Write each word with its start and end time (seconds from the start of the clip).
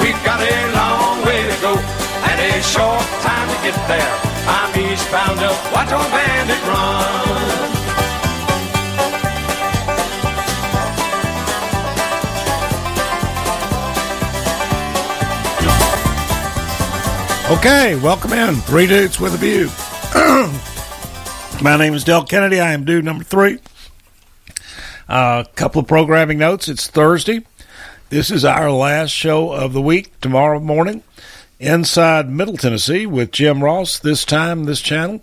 We've 0.00 0.22
got 0.24 0.40
a 0.40 0.56
long 0.72 1.24
way 1.26 1.42
to 1.42 1.56
go 1.60 1.72
and 1.76 2.40
a 2.40 2.62
short 2.62 3.06
time 3.22 3.48
to 3.48 3.58
get 3.62 3.76
there. 3.88 4.12
I'm 4.48 4.70
eastbound 4.78 5.40
up, 5.40 5.72
watch 5.72 5.92
old 5.92 6.10
bandit 6.10 6.62
run. 6.68 7.66
Okay, 17.58 17.94
welcome 18.02 18.32
in. 18.32 18.56
Three 18.56 18.88
dudes 18.88 19.20
with 19.20 19.34
a 19.34 19.36
view. 19.36 19.70
My 21.62 21.76
name 21.76 21.94
is 21.94 22.02
Del 22.02 22.24
Kennedy. 22.24 22.58
I 22.58 22.72
am 22.72 22.84
dude 22.84 23.04
number 23.04 23.22
three. 23.22 23.60
A 25.08 25.12
uh, 25.12 25.44
couple 25.54 25.80
of 25.80 25.86
programming 25.86 26.38
notes. 26.38 26.68
It's 26.68 26.88
Thursday. 26.88 27.44
This 28.08 28.30
is 28.30 28.44
our 28.44 28.70
last 28.70 29.10
show 29.10 29.50
of 29.50 29.72
the 29.72 29.82
week. 29.82 30.20
Tomorrow 30.20 30.60
morning, 30.60 31.02
inside 31.58 32.30
Middle 32.30 32.56
Tennessee 32.56 33.04
with 33.04 33.32
Jim 33.32 33.64
Ross. 33.64 33.98
This 33.98 34.24
time, 34.24 34.64
this 34.64 34.80
channel, 34.80 35.22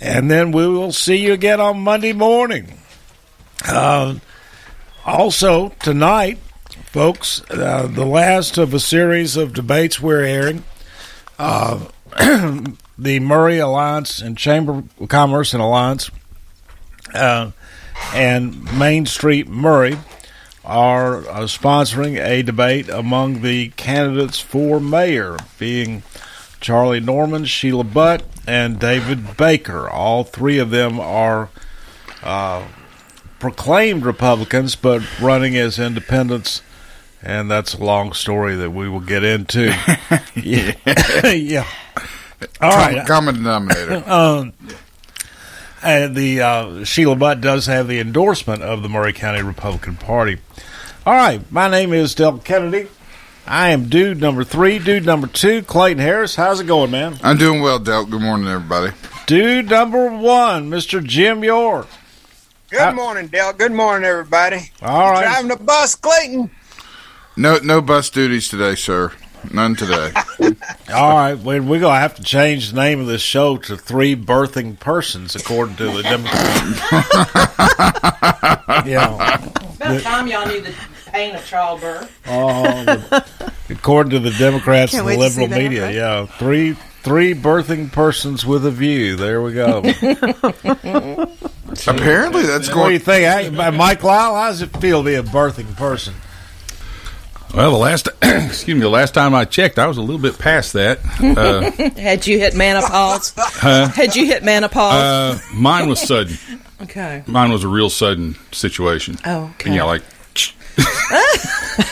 and 0.00 0.30
then 0.30 0.52
we 0.52 0.68
will 0.68 0.92
see 0.92 1.16
you 1.16 1.32
again 1.32 1.60
on 1.60 1.80
Monday 1.80 2.12
morning. 2.12 2.74
Uh, 3.66 4.16
also 5.04 5.70
tonight, 5.80 6.38
folks, 6.92 7.42
uh, 7.50 7.88
the 7.88 8.06
last 8.06 8.56
of 8.56 8.72
a 8.72 8.78
series 8.78 9.36
of 9.36 9.52
debates 9.52 10.00
we're 10.00 10.22
airing 10.22 10.62
uh, 11.40 11.86
the 12.98 13.18
Maury 13.18 13.58
Alliance 13.58 14.20
and 14.20 14.38
Chamber 14.38 14.84
of 15.00 15.08
Commerce 15.08 15.54
and 15.54 15.62
Alliance 15.62 16.08
uh, 17.14 17.50
and 18.14 18.78
Main 18.78 19.06
Street 19.06 19.48
Maury 19.48 19.98
are 20.64 21.18
uh, 21.28 21.40
sponsoring 21.42 22.24
a 22.24 22.42
debate 22.42 22.88
among 22.88 23.42
the 23.42 23.70
candidates 23.70 24.38
for 24.38 24.80
mayor, 24.80 25.36
being 25.58 26.02
Charlie 26.60 27.00
Norman, 27.00 27.44
Sheila 27.44 27.84
Butt, 27.84 28.22
and 28.46 28.78
David 28.78 29.36
Baker. 29.36 29.88
All 29.88 30.24
three 30.24 30.58
of 30.58 30.70
them 30.70 31.00
are 31.00 31.48
uh, 32.22 32.66
proclaimed 33.38 34.04
Republicans, 34.04 34.76
but 34.76 35.02
running 35.20 35.56
as 35.56 35.78
independents 35.78 36.62
and 37.22 37.50
that's 37.50 37.74
a 37.74 37.82
long 37.82 38.12
story 38.12 38.56
that 38.56 38.70
we 38.70 38.88
will 38.88 39.00
get 39.00 39.22
into. 39.24 39.66
yeah, 40.34 40.74
yeah. 41.30 41.66
All 42.60 42.70
right, 42.70 43.06
common 43.06 43.36
denominator. 43.36 44.02
Um, 44.10 44.52
and 45.82 46.14
the 46.14 46.40
uh, 46.40 46.84
Sheila 46.84 47.16
Butt 47.16 47.40
does 47.40 47.66
have 47.66 47.88
the 47.88 47.98
endorsement 48.00 48.62
of 48.62 48.82
the 48.82 48.88
Maury 48.88 49.12
County 49.12 49.42
Republican 49.42 49.96
Party. 49.96 50.38
All 51.04 51.14
right, 51.14 51.40
my 51.50 51.68
name 51.68 51.92
is 51.92 52.14
Del 52.14 52.38
Kennedy. 52.38 52.88
I 53.46 53.70
am 53.70 53.88
dude 53.88 54.20
number 54.20 54.44
three. 54.44 54.78
Dude 54.78 55.04
number 55.04 55.26
two, 55.26 55.62
Clayton 55.62 55.98
Harris. 56.02 56.36
How's 56.36 56.60
it 56.60 56.66
going, 56.66 56.92
man? 56.92 57.18
I'm 57.22 57.38
doing 57.38 57.60
well, 57.60 57.78
Del. 57.80 58.04
Good 58.06 58.22
morning, 58.22 58.46
everybody. 58.48 58.92
Dude 59.26 59.68
number 59.68 60.10
one, 60.10 60.70
Mr. 60.70 61.02
Jim 61.02 61.42
York. 61.42 61.88
Good 62.70 62.94
morning, 62.94 63.26
Del. 63.26 63.52
Good 63.52 63.72
morning, 63.72 64.08
everybody. 64.08 64.70
All 64.80 65.10
right. 65.10 65.24
Driving 65.24 65.48
the 65.48 65.56
bus, 65.56 65.94
Clayton. 65.96 66.50
No, 67.36 67.58
no 67.58 67.80
bus 67.80 68.08
duties 68.10 68.48
today, 68.48 68.74
sir. 68.76 69.12
None 69.50 69.74
today. 69.76 70.12
All 70.92 71.10
right, 71.16 71.34
we're 71.34 71.60
gonna 71.80 71.98
have 71.98 72.14
to 72.16 72.22
change 72.22 72.70
the 72.70 72.76
name 72.80 73.00
of 73.00 73.06
this 73.06 73.22
show 73.22 73.56
to 73.56 73.76
Three 73.76 74.14
Birthing 74.14 74.78
Persons, 74.78 75.34
according 75.34 75.76
to 75.76 75.86
the 75.86 76.02
Democrats. 76.02 76.80
yeah, 78.86 79.48
about 79.76 80.02
time 80.02 80.26
y'all 80.28 80.46
knew 80.46 80.60
the 80.60 80.74
pain 81.06 81.34
of 81.34 81.44
childbirth. 81.46 82.10
Oh, 82.26 82.84
the, 82.84 83.52
according 83.70 84.10
to 84.10 84.18
the 84.20 84.30
Democrats 84.38 84.94
and 84.94 85.06
the 85.06 85.16
liberal 85.16 85.48
media, 85.48 85.80
that, 85.80 85.86
right? 85.86 85.94
yeah, 85.94 86.26
three 86.26 86.74
three 87.02 87.34
birthing 87.34 87.90
persons 87.90 88.46
with 88.46 88.64
a 88.64 88.70
view. 88.70 89.16
There 89.16 89.42
we 89.42 89.52
go. 89.54 89.78
Apparently, 91.86 92.42
that's 92.42 92.68
going. 92.68 92.80
What 92.80 92.86
do 92.88 92.92
you 92.92 92.98
think, 92.98 93.24
hey, 93.54 93.70
Mike 93.70 94.02
Lyle? 94.04 94.34
How 94.34 94.48
does 94.48 94.62
it 94.62 94.76
feel 94.78 95.02
to 95.02 95.06
be 95.06 95.14
a 95.16 95.22
birthing 95.22 95.74
person? 95.76 96.14
Well, 97.54 97.70
the 97.70 97.78
last 97.78 98.08
excuse 98.22 98.74
me, 98.74 98.80
the 98.80 98.88
last 98.88 99.12
time 99.12 99.34
I 99.34 99.44
checked, 99.44 99.78
I 99.78 99.86
was 99.86 99.98
a 99.98 100.00
little 100.00 100.20
bit 100.20 100.38
past 100.38 100.72
that. 100.72 101.00
Uh, 101.20 101.70
Had 102.00 102.26
you 102.26 102.38
hit 102.38 102.54
menopause? 102.54 103.34
Huh? 103.36 103.88
Had 103.88 104.16
you 104.16 104.24
hit 104.24 104.42
menopause? 104.42 104.94
Uh, 104.94 105.38
mine 105.52 105.86
was 105.86 106.00
sudden. 106.00 106.38
okay. 106.82 107.22
Mine 107.26 107.52
was 107.52 107.62
a 107.62 107.68
real 107.68 107.90
sudden 107.90 108.36
situation. 108.52 109.18
Oh, 109.26 109.52
okay. 109.56 109.68
And 109.68 109.74
yeah, 109.76 109.84
like. 109.84 110.02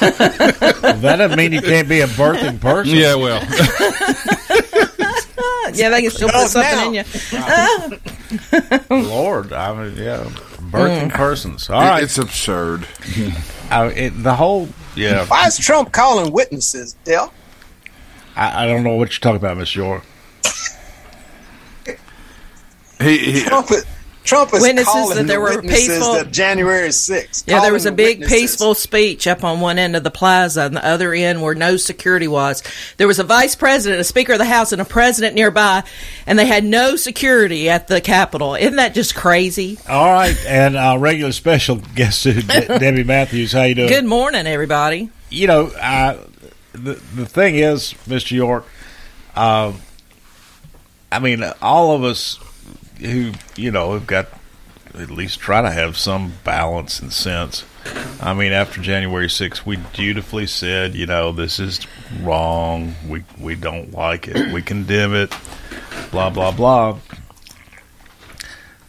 that 0.00 1.16
doesn't 1.18 1.36
mean 1.36 1.52
you 1.52 1.60
can't 1.60 1.86
be 1.88 2.00
a 2.00 2.06
birthing 2.06 2.58
person. 2.58 2.96
Yeah, 2.96 3.16
well. 3.16 3.42
yeah, 5.74 5.90
they 5.90 6.00
can 6.00 6.10
still 6.10 6.30
put 6.30 6.48
something 6.48 6.94
in 6.94 7.04
you. 7.04 7.04
Lord, 9.10 9.52
I 9.52 9.74
mean, 9.74 9.94
yeah, 9.98 10.24
birthing 10.70 11.10
mm. 11.10 11.14
persons. 11.14 11.68
All 11.68 11.82
right, 11.82 12.02
it's 12.02 12.16
absurd. 12.16 12.86
I, 13.70 13.88
it, 13.88 14.22
the 14.22 14.34
whole 14.34 14.70
yeah. 14.94 15.26
Why 15.26 15.46
is 15.46 15.58
Trump 15.58 15.92
calling 15.92 16.32
witnesses, 16.32 16.96
Dale? 17.04 17.32
I, 18.36 18.64
I 18.64 18.66
don't 18.66 18.82
know 18.84 18.96
what 18.96 19.10
you're 19.10 19.20
talking 19.20 19.36
about, 19.36 19.56
Miss 19.56 19.74
York. 19.74 20.02
he, 23.00 23.18
he, 23.18 23.42
Trump, 23.42 23.68
Trump 24.30 24.54
is 24.54 24.62
witnesses 24.62 24.86
calling 24.92 25.16
that 25.16 25.26
there 25.26 25.40
the 25.40 25.56
were 25.56 25.60
peaceful. 25.60 26.12
That 26.12 26.30
January 26.30 26.88
6th. 26.90 27.44
Yeah, 27.48 27.60
there 27.60 27.72
was 27.72 27.84
a 27.84 27.90
the 27.90 27.96
big 27.96 28.20
witnesses. 28.20 28.40
peaceful 28.40 28.74
speech 28.76 29.26
up 29.26 29.42
on 29.42 29.58
one 29.60 29.76
end 29.76 29.96
of 29.96 30.04
the 30.04 30.10
plaza, 30.12 30.62
and 30.62 30.76
the 30.76 30.86
other 30.86 31.12
end 31.12 31.42
where 31.42 31.56
no 31.56 31.76
security 31.76 32.28
was. 32.28 32.62
There 32.96 33.08
was 33.08 33.18
a 33.18 33.24
vice 33.24 33.56
president, 33.56 34.00
a 34.00 34.04
speaker 34.04 34.34
of 34.34 34.38
the 34.38 34.44
house, 34.44 34.70
and 34.70 34.80
a 34.80 34.84
president 34.84 35.34
nearby, 35.34 35.82
and 36.28 36.38
they 36.38 36.46
had 36.46 36.62
no 36.62 36.94
security 36.94 37.68
at 37.68 37.88
the 37.88 38.00
Capitol. 38.00 38.54
Isn't 38.54 38.76
that 38.76 38.94
just 38.94 39.16
crazy? 39.16 39.78
All 39.88 40.12
right, 40.12 40.36
and 40.46 40.76
our 40.76 40.96
regular 40.96 41.32
special 41.32 41.76
guest 41.96 42.22
De- 42.22 42.42
Debbie 42.78 43.02
Matthews. 43.02 43.50
How 43.50 43.64
you 43.64 43.74
doing? 43.74 43.88
Good 43.88 44.04
morning, 44.04 44.46
everybody. 44.46 45.10
You 45.28 45.48
know, 45.48 45.66
uh, 45.66 46.18
the 46.72 46.94
the 47.16 47.26
thing 47.26 47.56
is, 47.56 47.94
Mr. 48.06 48.30
York. 48.30 48.64
Uh, 49.34 49.72
I 51.10 51.18
mean, 51.18 51.42
all 51.60 51.96
of 51.96 52.04
us 52.04 52.38
who 53.00 53.32
you 53.56 53.70
know 53.70 53.94
have 53.94 54.06
got 54.06 54.28
at 54.94 55.10
least 55.10 55.38
try 55.40 55.62
to 55.62 55.70
have 55.70 55.96
some 55.96 56.32
balance 56.44 57.00
and 57.00 57.12
sense. 57.12 57.64
I 58.20 58.34
mean, 58.34 58.52
after 58.52 58.80
January 58.80 59.28
6th, 59.28 59.64
we 59.64 59.76
dutifully 59.94 60.46
said, 60.46 60.94
you 60.94 61.06
know, 61.06 61.32
this 61.32 61.58
is 61.58 61.80
wrong. 62.22 62.94
We 63.08 63.24
we 63.38 63.54
don't 63.54 63.92
like 63.92 64.28
it. 64.28 64.52
We 64.52 64.62
condemn 64.62 65.14
it. 65.14 65.34
Blah 66.10 66.30
blah 66.30 66.52
blah. 66.52 66.98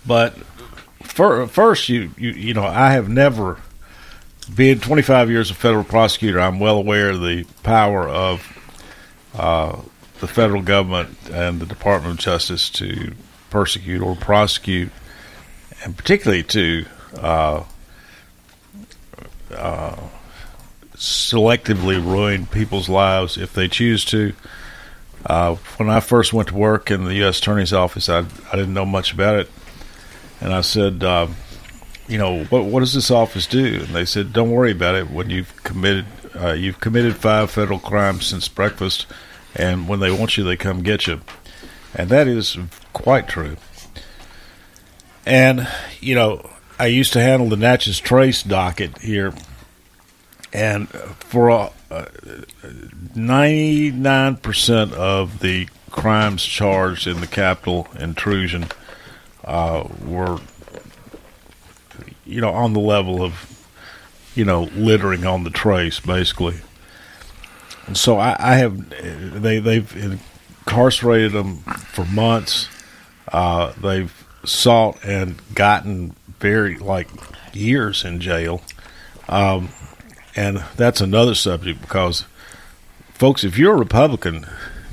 But 0.06 0.36
for, 1.04 1.48
first, 1.48 1.90
you, 1.90 2.12
you 2.18 2.32
you 2.32 2.54
know, 2.54 2.66
I 2.66 2.92
have 2.92 3.08
never 3.08 3.60
being 4.54 4.80
25 4.80 5.30
years 5.30 5.52
a 5.52 5.54
federal 5.54 5.84
prosecutor. 5.84 6.40
I'm 6.40 6.60
well 6.60 6.78
aware 6.78 7.12
of 7.12 7.22
the 7.22 7.46
power 7.64 8.10
of 8.10 8.58
uh, 9.36 9.80
the 10.20 10.28
federal 10.28 10.62
government 10.62 11.18
and 11.32 11.60
the 11.60 11.66
Department 11.66 12.14
of 12.14 12.20
Justice 12.20 12.70
to 12.72 13.14
persecute 13.52 14.02
or 14.02 14.16
prosecute 14.16 14.92
and 15.84 15.98
particularly 15.98 16.44
to 16.44 16.86
uh, 17.16 17.64
uh, 19.52 19.96
selectively 20.96 22.04
ruin 22.04 22.46
people's 22.46 22.90
lives 22.90 23.38
if 23.38 23.54
they 23.54 23.68
choose 23.68 24.06
to. 24.06 24.34
Uh, 25.26 25.56
when 25.78 25.90
I 25.90 26.00
first 26.00 26.34
went 26.34 26.50
to 26.50 26.56
work 26.56 26.90
in 26.90 27.06
the 27.06 27.16
U.S. 27.16 27.40
Attorney's 27.40 27.74
Office, 27.74 28.10
I, 28.10 28.20
I 28.20 28.56
didn't 28.56 28.74
know 28.74 28.86
much 28.86 29.14
about 29.14 29.36
it, 29.40 29.52
and 30.40 30.52
I 30.52 30.62
said, 30.62 31.04
uh, 31.04 31.28
"You 32.08 32.18
know, 32.18 32.44
what 32.46 32.66
what 32.66 32.80
does 32.80 32.94
this 32.94 33.12
office 33.12 33.46
do?" 33.46 33.82
And 33.82 33.96
they 33.96 34.06
said, 34.06 34.34
"Don't 34.34 34.50
worry 34.50 34.72
about 34.72 34.96
it. 34.96 35.12
When 35.12 35.30
you've 35.30 35.64
committed 35.64 36.06
uh, 36.36 36.54
you've 36.54 36.80
committed 36.80 37.18
five 37.18 37.52
federal 37.52 37.78
crimes 37.78 38.26
since 38.26 38.48
breakfast, 38.48 39.06
and 39.56 39.88
when 39.88 40.00
they 40.00 40.12
want 40.12 40.38
you, 40.38 40.44
they 40.44 40.58
come 40.58 40.82
get 40.82 41.06
you." 41.06 41.22
And 41.94 42.10
that 42.10 42.28
is 42.28 42.58
quite 42.94 43.28
true. 43.28 43.58
And, 45.26 45.68
you 46.00 46.16
know, 46.16 46.50
I 46.80 46.88
used 46.88 47.14
to 47.14 47.22
handle 47.22 47.50
the 47.50 47.58
Natchez 47.58 48.00
Trace 48.00 48.44
docket 48.44 48.98
here. 49.00 49.34
And 50.54 50.90
for 50.90 51.72
ninety-nine 53.16 54.36
percent 54.38 54.94
of 54.94 55.40
the 55.40 55.70
crimes 55.90 56.44
charged 56.44 57.08
in 57.08 57.22
the 57.22 57.28
Capitol 57.28 57.88
intrusion 57.98 58.68
uh, 59.46 59.88
were, 60.04 60.40
you 62.26 62.42
know, 62.42 62.52
on 62.52 62.74
the 62.74 62.82
level 62.82 63.24
of, 63.24 63.66
you 64.36 64.44
know, 64.44 64.64
littering 64.76 65.26
on 65.26 65.46
the 65.46 65.50
trace, 65.50 66.02
basically. 66.02 66.60
And 67.88 67.96
so 67.96 68.18
I, 68.18 68.36
I 68.38 68.56
have 68.56 68.90
they 69.42 69.60
they've 69.60 70.20
incarcerated 70.66 71.32
them 71.32 71.58
for 71.58 72.04
months. 72.06 72.68
Uh, 73.32 73.74
they've 73.82 74.14
sought 74.44 75.04
and 75.04 75.40
gotten 75.54 76.16
very 76.40 76.78
like 76.78 77.08
years 77.54 78.04
in 78.04 78.20
jail. 78.20 78.62
Um, 79.30 79.70
and 80.36 80.64
that's 80.76 81.02
another 81.02 81.36
subject 81.36 81.82
because, 81.82 82.26
folks, 83.14 83.44
if 83.44 83.58
you're 83.58 83.76
a 83.76 83.80
Republican, 83.80 84.46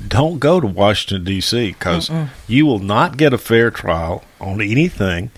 don't 0.05 0.39
go 0.39 0.59
to 0.59 0.67
Washington 0.67 1.23
D.C. 1.25 1.69
because 1.71 2.09
you 2.47 2.65
will 2.65 2.79
not 2.79 3.17
get 3.17 3.33
a 3.33 3.37
fair 3.37 3.71
trial 3.71 4.23
on 4.39 4.61
anything, 4.61 5.31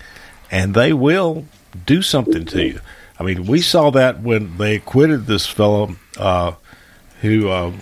and 0.50 0.74
they 0.74 0.92
will 0.92 1.46
do 1.86 2.02
something 2.02 2.44
to 2.46 2.64
you. 2.64 2.80
I 3.18 3.24
mean, 3.24 3.46
we 3.46 3.60
saw 3.60 3.90
that 3.90 4.20
when 4.20 4.58
they 4.58 4.76
acquitted 4.76 5.26
this 5.26 5.46
fellow 5.46 5.96
uh, 6.16 6.52
who 7.20 7.48
uh, 7.48 7.72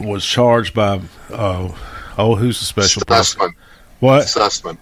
was 0.00 0.24
charged 0.24 0.74
by 0.74 1.00
uh, 1.30 1.72
oh, 2.18 2.34
who's 2.36 2.58
the 2.58 2.66
special 2.66 3.02
prosecutor? 3.04 3.52
Sussmann. 3.52 3.63
What? 4.04 4.26
Sussmann. 4.26 4.76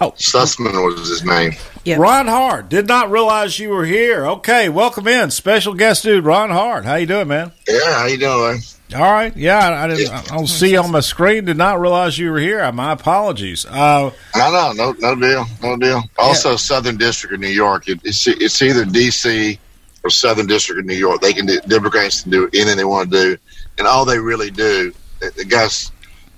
Oh, 0.00 0.10
Sussmann 0.18 0.72
was 0.84 1.08
his 1.08 1.22
name. 1.22 1.52
Yeah. 1.84 1.94
Ron 1.96 2.26
Hart. 2.26 2.68
Did 2.68 2.88
not 2.88 3.08
realize 3.08 3.56
you 3.56 3.68
were 3.68 3.84
here. 3.84 4.26
Okay, 4.26 4.68
welcome 4.68 5.06
in, 5.06 5.30
special 5.30 5.74
guest 5.74 6.02
dude, 6.02 6.24
Ron 6.24 6.50
Hart. 6.50 6.84
How 6.84 6.96
you 6.96 7.06
doing, 7.06 7.28
man? 7.28 7.52
Yeah, 7.68 7.94
how 7.94 8.06
you 8.06 8.18
doing? 8.18 8.58
All 8.92 9.00
right. 9.12 9.34
Yeah, 9.36 9.58
I, 9.58 9.84
I 9.84 9.86
didn't. 9.88 10.10
I 10.12 10.22
don't 10.36 10.48
see 10.48 10.72
you 10.72 10.80
on 10.80 10.90
my 10.90 10.98
screen. 11.00 11.44
Did 11.44 11.56
not 11.56 11.80
realize 11.80 12.18
you 12.18 12.32
were 12.32 12.40
here. 12.40 12.70
My 12.72 12.90
apologies. 12.92 13.64
Uh, 13.64 14.10
No, 14.34 14.50
no, 14.50 14.72
no, 14.72 14.92
no 14.98 15.14
deal, 15.14 15.46
no 15.62 15.76
deal. 15.76 16.02
Also, 16.18 16.56
Southern 16.56 16.96
District 16.96 17.32
of 17.32 17.38
New 17.38 17.46
York. 17.46 17.88
It, 17.88 18.00
it's 18.02 18.26
it's 18.26 18.60
either 18.60 18.84
D.C. 18.84 19.56
or 20.02 20.10
Southern 20.10 20.48
District 20.48 20.80
of 20.80 20.84
New 20.86 20.96
York. 20.96 21.20
They 21.20 21.32
can 21.32 21.46
do 21.46 21.60
Democrats 21.68 22.22
can 22.22 22.32
do 22.32 22.50
anything 22.52 22.76
they 22.76 22.84
want 22.84 23.12
to 23.12 23.22
do, 23.22 23.36
and 23.78 23.86
all 23.86 24.04
they 24.04 24.18
really 24.18 24.50
do. 24.50 24.92
The 25.20 25.30
the 25.36 25.44
guy's 25.44 25.92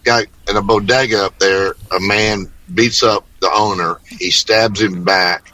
guy 0.07 0.25
in 0.49 0.57
a 0.57 0.63
bodega 0.63 1.25
up 1.27 1.39
there. 1.39 1.75
A 1.95 2.01
man 2.01 2.51
beats 2.75 3.03
up 3.03 3.27
the 3.41 3.51
owner. 3.53 4.01
He 4.19 4.31
stabs 4.31 4.81
him 4.81 5.05
back, 5.05 5.53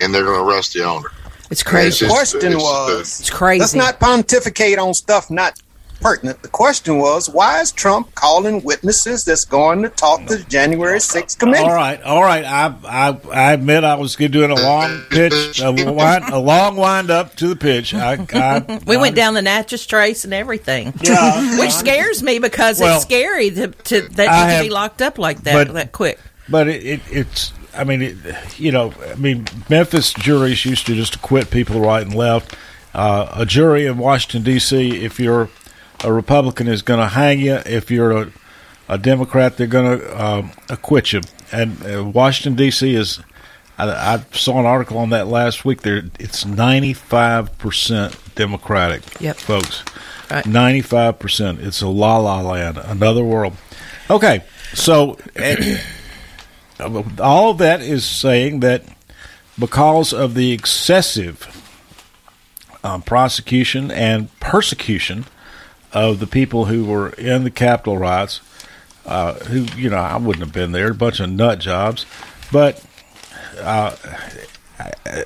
and 0.00 0.12
they're 0.12 0.24
going 0.24 0.38
to 0.40 0.44
arrest 0.44 0.72
the 0.72 0.82
owner. 0.84 1.10
It's 1.50 1.50
It's 1.50 1.62
crazy. 1.62 2.06
just- 2.06 2.16
question 2.16 2.52
it's, 2.54 2.62
uh, 2.62 2.66
was 2.66 3.20
It's 3.20 3.30
crazy. 3.30 3.60
let's 3.60 3.74
not 3.74 4.00
pontificate 4.00 4.78
on 4.78 4.94
stuff 4.94 5.30
not 5.30 5.60
pertinent. 6.00 6.42
The 6.42 6.48
question 6.48 6.98
was 6.98 7.28
why 7.28 7.60
is 7.60 7.72
Trump 7.72 8.14
calling 8.14 8.62
witnesses 8.62 9.24
that's 9.24 9.44
going 9.44 9.82
to 9.82 9.88
talk 9.88 10.26
to 10.26 10.36
the 10.36 10.44
January 10.44 10.98
6th 10.98 11.38
committee? 11.38 11.64
all 11.64 11.74
right. 11.74 12.00
All 12.02 12.22
right. 12.22 12.44
I 12.44 12.74
I, 12.84 13.18
I 13.32 13.52
admit 13.52 13.84
I 13.84 13.94
was 13.96 14.16
doing 14.16 14.50
a 14.50 14.54
long 14.54 15.02
pitch, 15.10 15.60
a, 15.60 15.70
wind, 15.92 16.24
a 16.32 16.38
long 16.38 16.76
wind 16.76 17.10
up 17.10 17.34
to 17.36 17.48
the 17.48 17.56
pitch. 17.56 17.94
I, 17.94 18.26
I 18.32 18.80
we 18.86 18.96
went 18.96 19.16
down 19.16 19.34
the 19.34 19.42
Natchez 19.42 19.86
Trace 19.86 20.24
and 20.24 20.32
everything, 20.34 20.92
Yeah. 21.02 21.58
which 21.58 21.72
scares 21.72 22.22
me 22.22 22.38
because 22.38 22.80
Well, 22.80 22.96
it's 22.96 23.04
scary 23.04 23.50
to, 23.50 23.68
to 23.68 24.00
that 24.02 24.28
I 24.28 24.38
you 24.38 24.42
can 24.44 24.50
have- 24.50 24.62
be 24.64 24.70
locked 24.70 25.02
up 25.02 25.18
like 25.18 25.42
that 25.42 25.66
but- 25.68 25.74
that 25.74 25.92
quick. 25.92 26.18
But 26.48 26.66
it, 26.66 26.84
it, 26.84 27.00
it's, 27.12 27.52
I 27.76 27.84
mean, 27.84 28.02
it, 28.02 28.16
you 28.58 28.72
know, 28.72 28.92
I 29.08 29.14
mean, 29.14 29.46
Memphis 29.68 30.12
juries 30.12 30.64
used 30.64 30.84
to 30.86 30.96
just 30.96 31.14
acquit 31.14 31.48
people 31.52 31.78
right 31.80 32.02
and 32.04 32.12
left. 32.12 32.56
Uh, 32.92 33.30
a 33.36 33.46
jury 33.46 33.86
in 33.86 33.98
Washington 33.98 34.42
D.C., 34.42 35.04
if 35.04 35.20
you're 35.20 35.48
a 36.04 36.12
Republican, 36.12 36.68
is 36.68 36.82
going 36.82 37.00
to 37.00 37.08
hang 37.08 37.40
you. 37.40 37.54
If 37.66 37.90
you're 37.90 38.10
a, 38.12 38.32
a 38.88 38.98
Democrat, 38.98 39.56
they're 39.56 39.66
going 39.66 39.98
to 40.00 40.24
um, 40.24 40.50
acquit 40.68 41.12
you. 41.12 41.20
And 41.52 41.84
uh, 41.84 42.04
Washington 42.04 42.56
D.C. 42.56 42.94
is. 42.94 43.20
I, 43.78 44.14
I 44.14 44.24
saw 44.32 44.58
an 44.60 44.66
article 44.66 44.98
on 44.98 45.10
that 45.10 45.26
last 45.26 45.64
week. 45.64 45.82
There, 45.82 46.02
it's 46.18 46.44
ninety 46.44 46.92
five 46.92 47.56
percent 47.58 48.16
Democratic, 48.34 49.02
Yep. 49.20 49.36
folks. 49.36 49.82
Right. 50.30 50.44
Ninety 50.46 50.82
five 50.82 51.18
percent. 51.18 51.60
It's 51.60 51.80
a 51.80 51.88
la 51.88 52.18
la 52.18 52.40
land, 52.42 52.76
another 52.78 53.24
world. 53.24 53.54
Okay, 54.10 54.42
so 54.74 55.16
all 57.20 57.50
of 57.50 57.58
that 57.58 57.80
is 57.80 58.04
saying 58.04 58.60
that 58.60 58.84
because 59.58 60.12
of 60.12 60.34
the 60.34 60.52
excessive 60.52 61.46
um, 62.82 63.02
prosecution 63.02 63.90
and 63.90 64.28
persecution 64.40 65.26
of 65.92 66.20
the 66.20 66.26
people 66.26 66.66
who 66.66 66.84
were 66.84 67.10
in 67.10 67.44
the 67.44 67.50
Capitol 67.50 67.98
riots, 67.98 68.40
uh, 69.06 69.34
who 69.34 69.62
you 69.76 69.90
know 69.90 69.96
I 69.98 70.16
wouldn't 70.16 70.44
have 70.44 70.54
been 70.54 70.72
there, 70.72 70.90
a 70.90 70.94
bunch 70.94 71.20
of 71.20 71.30
nut 71.30 71.58
jobs, 71.58 72.06
but 72.52 72.84
uh, 73.58 73.96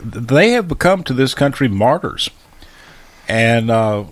they 0.00 0.50
have 0.50 0.68
become 0.68 1.04
to 1.04 1.12
this 1.12 1.34
country 1.34 1.68
martyrs, 1.68 2.30
and. 3.28 3.70
Uh, 3.70 4.04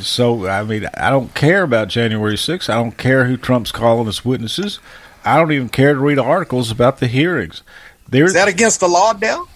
so 0.00 0.46
I 0.46 0.62
mean, 0.62 0.86
I 0.96 1.10
don't 1.10 1.34
care 1.34 1.64
about 1.64 1.88
January 1.88 2.36
6th. 2.36 2.68
I 2.68 2.76
don't 2.76 2.96
care 2.96 3.24
who 3.24 3.36
Trump's 3.36 3.72
calling 3.72 4.06
as 4.06 4.24
witnesses. 4.24 4.78
I 5.24 5.36
don't 5.36 5.50
even 5.50 5.68
care 5.68 5.94
to 5.94 5.98
read 6.00 6.18
articles 6.18 6.70
about 6.70 6.98
the 6.98 7.08
hearings. 7.08 7.62
There's 8.08 8.30
Is 8.30 8.34
that 8.34 8.46
against 8.46 8.78
the 8.78 8.86
law, 8.88 9.14
Dell? 9.14 9.48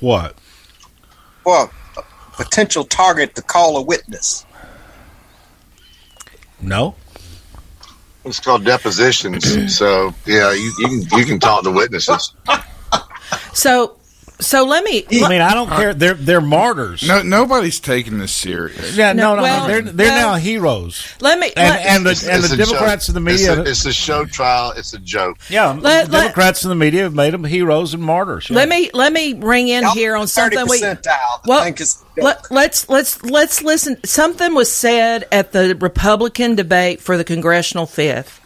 what? 0.00 0.36
Well, 1.44 1.70
a 1.96 2.02
potential 2.36 2.84
target 2.84 3.34
to 3.36 3.42
call 3.42 3.76
a 3.78 3.82
witness. 3.82 4.44
No. 6.60 6.94
It's 8.24 8.40
called 8.40 8.64
depositions. 8.64 9.76
so 9.76 10.14
yeah, 10.26 10.52
you, 10.52 10.72
you 10.78 10.88
can 10.88 11.18
you 11.18 11.24
can 11.24 11.38
talk 11.38 11.62
to 11.64 11.70
witnesses. 11.70 12.34
So, 13.52 13.96
so 14.44 14.64
let 14.64 14.84
me. 14.84 15.04
I 15.10 15.28
mean, 15.28 15.40
I 15.40 15.54
don't 15.54 15.68
care. 15.68 15.94
They're 15.94 16.14
they're 16.14 16.40
martyrs. 16.40 17.06
No, 17.06 17.22
nobody's 17.22 17.80
taking 17.80 18.18
this 18.18 18.32
serious. 18.32 18.96
Yeah, 18.96 19.12
no, 19.12 19.34
No, 19.34 19.36
no, 19.36 19.42
well, 19.42 19.66
they're 19.66 19.82
they're 19.82 20.06
well- 20.08 20.32
now 20.32 20.38
heroes. 20.38 21.14
let 21.20 21.38
me. 21.38 21.52
And 21.56 21.68
let- 21.70 21.86
and 21.86 22.06
the 22.06 22.10
It's- 22.10 22.26
and 22.26 22.38
it's 22.44 22.50
the 22.50 22.56
Democrats 22.56 23.06
joke. 23.06 23.16
and 23.16 23.26
the 23.26 23.32
It's 23.32 23.42
media, 23.42 23.60
a, 23.62 23.64
it's 23.64 23.84
a 23.86 23.92
show 23.92 24.24
trial. 24.24 24.72
It's 24.76 24.92
a 24.94 24.98
joke. 24.98 25.38
yeah, 25.48 25.70
Let- 25.70 26.06
the 26.06 26.12
let- 26.12 26.20
Democrats 26.22 26.62
in 26.64 26.68
the 26.68 26.74
media 26.76 27.02
have 27.02 27.14
made 27.14 27.32
them 27.32 27.44
heroes 27.44 27.94
and 27.94 28.02
martyrs. 28.02 28.48
yeah. 28.50 28.56
let 28.56 28.68
me 28.68 28.90
let 28.94 29.12
me 29.12 29.34
ring 29.34 29.68
in 29.68 29.84
here 29.88 30.16
on 30.16 30.26
something 30.26 30.66
we. 30.68 30.80
percentile. 30.80 31.06
I 31.08 31.40
Well, 31.46 31.72
let, 32.18 32.50
let's 32.50 32.88
let's 32.88 33.22
let's 33.22 33.62
listen. 33.62 33.96
Something 34.04 34.54
was 34.54 34.70
said 34.70 35.26
at 35.32 35.52
the 35.52 35.74
Republican 35.80 36.54
debate 36.54 37.00
for 37.00 37.16
the 37.16 37.24
congressional 37.24 37.86
fifth 37.86 38.40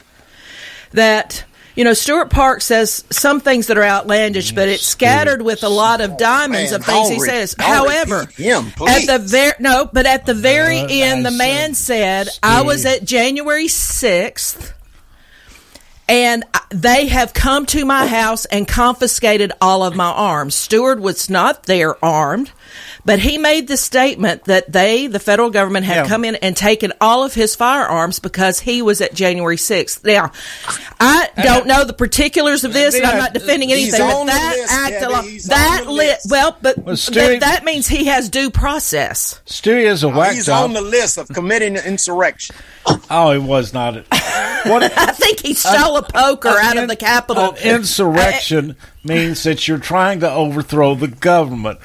that 0.92 1.44
you 1.78 1.84
know 1.84 1.94
Stewart 1.94 2.28
Park 2.28 2.60
says 2.60 3.04
some 3.10 3.40
things 3.40 3.68
that 3.68 3.78
are 3.78 3.84
outlandish, 3.84 4.50
but 4.50 4.68
it's 4.68 4.84
scattered 4.84 5.42
with 5.42 5.62
a 5.62 5.68
lot 5.68 6.00
of 6.00 6.18
diamonds 6.18 6.72
man, 6.72 6.80
of 6.80 6.84
things 6.86 7.08
he 7.08 7.20
re- 7.20 7.28
says. 7.28 7.54
However, 7.56 8.26
him, 8.36 8.72
at 8.86 9.06
the 9.06 9.20
very 9.24 9.52
no, 9.60 9.88
but 9.90 10.04
at 10.04 10.26
the 10.26 10.34
very 10.34 10.80
Uh, 10.80 10.88
end, 10.88 11.24
the 11.24 11.30
man 11.30 11.74
said, 11.74 12.26
said, 12.26 12.38
"I 12.42 12.62
was 12.62 12.84
at 12.84 13.04
January 13.04 13.68
sixth 13.68 14.74
and 16.08 16.42
they 16.70 17.06
have 17.08 17.34
come 17.34 17.66
to 17.66 17.84
my 17.84 18.06
house 18.06 18.44
and 18.46 18.66
confiscated 18.66 19.52
all 19.60 19.84
of 19.84 19.94
my 19.94 20.10
arms. 20.10 20.54
Stewart 20.54 21.00
was 21.00 21.28
not 21.28 21.64
there 21.64 22.02
armed, 22.04 22.50
but 23.08 23.18
he 23.20 23.38
made 23.38 23.66
the 23.68 23.78
statement 23.78 24.44
that 24.44 24.70
they, 24.70 25.06
the 25.06 25.18
federal 25.18 25.48
government, 25.48 25.86
had 25.86 25.96
Yeah. 25.96 26.06
come 26.08 26.26
in 26.26 26.34
and 26.36 26.54
taken 26.54 26.92
all 27.00 27.24
of 27.24 27.32
his 27.32 27.56
firearms 27.56 28.18
because 28.18 28.60
he 28.60 28.82
was 28.82 29.00
at 29.00 29.14
January 29.14 29.56
6th. 29.56 30.04
Now, 30.04 30.30
I 31.00 31.30
don't 31.42 31.66
know 31.66 31.84
the 31.84 31.94
particulars 31.94 32.64
of 32.64 32.74
this, 32.74 32.94
and 32.94 33.06
I'm 33.06 33.16
not 33.18 33.32
defending 33.32 33.70
He's 33.70 33.94
anything, 33.94 34.02
on 34.02 34.26
but 34.26 34.32
the 34.34 34.38
that 34.38 34.56
list, 34.58 34.72
act 34.72 34.90
Debbie. 34.92 35.04
alone, 35.14 35.24
He's 35.24 35.44
that 35.46 35.78
on 35.80 35.86
the 35.86 35.92
lit, 35.92 36.06
list. 36.08 36.30
well, 36.30 36.56
but 36.60 36.76
Well, 36.76 36.84
that, 36.96 36.98
Stewie- 37.00 37.40
that 37.40 37.64
means 37.64 37.88
he 37.88 38.04
has 38.04 38.28
due 38.28 38.50
process. 38.50 39.40
Stewie 39.46 39.84
is 39.86 40.04
a 40.04 40.08
oh, 40.08 40.16
whack 40.18 40.34
He's 40.34 40.44
job. 40.46 40.64
on 40.64 40.74
the 40.74 40.82
list 40.82 41.16
of 41.16 41.28
committing 41.28 41.78
an 41.78 41.84
insurrection. 41.86 42.54
oh, 43.10 43.32
he 43.32 43.38
was 43.38 43.72
not. 43.72 43.94
What 43.94 44.82
I 44.98 45.12
think 45.12 45.40
he 45.40 45.54
stole 45.54 45.96
a 45.96 46.02
poker 46.02 46.48
out 46.50 46.76
of 46.76 46.88
the 46.88 46.96
Capitol. 46.96 47.52
An 47.52 47.56
insurrection 47.76 48.76
means 49.02 49.42
that 49.44 49.66
you're 49.66 49.78
trying 49.78 50.20
to 50.20 50.30
overthrow 50.30 50.94
the 50.94 51.08
government. 51.08 51.78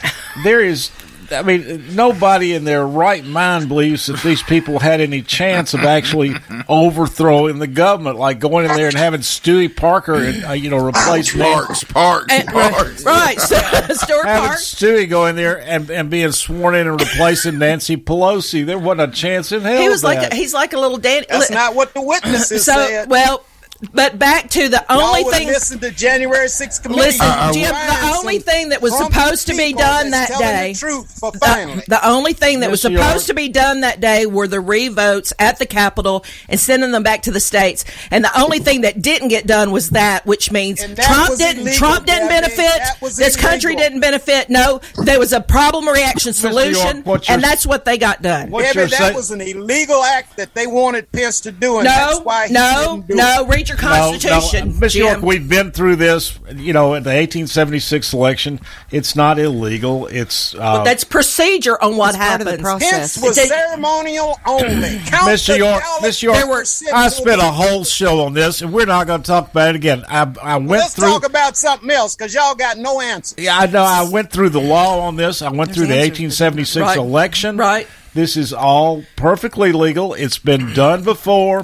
There 0.43 0.59
is, 0.59 0.89
I 1.33 1.41
mean, 1.41 1.95
nobody 1.95 2.53
in 2.53 2.63
their 2.63 2.85
right 2.85 3.23
mind 3.25 3.67
believes 3.67 4.05
that 4.07 4.21
these 4.21 4.41
people 4.43 4.79
had 4.79 5.01
any 5.01 5.21
chance 5.21 5.73
of 5.73 5.81
actually 5.81 6.35
overthrowing 6.69 7.59
the 7.59 7.67
government, 7.67 8.17
like 8.17 8.39
going 8.39 8.69
in 8.69 8.75
there 8.75 8.87
and 8.87 8.95
having 8.95 9.21
Stewie 9.21 9.73
Parker 9.73 10.15
and 10.15 10.45
uh, 10.45 10.51
you 10.53 10.69
know 10.69 10.77
replace 10.85 11.35
Nancy- 11.35 11.53
Parks, 11.53 11.83
Parks, 11.83 12.33
And- 12.33 12.47
Parks. 12.47 13.05
right, 13.05 13.39
so, 13.39 13.55
Stewart 13.93 14.25
having 14.25 14.47
Park. 14.49 14.59
Stewie 14.59 15.09
go 15.09 15.25
in 15.27 15.35
there 15.35 15.59
and, 15.61 15.89
and 15.89 16.09
being 16.09 16.31
sworn 16.31 16.75
in 16.75 16.87
and 16.87 16.99
replacing 16.99 17.57
Nancy 17.59 17.97
Pelosi. 17.97 18.65
There 18.65 18.79
wasn't 18.79 19.11
a 19.11 19.15
chance 19.15 19.51
in 19.51 19.61
hell. 19.61 19.81
He 19.81 19.89
was 19.89 20.03
of 20.03 20.09
like 20.09 20.31
a, 20.31 20.35
he's 20.35 20.53
like 20.53 20.73
a 20.73 20.79
little 20.79 20.97
Danny. 20.97 21.25
That's 21.29 21.51
not 21.51 21.75
what 21.75 21.93
the 21.93 22.01
witnesses 22.01 22.65
so 22.65 22.73
said. 22.73 23.09
well. 23.09 23.43
But 23.91 24.17
back 24.19 24.49
to 24.51 24.69
the 24.69 24.83
Y'all 24.89 25.01
only 25.01 25.23
thing. 25.31 25.47
listen 25.47 25.79
to 25.79 25.91
January 25.91 26.47
6th 26.47 26.81
committee. 26.83 27.01
Listen, 27.01 27.25
Uh, 27.25 27.51
Jim, 27.53 27.71
the 27.71 28.13
only 28.17 28.39
thing 28.39 28.69
that 28.69 28.81
was 28.81 28.95
supposed 28.97 29.47
to 29.47 29.55
be 29.55 29.73
done 29.73 30.11
that 30.11 30.29
day. 30.39 30.73
The 30.73 30.79
truth 30.79 31.11
for 31.19 31.31
The, 31.31 31.39
finally. 31.39 31.83
the 31.87 32.07
only 32.07 32.33
thing 32.33 32.59
that 32.61 32.71
was 32.71 32.83
Yes, 32.83 32.91
you 32.91 32.97
supposed 32.97 33.27
to 33.27 33.33
be 33.33 33.49
done 33.49 33.81
that 33.81 33.99
day 33.99 34.25
were 34.25 34.47
the 34.47 34.59
revotes 34.61 35.33
at 35.39 35.59
the 35.59 35.65
Capitol 35.65 36.23
and 36.49 36.59
sending 36.59 36.91
them 36.91 37.03
back 37.03 37.23
to 37.23 37.31
the 37.31 37.39
states. 37.39 37.83
And 38.11 38.23
the 38.23 38.39
only 38.39 38.59
thing 38.59 38.81
that 38.81 39.01
didn't 39.01 39.29
get 39.29 39.47
done 39.47 39.71
was 39.71 39.89
that, 39.91 40.25
which 40.25 40.51
means 40.51 40.79
that 40.85 40.97
Trump 41.05 41.37
didn't. 41.37 41.61
illegal, 41.63 41.77
Trump 41.77 42.05
didn't 42.05 42.27
benefit. 42.29 42.57
That 42.57 43.01
was 43.01 43.15
This 43.17 43.35
country 43.35 43.75
didn't 43.75 43.99
benefit. 43.99 44.49
No, 44.49 44.81
there 45.03 45.19
was 45.19 45.33
a 45.33 45.41
problem 45.41 45.87
reaction 45.87 46.33
solution, 46.33 47.03
York, 47.05 47.27
your- 47.27 47.33
and 47.35 47.43
that's 47.43 47.65
what 47.65 47.85
they 47.85 47.97
got 47.97 48.21
done. 48.21 48.49
What's 48.49 48.73
Debbie, 48.73 48.89
that 48.91 48.97
say- 48.97 49.13
was 49.13 49.31
an 49.31 49.41
illegal 49.41 50.03
act 50.03 50.37
that 50.37 50.53
they 50.53 50.67
wanted 50.67 51.11
Pence 51.11 51.39
to 51.41 51.51
do, 51.51 51.77
and 51.77 51.87
that's 51.87 52.17
No, 52.19 52.23
why 52.23 52.47
he 52.47 52.53
no, 52.53 52.85
didn't 52.97 53.07
do 53.07 53.15
no. 53.15 53.41
it. 53.41 53.47
Read 53.73 54.23
your 54.23 54.31
Constitution, 54.31 54.69
no, 54.73 54.79
Miss 54.79 54.93
Jim. 54.93 55.05
York, 55.05 55.21
we've 55.21 55.47
been 55.49 55.71
through 55.71 55.95
this. 55.97 56.37
You 56.55 56.73
know, 56.73 56.95
at 56.95 57.03
the 57.03 57.09
1876 57.09 58.13
election, 58.13 58.59
it's 58.91 59.15
not 59.15 59.39
illegal. 59.39 60.07
It's 60.07 60.53
uh, 60.55 60.83
That's 60.83 61.03
procedure 61.03 61.81
on 61.81 61.97
what 61.97 62.09
It's 62.09 62.17
part 62.17 62.41
of 62.41 62.47
happens. 62.47 63.15
the 63.15 63.21
was 63.25 63.35
They- 63.35 63.45
ceremonial 63.47 64.39
only. 64.45 64.99
Count 65.05 65.27
Mr. 65.29 65.57
York, 65.57 65.81
ballots 65.81 66.01
Miss 66.03 66.23
York, 66.23 66.43
were 66.45 66.49
were- 66.49 66.65
I 66.93 67.07
spent 67.09 67.41
a 67.41 67.45
whole 67.51 67.83
show 67.83 68.23
on 68.25 68.33
this, 68.33 68.61
and 68.61 68.71
we're 68.73 68.85
not 68.85 69.07
going 69.07 69.21
to 69.21 69.27
talk 69.27 69.51
about 69.51 69.69
it 69.69 69.75
again. 69.75 70.03
I, 70.07 70.31
I 70.41 70.57
went 70.57 70.69
Let's 70.69 70.95
through. 70.95 71.05
talk 71.07 71.25
about 71.25 71.57
something 71.57 71.89
else 71.89 72.15
because 72.15 72.33
y'all 72.33 72.55
got 72.55 72.77
no 72.77 73.01
answers. 73.01 73.35
Yeah, 73.43 73.57
I 73.57 73.65
know. 73.67 73.83
I 73.83 74.07
went 74.09 74.31
through 74.31 74.49
the 74.49 74.61
law 74.61 74.99
on 75.01 75.15
this. 75.15 75.41
I 75.41 75.49
went 75.49 75.73
through 75.73 75.87
the 75.87 75.95
1876 75.95 76.81
Right. 76.81 76.97
election. 76.97 77.57
Right. 77.57 77.87
This 78.13 78.37
is 78.37 78.53
all 78.53 79.03
perfectly 79.15 79.71
legal. 79.71 80.13
It's 80.13 80.37
been 80.37 80.73
done 80.73 81.03
before, 81.03 81.63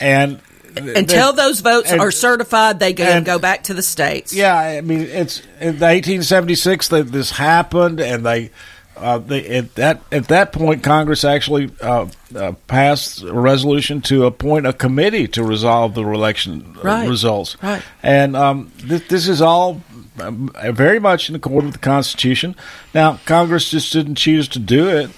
and 0.00 0.40
Until 0.76 1.32
those 1.32 1.60
votes 1.60 1.90
and- 1.90 2.00
are 2.00 2.10
certified, 2.10 2.78
they 2.80 2.92
can 2.92 3.18
and- 3.18 3.26
go 3.26 3.38
back 3.38 3.64
to 3.64 3.74
the 3.74 3.82
states. 3.82 4.32
Yeah, 4.32 4.54
I 4.56 4.80
mean, 4.80 5.00
it's 5.02 5.42
in 5.60 5.78
the 5.78 5.86
1876 5.86 6.88
that 6.88 7.12
this 7.12 7.30
happened, 7.32 8.00
and 8.00 8.24
they, 8.24 8.50
uh, 8.96 9.18
they 9.18 9.46
at 9.48 9.74
that 9.76 10.02
at 10.12 10.28
that 10.28 10.52
point, 10.52 10.82
Congress 10.82 11.24
actually 11.24 11.70
uh, 11.80 12.06
uh, 12.36 12.52
passed 12.66 13.22
a 13.22 13.32
resolution 13.32 14.00
to 14.02 14.26
appoint 14.26 14.66
a 14.66 14.72
committee 14.72 15.26
to 15.28 15.42
resolve 15.44 15.94
the 15.94 16.02
election 16.02 16.76
uh, 16.78 16.82
Right. 16.82 17.08
results. 17.08 17.56
Right. 17.62 17.82
and 18.02 18.36
um, 18.36 18.70
th- 18.88 19.08
this 19.08 19.28
is 19.28 19.40
all. 19.42 19.80
um, 20.20 20.50
Very 20.72 21.00
much 21.00 21.28
in 21.30 21.34
accord 21.34 21.64
with 21.64 21.72
the 21.72 21.78
Constitution. 21.80 22.54
Now, 22.94 23.18
Congress 23.24 23.70
just 23.70 23.92
didn't 23.92 24.16
choose 24.16 24.46
to 24.48 24.58
do 24.58 24.88
it. 24.88 25.10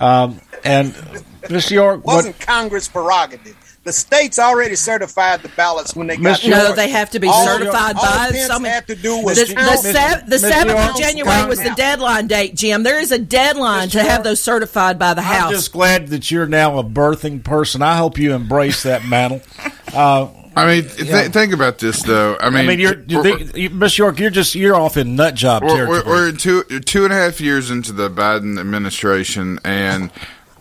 Um, 0.00 0.40
and 0.64 0.92
Mr. 1.44 1.70
York, 1.70 2.06
Wasn't 2.06 2.38
Congress 2.38 2.88
prerogative? 2.88 3.56
The 3.88 3.92
states 3.94 4.38
already 4.38 4.76
certified 4.76 5.40
the 5.42 5.48
ballots 5.56 5.96
when 5.96 6.08
they 6.08 6.18
got. 6.18 6.40
Mr. 6.40 6.50
No, 6.50 6.74
they 6.74 6.90
have 6.90 7.08
to 7.12 7.18
be 7.20 7.26
All- 7.26 7.46
certified 7.46 7.96
all 7.96 8.02
by 8.04 8.28
Pence 8.30 8.46
some. 8.48 8.62
had 8.62 8.86
to 8.88 8.94
do 8.94 9.16
The, 9.16 9.22
was 9.24 9.48
the, 9.48 9.54
count- 9.54 9.78
sev- 9.80 10.28
the 10.28 10.36
Mr. 10.36 10.50
7th 10.50 10.90
of 10.90 10.96
January 10.98 11.48
was 11.48 11.58
the 11.62 11.72
deadline 11.74 12.26
date, 12.26 12.54
Jim. 12.54 12.82
There 12.82 13.00
is 13.00 13.12
a 13.12 13.18
deadline 13.18 13.88
to 13.88 14.02
have 14.02 14.24
those 14.24 14.42
certified 14.42 14.98
by 14.98 15.14
the 15.14 15.22
House. 15.22 15.46
I'm 15.48 15.52
just 15.54 15.72
glad 15.72 16.08
that 16.08 16.30
you're 16.30 16.46
now 16.46 16.78
a 16.78 16.84
birthing 16.84 17.42
person. 17.42 17.80
I 17.80 17.96
hope 17.96 18.18
you 18.18 18.34
embrace 18.34 18.82
that 18.82 19.06
mantle. 19.06 19.40
Uh, 19.94 20.28
I 20.54 20.66
mean, 20.66 20.88
th- 20.88 21.32
think 21.32 21.54
about 21.54 21.78
this 21.78 22.02
though. 22.02 22.36
I 22.38 22.50
mean, 22.50 22.64
I 22.64 22.66
mean, 22.66 22.78
you're, 22.80 23.02
you're 23.08 23.22
we're- 23.22 23.42
the, 23.42 23.60
you, 23.60 23.70
Miss 23.70 23.96
York. 23.96 24.18
You're 24.18 24.28
just 24.28 24.54
you're 24.54 24.74
off 24.74 24.98
in 24.98 25.16
nut 25.16 25.34
job 25.34 25.62
territory. 25.62 25.86
we're, 25.88 26.04
we're 26.04 26.32
two 26.32 26.62
two 26.64 27.04
and 27.04 27.12
a 27.12 27.16
half 27.16 27.40
years 27.40 27.70
into 27.70 27.92
the 27.92 28.10
Biden 28.10 28.58
administration, 28.60 29.60
and 29.64 30.10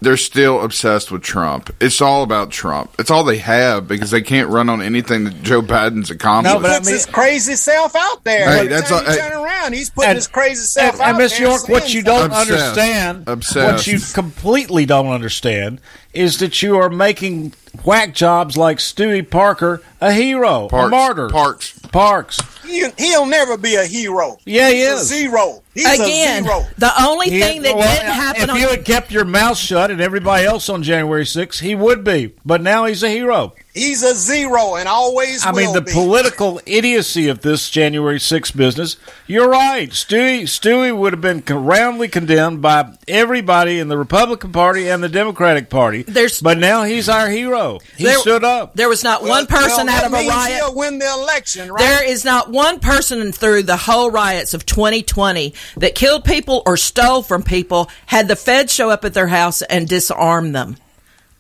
they're 0.02 0.18
still 0.18 0.64
obsessed 0.64 1.12
with 1.12 1.24
Trump. 1.24 1.74
It's 1.82 2.02
all 2.02 2.24
about 2.24 2.52
Trump. 2.52 2.92
It's 3.00 3.10
all 3.12 3.24
they 3.24 3.38
have 3.40 3.88
because 3.88 4.12
they 4.12 4.22
can't 4.22 4.50
run 4.50 4.70
on 4.70 4.82
anything 4.82 5.24
that 5.26 5.42
Joe 5.44 5.62
Biden's 5.62 6.12
accomplished. 6.12 6.56
No, 6.56 6.62
but 6.62 6.72
I 6.72 6.76
puts 6.78 6.88
mean- 6.88 6.96
his 6.96 7.06
crazy 7.06 7.56
self 7.56 7.96
out 7.96 8.24
there. 8.24 8.48
Hey, 8.50 8.56
Every 8.60 8.68
that's 8.68 8.90
time 8.90 9.06
all- 9.08 9.14
you 9.14 9.22
hey. 9.22 9.30
turn 9.30 9.44
around, 9.44 9.74
he's 9.74 9.90
putting 9.90 10.10
and, 10.10 10.16
his 10.18 10.28
crazy 10.28 10.64
self 10.66 10.94
and, 10.94 11.02
out 11.02 11.10
and 11.10 11.18
Miss 11.18 11.38
there. 11.38 11.48
York, 11.48 11.68
what 11.70 11.94
you 11.94 12.04
don't 12.04 12.26
Obsessed. 12.32 12.52
understand, 12.52 13.24
Obsessed. 13.28 13.74
what 13.74 13.88
you 13.88 14.00
completely 14.14 14.86
don't 14.86 15.08
understand, 15.08 15.82
is 16.14 16.38
that 16.40 16.62
you 16.62 16.78
are 16.78 16.90
making 16.90 17.54
whack 17.86 18.14
jobs 18.14 18.58
like 18.58 18.78
Stewie 18.78 19.30
Parker 19.30 19.82
a 20.02 20.12
hero, 20.12 20.68
Parks, 20.68 20.88
a 20.88 20.90
martyr. 20.90 21.30
Parks. 21.30 21.80
Parks. 21.92 22.40
He, 22.66 22.86
he'll 22.98 23.26
never 23.26 23.58
be 23.58 23.76
a 23.76 23.86
hero. 23.86 24.38
Yeah, 24.46 24.70
he 24.70 24.78
He's 24.80 24.88
a 24.88 24.92
is. 24.94 25.08
zero. 25.08 25.64
He's 25.74 25.86
Again, 26.00 26.44
a 26.44 26.48
zero. 26.48 26.66
the 26.78 26.92
only 27.04 27.30
He- 27.30 27.40
thing 27.40 27.62
that 27.62 27.76
well, 27.76 27.96
didn't 27.96 28.12
happen 28.14 28.44
If 28.44 28.50
on 28.52 28.56
you 28.60 28.68
had 28.68 28.84
kept 28.86 29.12
your 29.12 29.26
mouth 29.26 29.58
shut 29.58 29.90
and 29.90 30.02
everybody 30.02 30.46
else 30.46 30.68
on 30.70 30.84
January 30.84 31.24
6th, 31.24 31.60
he 31.60 31.76
would 31.76 32.04
be. 32.04 32.34
But 32.46 32.62
now 32.62 32.86
he's 32.86 33.04
a 33.04 33.10
hero. 33.10 33.54
He's 33.78 34.04
a 34.04 34.16
zero 34.16 34.76
and 34.76 34.88
always 34.90 35.46
I 35.46 35.52
mean, 35.52 35.74
the 35.74 35.82
be. 35.82 35.92
political 35.92 36.60
idiocy 36.66 37.28
of 37.30 37.42
this 37.42 37.70
January 37.70 38.20
6th 38.20 38.56
business. 38.56 38.98
You're 39.28 39.50
right. 39.50 39.90
Stewie, 39.92 40.44
Stewie 40.44 40.96
would 40.96 41.14
have 41.14 41.22
been 41.22 41.44
roundly 41.48 42.08
condemned 42.08 42.62
by 42.62 42.94
everybody 43.08 43.80
in 43.80 43.88
the 43.88 43.98
Republican 43.98 44.52
Party 44.52 44.90
and 44.90 45.04
the 45.04 45.10
Democratic 45.10 45.70
Party. 45.70 46.04
There's- 46.04 46.40
but 46.42 46.58
now 46.58 46.84
he's 46.84 47.08
our 47.10 47.30
hero. 47.30 47.80
He 47.98 48.06
There- 48.06 48.18
stood 48.20 48.44
up. 48.44 48.76
There 48.76 48.90
was 48.90 49.04
not 49.04 49.22
Well, 49.22 49.32
one 49.32 49.46
person 49.46 49.86
well, 49.86 49.90
out 49.90 50.02
that 50.02 50.06
of 50.06 50.14
a 50.14 50.28
riot. 50.28 50.56
He'll 50.64 50.76
win 50.76 51.00
the 51.00 51.12
election, 51.12 51.72
right? 51.72 51.80
There 51.80 52.04
is 52.04 52.26
not 52.26 52.50
one 52.50 52.80
person 52.80 53.32
through 53.32 53.64
the 53.64 53.78
whole 53.78 54.10
riots 54.12 54.54
of 54.54 54.66
2020 54.66 55.54
that 55.78 55.96
killed 55.96 56.24
people 56.24 56.64
or 56.66 56.78
stole 56.78 57.22
from 57.22 57.44
people 57.44 57.90
had 58.08 58.28
the 58.28 58.36
feds 58.36 58.74
show 58.74 58.90
up 58.90 59.06
at 59.06 59.14
their 59.14 59.28
house 59.28 59.62
and 59.64 59.88
disarm 59.88 60.52
them. 60.52 60.78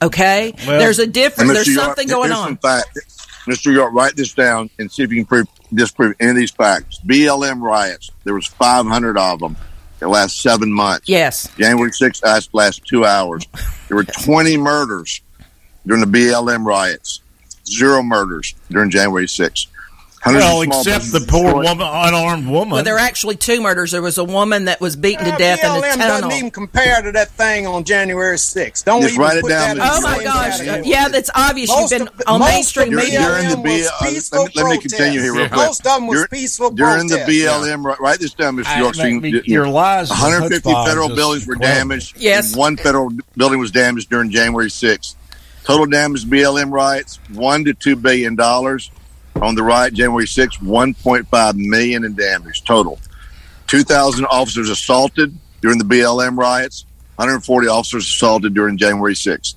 Okay? 0.01 0.53
Well- 0.67 0.79
There's 0.79 0.99
a 0.99 1.07
difference. 1.07 1.53
There's 1.53 1.67
York, 1.67 1.85
something 1.85 2.07
going 2.07 2.31
on. 2.31 2.57
Fact. 2.57 2.97
Mr. 3.47 3.73
York, 3.73 3.93
write 3.93 4.15
this 4.15 4.33
down 4.33 4.69
and 4.77 4.91
see 4.91 5.03
if 5.03 5.09
you 5.09 5.17
can 5.17 5.25
prove, 5.25 5.47
disprove 5.73 6.13
any 6.19 6.31
of 6.31 6.35
these 6.35 6.51
facts. 6.51 6.99
BLM 7.05 7.61
riots. 7.61 8.11
There 8.25 8.33
was 8.33 8.45
500 8.45 9.17
of 9.17 9.39
them. 9.39 9.55
It 10.01 10.07
last 10.07 10.41
seven 10.41 10.71
months. 10.71 11.07
Yes. 11.09 11.49
January 11.57 11.89
6th 11.91 12.23
last, 12.23 12.53
last 12.53 12.85
two 12.85 13.05
hours. 13.05 13.47
There 13.87 13.95
were 13.97 14.03
20 14.03 14.57
murders 14.57 15.21
during 15.87 16.01
the 16.01 16.07
BLM 16.19 16.65
riots. 16.65 17.21
Zero 17.65 18.03
murders 18.03 18.53
during 18.69 18.89
January 18.91 19.25
6th. 19.27 19.67
Hundreds 20.23 20.45
Well, 20.45 20.57
of 20.61 20.65
small 20.65 20.81
except 20.81 21.11
the 21.11 21.19
poor 21.31 21.43
destroyed. 21.43 21.65
woman, 21.65 21.87
unarmed 21.87 22.47
woman. 22.47 22.69
Well, 22.71 22.83
there 22.83 22.95
were 22.95 22.99
actually 22.99 23.35
two 23.35 23.61
murders. 23.61 23.91
There 23.91 24.01
was 24.01 24.17
a 24.17 24.23
woman 24.23 24.65
that 24.65 24.81
was 24.81 24.95
beaten 24.95 25.23
to 25.25 25.33
Uh, 25.33 25.37
death 25.37 25.59
in 25.63 25.69
a 25.69 25.73
BLM 25.75 25.91
tunnel. 25.97 26.07
doesn't 26.21 26.31
even 26.31 26.51
compare 26.51 27.01
to 27.03 27.11
that 27.11 27.29
thing 27.31 27.67
on 27.67 27.83
January 27.83 28.35
6th. 28.37 28.83
Don't 28.83 29.01
Just 29.03 29.13
even 29.13 29.23
write 29.23 29.37
it 29.37 29.41
put 29.43 29.49
down, 29.49 29.77
that. 29.77 29.91
Oh 29.93 30.01
my 30.01 30.23
gosh! 30.23 30.57
category. 30.57 30.81
Yeah, 30.89 31.07
that's 31.09 31.29
obvious. 31.35 31.69
Most 31.69 31.91
You've 31.91 31.99
been 31.99 32.07
of 32.07 32.17
the- 32.17 32.29
on 32.29 32.39
most 32.39 32.49
mainstream 32.51 32.87
of 32.87 32.93
the 32.99 33.05
media. 33.05 33.19
during 33.21 33.49
the 33.49 33.55
BLM 33.57 33.63
B, 33.63 33.77
was 33.77 33.87
uh, 33.87 33.91
let, 34.01 34.09
peaceful 34.13 34.43
me, 34.45 34.51
let 34.55 34.65
me 34.65 34.77
continue 34.79 35.21
here 35.21 35.33
real 35.33 35.47
protest. 35.49 35.53
quick. 35.53 35.67
Most 35.67 35.79
of 35.79 35.83
them 36.01 36.07
was 36.07 36.19
Dur- 36.19 36.27
peaceful 36.29 36.69
during 36.71 37.07
the. 37.07 37.17
BLM. 37.17 37.85
ri- 37.85 37.95
Write 37.99 38.19
this 38.19 38.33
down, 38.33 38.57
Mr. 38.57 38.65
I- 38.67 38.79
York. 38.79 38.95
you 38.97 39.03
I 39.03 39.05
can 39.09 39.21
mean, 39.21 39.33
get- 39.33 39.47
your 39.47 39.67
lies 39.67 40.09
150 40.09 40.73
federal 40.85 41.09
buildings 41.09 41.45
were 41.45 41.55
damaged. 41.55 42.15
Yes. 42.17 42.55
one 42.55 42.75
federal 42.75 43.11
building 43.37 43.59
was 43.59 43.69
damaged 43.71 44.09
during 44.09 44.31
January 44.31 44.69
6th. 44.71 45.13
Total 45.63 45.85
damage 45.85 46.25
BLM 46.25 46.71
riots 46.71 47.19
one 47.33 47.63
to 47.65 47.73
two 47.75 47.95
billion 47.95 48.35
dollars. 48.35 48.89
On 49.41 49.53
the 49.55 49.63
right, 49.63 49.93
January 49.93 50.25
6th, 50.25 50.59
1.5 50.59 51.55
million 51.55 52.03
in 52.03 52.15
damage 52.15 52.63
total. 52.63 52.99
2,000 53.67 54.25
officers 54.25 54.69
assaulted 54.69 55.37
during 55.61 55.77
the 55.77 55.83
BLM 55.83 56.37
riots. 56.37 56.85
140 57.17 57.67
officers 57.67 58.05
assaulted 58.05 58.53
during 58.53 58.77
January 58.77 59.13
6th. 59.13 59.55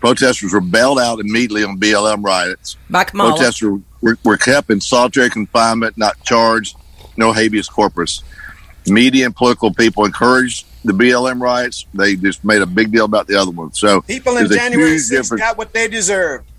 Protesters 0.00 0.52
were 0.52 0.60
bailed 0.60 0.98
out 0.98 1.20
immediately 1.20 1.62
on 1.62 1.78
BLM 1.78 2.24
riots. 2.24 2.76
By 2.88 3.04
Kamala. 3.04 3.32
Protesters 3.32 3.80
were, 4.00 4.16
were 4.24 4.36
kept 4.36 4.70
in 4.70 4.80
solitary 4.80 5.28
confinement, 5.28 5.98
not 5.98 6.22
charged, 6.24 6.76
no 7.16 7.32
habeas 7.32 7.68
corpus. 7.68 8.22
Media 8.86 9.26
and 9.26 9.36
political 9.36 9.72
people 9.72 10.06
encouraged 10.06 10.66
the 10.84 10.92
BLM 10.92 11.40
riots. 11.40 11.84
They 11.92 12.16
just 12.16 12.44
made 12.44 12.62
a 12.62 12.66
big 12.66 12.90
deal 12.90 13.04
about 13.04 13.26
the 13.26 13.36
other 13.36 13.50
one. 13.50 13.74
So 13.74 14.00
People 14.02 14.38
in 14.38 14.48
January 14.48 14.92
huge 14.92 15.02
6th 15.02 15.10
difference. 15.10 15.42
got 15.42 15.58
what 15.58 15.72
they 15.74 15.86
deserved. 15.86 16.49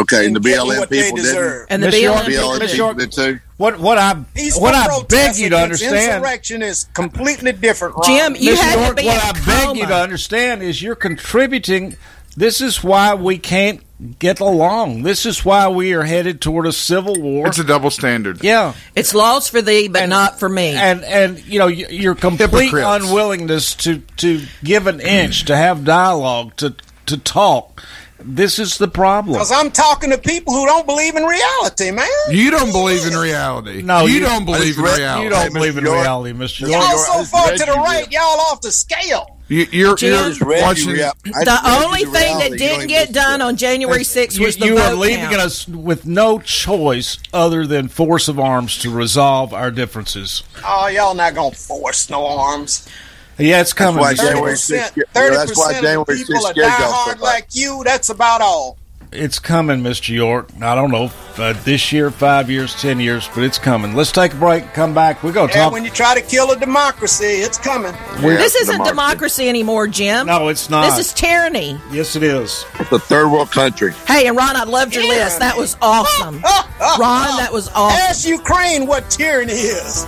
Okay, 0.00 0.26
and 0.26 0.34
the 0.36 0.40
BLM 0.40 0.80
people 0.88 0.88
didn't. 0.88 1.16
deserve. 1.16 1.66
And 1.70 1.82
the 1.82 1.86
Miss 1.88 1.94
BLM 1.96 2.02
York, 2.02 2.26
people 2.26 2.44
BLM 2.50 2.58
Miss 2.60 2.70
did. 2.72 2.78
York- 2.78 2.98
did 2.98 3.12
too. 3.12 3.40
what 3.56 3.78
what 3.78 3.98
I 3.98 4.24
Peaceful 4.34 4.62
what 4.62 4.74
I 4.74 4.86
protest 4.86 5.08
beg 5.10 5.36
you 5.36 5.48
to 5.50 5.56
against 5.56 5.82
understand, 5.84 6.14
Insurrection 6.16 6.62
is 6.62 6.84
completely 6.94 7.52
different. 7.52 7.94
Ron. 7.96 8.04
Jim, 8.04 8.36
you 8.36 8.50
Miss 8.52 8.60
had 8.60 8.78
York, 8.78 8.96
to 8.96 9.02
be 9.02 9.06
what 9.06 9.14
in 9.16 9.20
I 9.20 9.30
a 9.30 9.46
beg 9.66 9.76
you 9.76 9.86
to 9.86 9.94
understand 9.96 10.62
is 10.62 10.82
you're 10.82 10.94
contributing. 10.94 11.96
This 12.36 12.60
is 12.60 12.84
why 12.84 13.14
we 13.14 13.38
can't 13.38 13.80
get 14.18 14.40
along. 14.40 15.04
This 15.04 15.24
is 15.24 15.42
why 15.42 15.68
we 15.68 15.94
are 15.94 16.02
headed 16.02 16.42
toward 16.42 16.66
a 16.66 16.72
civil 16.72 17.14
war. 17.18 17.46
It's 17.46 17.58
a 17.58 17.64
double 17.64 17.88
standard. 17.90 18.44
yeah. 18.44 18.74
It's 18.94 19.14
laws 19.14 19.48
for 19.48 19.62
thee, 19.62 19.88
but 19.88 20.06
not 20.10 20.38
for 20.38 20.48
me. 20.50 20.74
and 20.74 21.02
and 21.04 21.42
you 21.46 21.58
know 21.58 21.66
your 21.68 22.14
complete 22.14 22.64
Hypocrites. 22.66 23.04
unwillingness 23.06 23.74
to 23.76 24.00
to 24.18 24.42
give 24.62 24.86
an 24.86 25.00
inch 25.00 25.46
to 25.46 25.56
have 25.56 25.84
dialogue 25.86 26.54
to 26.56 26.74
to 27.06 27.16
talk 27.16 27.82
this 28.18 28.58
is 28.58 28.78
the 28.78 28.88
problem 28.88 29.34
Because 29.34 29.52
I'm 29.52 29.70
talking 29.70 30.10
to 30.10 30.18
people 30.18 30.52
who 30.54 30.64
don't 30.66 30.86
believe 30.86 31.14
in 31.16 31.24
reality, 31.24 31.90
man. 31.90 32.08
You 32.30 32.50
don't 32.50 32.72
believe 32.72 33.06
in 33.06 33.14
reality. 33.16 33.82
no 33.82 34.06
you, 34.06 34.20
don't 34.20 34.44
believe 34.44 34.78
in 34.78 34.84
read- 34.84 34.98
reality. 34.98 35.24
you 35.24 35.30
don't 35.30 35.52
believe 35.52 35.76
in 35.78 35.84
York. 35.84 35.96
reality 36.00 36.32
mr 36.32 36.60
Y'all 36.62 36.70
York. 36.70 36.82
York, 36.90 36.98
so 37.06 37.24
far 37.24 37.50
to 37.52 37.58
the 37.64 37.72
right, 37.72 38.10
y'all 38.10 38.22
off 38.50 38.60
the 38.62 38.72
scale. 38.72 39.32
You, 39.48 39.64
you're, 39.70 39.94
Jim? 39.94 40.32
you're 40.40 40.48
watching. 40.60 40.88
you 40.88 40.96
rep- 41.02 41.22
The 41.22 41.60
only 41.84 42.04
thing 42.04 42.38
that 42.40 42.58
didn't 42.58 42.88
get 42.88 43.12
done 43.12 43.40
on 43.40 43.56
January 43.56 44.00
6th 44.02 44.36
You, 44.38 44.44
was 44.46 44.56
the 44.56 44.66
you 44.66 44.76
are 44.78 44.92
leaving 44.94 45.20
count. 45.26 45.36
us 45.40 45.68
with 45.68 46.04
no 46.04 46.40
choice 46.40 47.18
other 47.32 47.64
than 47.64 47.86
force 47.86 48.26
of 48.26 48.40
arms 48.40 48.76
to 48.78 48.90
resolve 48.90 49.54
our 49.54 49.70
differences. 49.70 50.42
Oh, 50.64 50.88
y'all 50.88 51.14
not 51.14 51.34
gonna 51.36 51.54
force 51.54 52.10
no 52.10 52.26
arms. 52.26 52.88
Yeah, 53.38 53.60
it's 53.60 53.72
coming. 53.72 54.00
why 54.00 54.14
January 54.14 54.54
6th 54.54 54.92
Thirty 55.12 55.36
that's 55.36 55.56
why 55.58 55.66
percent 55.74 55.84
January 55.84 56.04
the 56.06 56.14
people 56.24 56.34
6th 56.34 56.44
are 56.44 56.52
scared 56.52 56.56
y'all 56.80 56.92
diehard 57.06 57.20
like 57.20 57.46
you. 57.54 57.82
That's 57.84 58.08
about 58.08 58.40
all. 58.40 58.78
It's 59.12 59.38
coming, 59.38 59.82
Mr. 59.82 60.08
York. 60.08 60.48
I 60.60 60.74
don't 60.74 60.90
know 60.90 61.04
if, 61.04 61.40
uh, 61.40 61.52
this 61.64 61.92
year, 61.92 62.10
five 62.10 62.50
years, 62.50 62.74
ten 62.74 62.98
years, 62.98 63.30
but 63.34 63.44
it's 63.44 63.56
coming. 63.56 63.94
Let's 63.94 64.10
take 64.10 64.32
a 64.32 64.36
break. 64.36 64.74
Come 64.74 64.94
back. 64.94 65.22
We're 65.22 65.32
going 65.32 65.48
to 65.48 65.54
And 65.54 65.62
talk. 65.64 65.72
when 65.72 65.84
you 65.84 65.90
try 65.90 66.14
to 66.16 66.20
kill 66.20 66.50
a 66.50 66.56
democracy, 66.58 67.24
it's 67.24 67.56
coming. 67.56 67.94
We're- 68.22 68.36
this 68.36 68.56
isn't 68.56 68.84
democracy. 68.84 69.48
anymore, 69.48 69.86
Jim. 69.86 70.26
No, 70.26 70.48
it's 70.48 70.68
not. 70.68 70.90
This 70.96 71.06
is 71.06 71.12
tyranny. 71.14 71.80
Yes, 71.92 72.16
it 72.16 72.24
is. 72.24 72.64
It's 72.80 72.90
a 72.90 72.98
third 72.98 73.28
world 73.30 73.52
country. 73.52 73.92
Hey, 74.08 74.26
and 74.26 74.36
Ron, 74.36 74.56
I 74.56 74.64
loved 74.64 74.94
your 74.94 75.06
list. 75.06 75.38
That 75.38 75.56
was 75.56 75.76
awesome. 75.80 76.34
Ron, 76.98 77.36
that 77.38 77.50
was 77.52 77.68
awesome. 77.68 77.98
Ask 78.00 78.26
Ukraine 78.26 78.86
what 78.86 79.08
tyranny 79.08 79.52
is. 79.52 80.04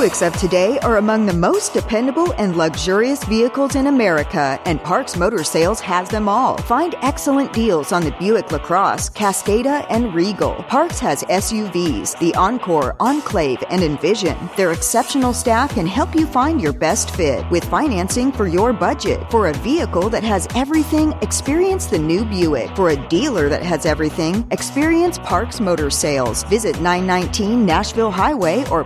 Buicks 0.00 0.26
of 0.26 0.34
today 0.40 0.78
are 0.78 0.96
among 0.96 1.26
the 1.26 1.34
most 1.34 1.74
dependable 1.74 2.32
and 2.38 2.56
luxurious 2.56 3.22
vehicles 3.24 3.74
in 3.74 3.86
America, 3.86 4.58
and 4.64 4.82
Parks 4.82 5.14
Motor 5.14 5.44
Sales 5.44 5.78
has 5.78 6.08
them 6.08 6.26
all. 6.26 6.56
Find 6.62 6.94
excellent 7.02 7.52
deals 7.52 7.92
on 7.92 8.04
the 8.04 8.12
Buick 8.12 8.50
LaCrosse, 8.50 9.10
Cascada, 9.10 9.84
and 9.90 10.14
Regal. 10.14 10.54
Parks 10.68 10.98
has 11.00 11.22
SUVs, 11.24 12.18
the 12.18 12.34
Encore, 12.34 12.96
Enclave, 12.98 13.62
and 13.68 13.82
Envision. 13.82 14.38
Their 14.56 14.72
exceptional 14.72 15.34
staff 15.34 15.74
can 15.74 15.86
help 15.86 16.14
you 16.14 16.24
find 16.24 16.62
your 16.62 16.72
best 16.72 17.14
fit 17.14 17.44
with 17.50 17.64
financing 17.64 18.32
for 18.32 18.48
your 18.48 18.72
budget. 18.72 19.30
For 19.30 19.48
a 19.48 19.54
vehicle 19.58 20.08
that 20.08 20.24
has 20.24 20.48
everything, 20.54 21.12
experience 21.20 21.84
the 21.84 21.98
new 21.98 22.24
Buick. 22.24 22.74
For 22.74 22.88
a 22.88 23.08
dealer 23.08 23.50
that 23.50 23.62
has 23.64 23.84
everything, 23.84 24.46
experience 24.50 25.18
Parks 25.18 25.60
Motor 25.60 25.90
Sales. 25.90 26.42
Visit 26.44 26.80
919 26.80 27.66
Nashville 27.66 28.10
Highway 28.10 28.66
or 28.70 28.82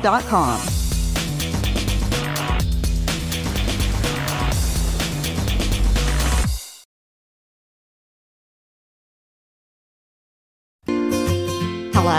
parksmotorsales.com. 0.00 0.89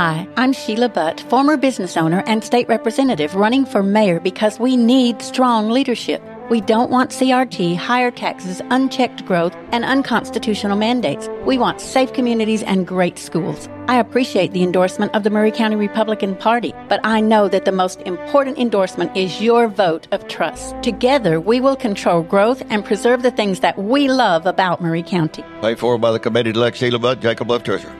Hi, 0.00 0.26
I'm 0.38 0.54
Sheila 0.54 0.88
Butt, 0.88 1.20
former 1.28 1.58
business 1.58 1.94
owner 1.94 2.22
and 2.26 2.42
state 2.42 2.66
representative 2.68 3.34
running 3.34 3.66
for 3.66 3.82
mayor 3.82 4.18
because 4.18 4.58
we 4.58 4.74
need 4.74 5.20
strong 5.20 5.68
leadership. 5.68 6.22
We 6.48 6.62
don't 6.62 6.90
want 6.90 7.10
CRT, 7.10 7.76
higher 7.76 8.10
taxes, 8.10 8.62
unchecked 8.70 9.26
growth, 9.26 9.54
and 9.72 9.84
unconstitutional 9.84 10.78
mandates. 10.78 11.28
We 11.44 11.58
want 11.58 11.82
safe 11.82 12.14
communities 12.14 12.62
and 12.62 12.86
great 12.86 13.18
schools. 13.18 13.68
I 13.88 13.98
appreciate 13.98 14.52
the 14.52 14.62
endorsement 14.62 15.14
of 15.14 15.22
the 15.22 15.28
Maury 15.28 15.52
County 15.52 15.76
Republican 15.76 16.34
Party, 16.34 16.72
but 16.88 17.00
I 17.04 17.20
know 17.20 17.46
that 17.48 17.66
the 17.66 17.70
most 17.70 18.00
important 18.06 18.56
endorsement 18.56 19.14
is 19.14 19.42
your 19.42 19.68
vote 19.68 20.08
of 20.12 20.26
trust. 20.28 20.82
Together, 20.82 21.38
we 21.42 21.60
will 21.60 21.76
control 21.76 22.22
growth 22.22 22.62
and 22.70 22.86
preserve 22.86 23.20
the 23.20 23.32
things 23.32 23.60
that 23.60 23.76
we 23.76 24.08
love 24.08 24.46
about 24.46 24.80
Maury 24.80 25.02
County. 25.02 25.44
Paid 25.60 25.78
for 25.78 25.98
by 25.98 26.10
the 26.10 26.18
committee 26.18 26.54
to 26.54 26.58
elect 26.58 26.78
Sheila 26.78 26.98
Butt, 26.98 27.20
Jacob 27.20 27.50
Love 27.50 27.64
Treasurer. 27.64 27.99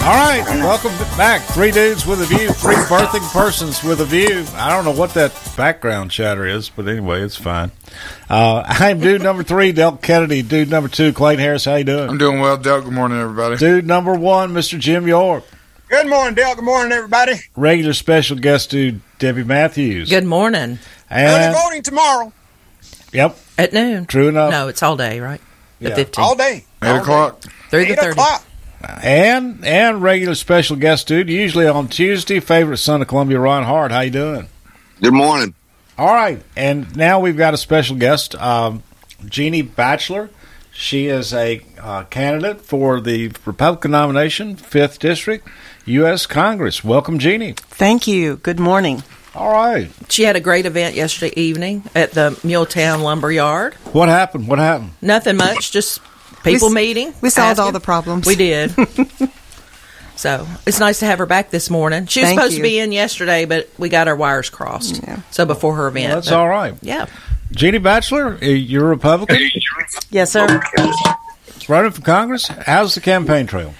All 0.00 0.14
right, 0.14 0.42
welcome 0.62 0.92
back. 1.18 1.42
Three 1.42 1.70
dudes 1.70 2.06
with 2.06 2.22
a 2.22 2.24
view, 2.24 2.48
three 2.50 2.76
birthing 2.76 3.30
persons 3.30 3.82
with 3.84 4.00
a 4.00 4.06
view. 4.06 4.44
I 4.54 4.70
don't 4.70 4.84
know 4.86 4.98
what 4.98 5.12
that 5.14 5.32
background 5.54 6.10
chatter 6.10 6.46
is, 6.46 6.70
but 6.70 6.88
anyway, 6.88 7.20
it's 7.20 7.36
fine. 7.36 7.72
Uh, 8.30 8.62
I'm 8.66 9.00
dude 9.00 9.22
number 9.22 9.42
three, 9.42 9.72
Del 9.72 9.96
Kennedy. 9.98 10.40
Dude 10.40 10.70
number 10.70 10.88
two, 10.88 11.12
Clayton 11.12 11.40
Harris. 11.44 11.66
How 11.66 11.74
you 11.74 11.84
doing? 11.84 12.08
I'm 12.08 12.16
doing 12.16 12.40
well, 12.40 12.56
Del. 12.56 12.80
Good 12.82 12.92
morning, 12.92 13.18
everybody. 13.18 13.56
Dude 13.56 13.86
number 13.86 14.14
one, 14.14 14.52
Mr. 14.54 14.78
Jim 14.78 15.06
York. 15.06 15.44
Good 15.90 16.08
morning, 16.08 16.34
Dale. 16.34 16.54
Good 16.54 16.64
morning, 16.64 16.92
everybody. 16.92 17.32
Regular 17.54 17.92
special 17.92 18.38
guest 18.38 18.70
dude, 18.70 19.02
Debbie 19.18 19.44
Matthews. 19.44 20.08
Good 20.08 20.24
morning. 20.24 20.78
Early 21.10 21.22
And 21.44 21.54
voting 21.54 21.82
tomorrow. 21.82 22.32
yep, 23.12 23.36
At 23.58 23.74
noon. 23.74 24.06
True 24.06 24.28
enough. 24.28 24.52
No, 24.52 24.68
it's 24.68 24.82
all 24.82 24.96
day, 24.96 25.20
right? 25.20 25.40
The 25.80 25.90
Yeah. 25.90 25.96
15th. 25.96 26.18
All 26.22 26.34
day. 26.36 26.64
Eight 26.82 26.96
o'clock. 26.96 27.42
Through 27.70 27.84
the 27.84 27.92
Eight 27.92 27.98
30th. 27.98 28.12
o'clock. 28.12 28.44
And 28.80 29.64
and 29.64 30.02
regular 30.02 30.34
special 30.34 30.76
guest 30.76 31.08
dude, 31.08 31.28
usually 31.28 31.66
on 31.66 31.88
Tuesday. 31.88 32.40
Favorite 32.40 32.76
son 32.78 33.02
of 33.02 33.08
Columbia, 33.08 33.40
Ron 33.40 33.64
Hart. 33.64 33.90
How 33.90 34.00
you 34.00 34.10
doing? 34.10 34.48
Good 35.02 35.14
morning. 35.14 35.54
All 35.96 36.14
right, 36.14 36.40
and 36.56 36.96
now 36.96 37.18
we've 37.18 37.36
got 37.36 37.54
a 37.54 37.56
special 37.56 37.96
guest, 37.96 38.36
um, 38.36 38.84
Geni 39.26 39.62
Batchelor. 39.62 40.30
She 40.72 41.06
is 41.06 41.34
a 41.34 41.60
uh, 41.80 42.04
candidate 42.04 42.60
for 42.60 43.00
the 43.00 43.32
Republican 43.44 43.90
nomination, 43.90 44.54
fifth 44.54 45.00
district, 45.00 45.48
U.S. 45.86 46.26
Congress. 46.26 46.84
Welcome, 46.84 47.18
Geni. 47.18 47.54
Thank 47.54 48.06
you. 48.06 48.36
Good 48.36 48.60
morning. 48.60 49.02
All 49.34 49.52
right. 49.52 49.90
She 50.08 50.22
had 50.22 50.36
a 50.36 50.40
great 50.40 50.66
event 50.66 50.94
yesterday 50.94 51.32
evening 51.40 51.82
at 51.96 52.12
the 52.12 52.30
Muletown 52.42 53.02
Lumber 53.02 53.32
Yard. 53.32 53.74
What 53.92 54.08
happened? 54.08 54.46
What 54.46 54.60
happened? 54.60 54.92
Nothing 55.02 55.36
much, 55.36 55.72
just 55.72 56.00
people 56.44 56.68
We 56.68 56.74
meeting. 56.74 57.14
we 57.20 57.30
solved 57.30 57.58
all 57.60 57.72
the 57.72 57.80
problems. 57.80 58.26
We 58.26 58.34
did. 58.36 58.70
so 60.16 60.46
it's 60.66 60.80
nice 60.80 60.98
to 61.00 61.06
have 61.06 61.18
her 61.18 61.26
back 61.26 61.50
this 61.50 61.70
morning. 61.70 62.06
She 62.06 62.20
was 62.20 62.28
Thank 62.28 62.40
supposed 62.40 62.52
you. 62.56 62.58
to 62.58 62.68
be 62.68 62.78
in 62.78 62.92
yesterday, 62.92 63.44
but 63.44 63.68
we 63.78 63.88
got 63.88 64.08
our 64.08 64.16
wires 64.16 64.50
crossed. 64.50 65.00
So 65.30 65.44
before 65.44 65.74
her 65.76 65.88
event. 65.88 66.06
Well, 66.08 66.16
that's 66.16 66.28
but- 66.30 66.36
all 66.38 66.48
right. 66.48 66.74
Yeah. 66.82 67.06
Geni 67.52 67.78
Batchelor, 67.78 68.38
uh, 68.42 68.44
you're 68.46 68.84
a 68.84 68.88
Republican. 68.88 69.38
Yes, 70.10 70.32
sir. 70.32 70.60
Running 71.66 71.92
for 71.92 72.02
Congress. 72.02 72.46
How's 72.48 72.94
the 72.94 73.00
campaign 73.00 73.46
trail? 73.46 73.72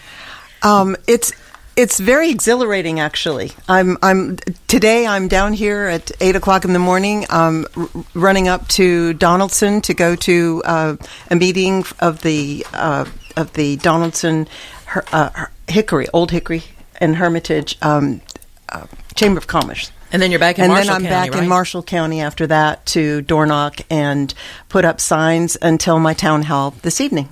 Um, 0.62 0.96
it's 1.06 1.32
it's 1.78 2.00
very 2.00 2.28
exhilarating, 2.30 2.98
actually. 2.98 3.52
I'm 3.68 3.96
I'm 4.02 4.36
today. 4.66 5.06
I'm 5.06 5.28
down 5.28 5.52
here 5.52 5.84
at 5.86 6.10
eight 6.20 6.34
o'clock 6.34 6.64
in 6.64 6.72
the 6.72 6.80
morning, 6.80 7.24
um, 7.30 7.66
r- 7.76 7.88
running 8.14 8.48
up 8.48 8.66
to 8.70 9.14
Donelson 9.14 9.80
to 9.84 9.94
go 9.94 10.16
to 10.16 10.62
uh, 10.64 10.96
a 11.30 11.36
meeting 11.36 11.84
of 12.00 12.22
the 12.22 12.66
uh, 12.74 13.04
of 13.36 13.52
the 13.52 13.76
Donelson 13.76 14.48
Her- 14.86 15.04
uh, 15.12 15.46
Hickory, 15.68 16.08
Old 16.12 16.32
Hickory 16.32 16.64
and 16.96 17.14
Hermitage 17.16 17.78
um, 17.80 18.22
uh, 18.70 18.86
Chamber 19.14 19.38
of 19.38 19.46
Commerce. 19.46 19.92
And 20.10 20.20
then 20.20 20.30
you're 20.32 20.40
back 20.40 20.58
in 20.58 20.64
and 20.64 20.72
Marshall 20.72 20.86
then 20.86 20.94
I'm 20.96 21.02
County, 21.02 21.26
back 21.28 21.34
right? 21.34 21.42
in 21.44 21.48
Marshall 21.48 21.82
County 21.84 22.20
after 22.22 22.46
that 22.48 22.86
to 22.86 23.20
door 23.22 23.46
knock 23.46 23.82
and 23.88 24.34
put 24.68 24.84
up 24.84 25.00
signs 25.00 25.56
until 25.62 26.00
my 26.00 26.14
town 26.14 26.42
hall 26.44 26.74
this 26.82 27.00
evening. 27.00 27.28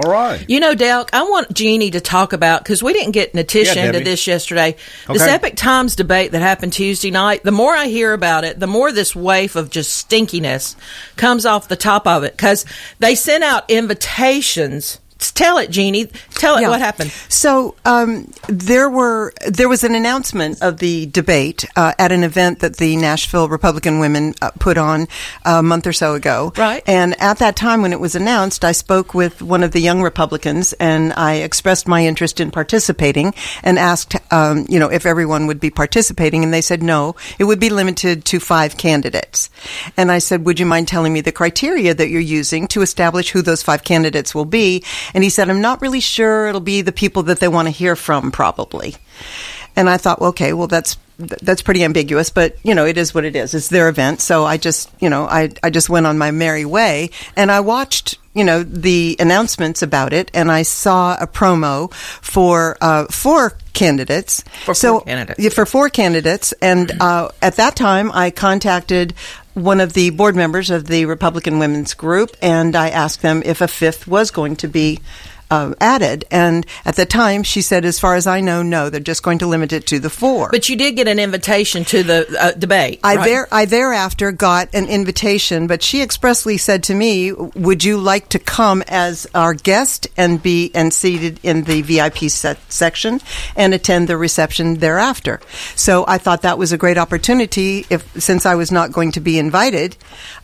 All 0.00 0.10
right. 0.10 0.44
You 0.48 0.58
know, 0.58 0.74
Delk, 0.74 1.10
I 1.12 1.22
want 1.24 1.52
Geni 1.52 1.90
to 1.90 2.00
talk 2.00 2.32
about 2.32 2.62
because 2.64 2.82
we 2.82 2.92
didn't 2.92 3.12
get 3.12 3.34
Natisha 3.34 3.76
Yeah, 3.76 3.86
into 3.86 4.00
this 4.00 4.26
yesterday. 4.26 4.76
This 5.06 5.22
Epoch 5.22 5.54
Times 5.54 5.96
debate 5.96 6.32
that 6.32 6.40
happened 6.40 6.72
Tuesday 6.72 7.10
night. 7.10 7.42
The 7.44 7.52
more 7.52 7.74
I 7.74 7.86
hear 7.86 8.14
about 8.14 8.44
it, 8.44 8.58
the 8.58 8.66
more 8.66 8.90
this 8.90 9.14
waif 9.14 9.54
of 9.54 9.70
just 9.70 10.08
stinkiness 10.08 10.76
comes 11.16 11.44
off 11.44 11.68
the 11.68 11.76
top 11.76 12.06
of 12.06 12.24
it 12.24 12.32
because 12.32 12.64
they 13.00 13.14
sent 13.14 13.44
out 13.44 13.70
invitations. 13.70 14.98
Tell 15.30 15.58
it, 15.58 15.70
Geni. 15.70 16.06
Tell 16.34 16.56
it 16.56 16.62
Yeah. 16.62 16.70
what 16.70 16.80
happened. 16.80 17.10
So 17.28 17.74
um, 17.84 18.30
there 18.48 18.88
were 18.90 19.32
there 19.48 19.68
was 19.68 19.84
an 19.84 19.94
announcement 19.94 20.60
of 20.62 20.78
the 20.78 21.06
debate 21.06 21.64
uh, 21.76 21.92
at 21.98 22.10
an 22.12 22.24
event 22.24 22.58
that 22.60 22.76
the 22.78 22.96
Nashville 22.96 23.48
Republican 23.48 23.98
women 24.00 24.34
uh, 24.42 24.50
put 24.58 24.76
on 24.78 25.06
a 25.44 25.62
month 25.62 25.86
or 25.86 25.92
so 25.92 26.14
ago. 26.14 26.52
Right. 26.56 26.82
And 26.86 27.20
at 27.20 27.38
that 27.38 27.56
time, 27.56 27.82
when 27.82 27.92
it 27.92 28.00
was 28.00 28.14
announced, 28.14 28.64
I 28.64 28.72
spoke 28.72 29.14
with 29.14 29.40
one 29.42 29.62
of 29.62 29.72
the 29.72 29.80
young 29.80 30.02
Republicans 30.02 30.72
and 30.74 31.12
I 31.14 31.34
expressed 31.34 31.86
my 31.86 32.04
interest 32.04 32.40
in 32.40 32.50
participating 32.50 33.34
and 33.62 33.78
asked, 33.78 34.16
um, 34.32 34.66
you 34.68 34.78
know, 34.78 34.88
if 34.88 35.06
everyone 35.06 35.46
would 35.46 35.60
be 35.60 35.70
participating, 35.70 36.42
and 36.44 36.52
they 36.52 36.60
said 36.60 36.82
no, 36.82 37.14
it 37.38 37.44
would 37.44 37.60
be 37.60 37.70
limited 37.70 38.24
to 38.26 38.40
five 38.40 38.76
candidates. 38.76 39.50
And 39.96 40.10
I 40.10 40.18
said, 40.18 40.44
would 40.46 40.58
you 40.58 40.66
mind 40.66 40.88
telling 40.88 41.12
me 41.12 41.20
the 41.20 41.32
criteria 41.32 41.94
that 41.94 42.08
you're 42.08 42.20
using 42.20 42.66
to 42.68 42.82
establish 42.82 43.30
who 43.30 43.42
those 43.42 43.62
five 43.62 43.84
candidates 43.84 44.34
will 44.34 44.44
be? 44.44 44.82
And 45.14 45.24
he 45.24 45.30
said, 45.30 45.50
I'm 45.50 45.60
not 45.60 45.80
really 45.82 46.00
sure. 46.00 46.48
It'll 46.48 46.60
be 46.60 46.82
the 46.82 46.92
people 46.92 47.24
that 47.24 47.40
they 47.40 47.48
want 47.48 47.66
to 47.66 47.72
hear 47.72 47.96
from, 47.96 48.30
probably. 48.30 48.96
And 49.76 49.88
I 49.88 49.96
thought, 49.96 50.20
well, 50.20 50.30
okay, 50.30 50.52
well, 50.52 50.68
that's 50.68 50.96
that's 51.18 51.62
pretty 51.62 51.84
ambiguous, 51.84 52.30
but 52.30 52.56
you 52.64 52.74
know, 52.74 52.84
it 52.84 52.98
is 52.98 53.14
what 53.14 53.24
it 53.24 53.36
is. 53.36 53.54
It's 53.54 53.68
their 53.68 53.88
event, 53.88 54.20
so 54.20 54.44
I 54.44 54.56
just, 54.56 54.90
you 55.00 55.08
know, 55.08 55.24
I 55.24 55.50
I 55.62 55.70
just 55.70 55.88
went 55.88 56.06
on 56.06 56.18
my 56.18 56.30
merry 56.30 56.64
way, 56.64 57.10
and 57.36 57.50
I 57.50 57.60
watched, 57.60 58.18
you 58.34 58.44
know, 58.44 58.62
the 58.62 59.16
announcements 59.20 59.82
about 59.82 60.12
it, 60.12 60.30
and 60.34 60.50
I 60.50 60.62
saw 60.62 61.16
a 61.20 61.26
promo 61.26 61.92
for 61.92 62.76
uh, 62.80 63.06
four 63.06 63.56
candidates. 63.72 64.42
For 64.64 64.74
so, 64.74 64.98
four 64.98 65.04
candidates. 65.04 65.40
yeah, 65.40 65.50
for 65.50 65.66
four 65.66 65.88
candidates, 65.90 66.52
and 66.60 66.90
uh, 67.00 67.28
at 67.40 67.56
that 67.56 67.76
time, 67.76 68.10
I 68.12 68.30
contacted 68.30 69.14
one 69.54 69.80
of 69.80 69.92
the 69.92 70.10
board 70.10 70.34
members 70.34 70.70
of 70.70 70.86
the 70.86 71.04
Republican 71.04 71.58
Women's 71.58 71.94
Group, 71.94 72.30
and 72.40 72.74
I 72.74 72.88
asked 72.88 73.22
them 73.22 73.42
if 73.44 73.60
a 73.60 73.68
fifth 73.68 74.06
was 74.06 74.30
going 74.30 74.56
to 74.56 74.68
be 74.68 75.00
uh, 75.52 75.74
added. 75.80 76.24
And 76.30 76.66
at 76.86 76.96
the 76.96 77.04
time, 77.04 77.42
she 77.42 77.60
said, 77.60 77.84
as 77.84 78.00
far 78.00 78.14
as 78.14 78.26
I 78.26 78.40
know, 78.40 78.62
no, 78.62 78.88
they're 78.88 79.00
just 79.00 79.22
going 79.22 79.38
to 79.38 79.46
limit 79.46 79.70
it 79.70 79.86
to 79.88 79.98
the 79.98 80.08
four. 80.08 80.48
But 80.50 80.70
you 80.70 80.76
did 80.76 80.96
get 80.96 81.08
an 81.08 81.18
invitation 81.18 81.84
to 81.84 82.02
the 82.02 82.36
uh, 82.40 82.52
debate. 82.52 83.00
I 83.04 83.16
right? 83.16 83.24
there 83.24 83.48
I 83.52 83.66
thereafter 83.66 84.32
got 84.32 84.70
an 84.72 84.86
invitation, 84.86 85.66
but 85.66 85.82
she 85.82 86.00
expressly 86.00 86.56
said 86.56 86.82
to 86.84 86.94
me, 86.94 87.32
"Would 87.32 87.84
you 87.84 87.98
like 87.98 88.30
to 88.30 88.38
come 88.38 88.82
as 88.88 89.26
our 89.34 89.52
guest 89.52 90.08
and 90.16 90.42
be 90.42 90.70
and 90.74 90.92
seated 90.92 91.38
in 91.42 91.64
the 91.64 91.82
VIP 91.82 92.30
set 92.30 92.58
section 92.72 93.20
and 93.54 93.74
attend 93.74 94.08
the 94.08 94.16
reception 94.16 94.78
thereafter?" 94.78 95.38
So 95.76 96.06
I 96.08 96.16
thought 96.16 96.42
that 96.42 96.56
was 96.56 96.72
a 96.72 96.78
great 96.78 96.96
opportunity, 96.96 97.84
if 97.90 98.10
since 98.18 98.46
I 98.46 98.54
was 98.54 98.72
not 98.72 98.90
going 98.90 99.12
to 99.12 99.20
be 99.20 99.38
invited, 99.38 99.98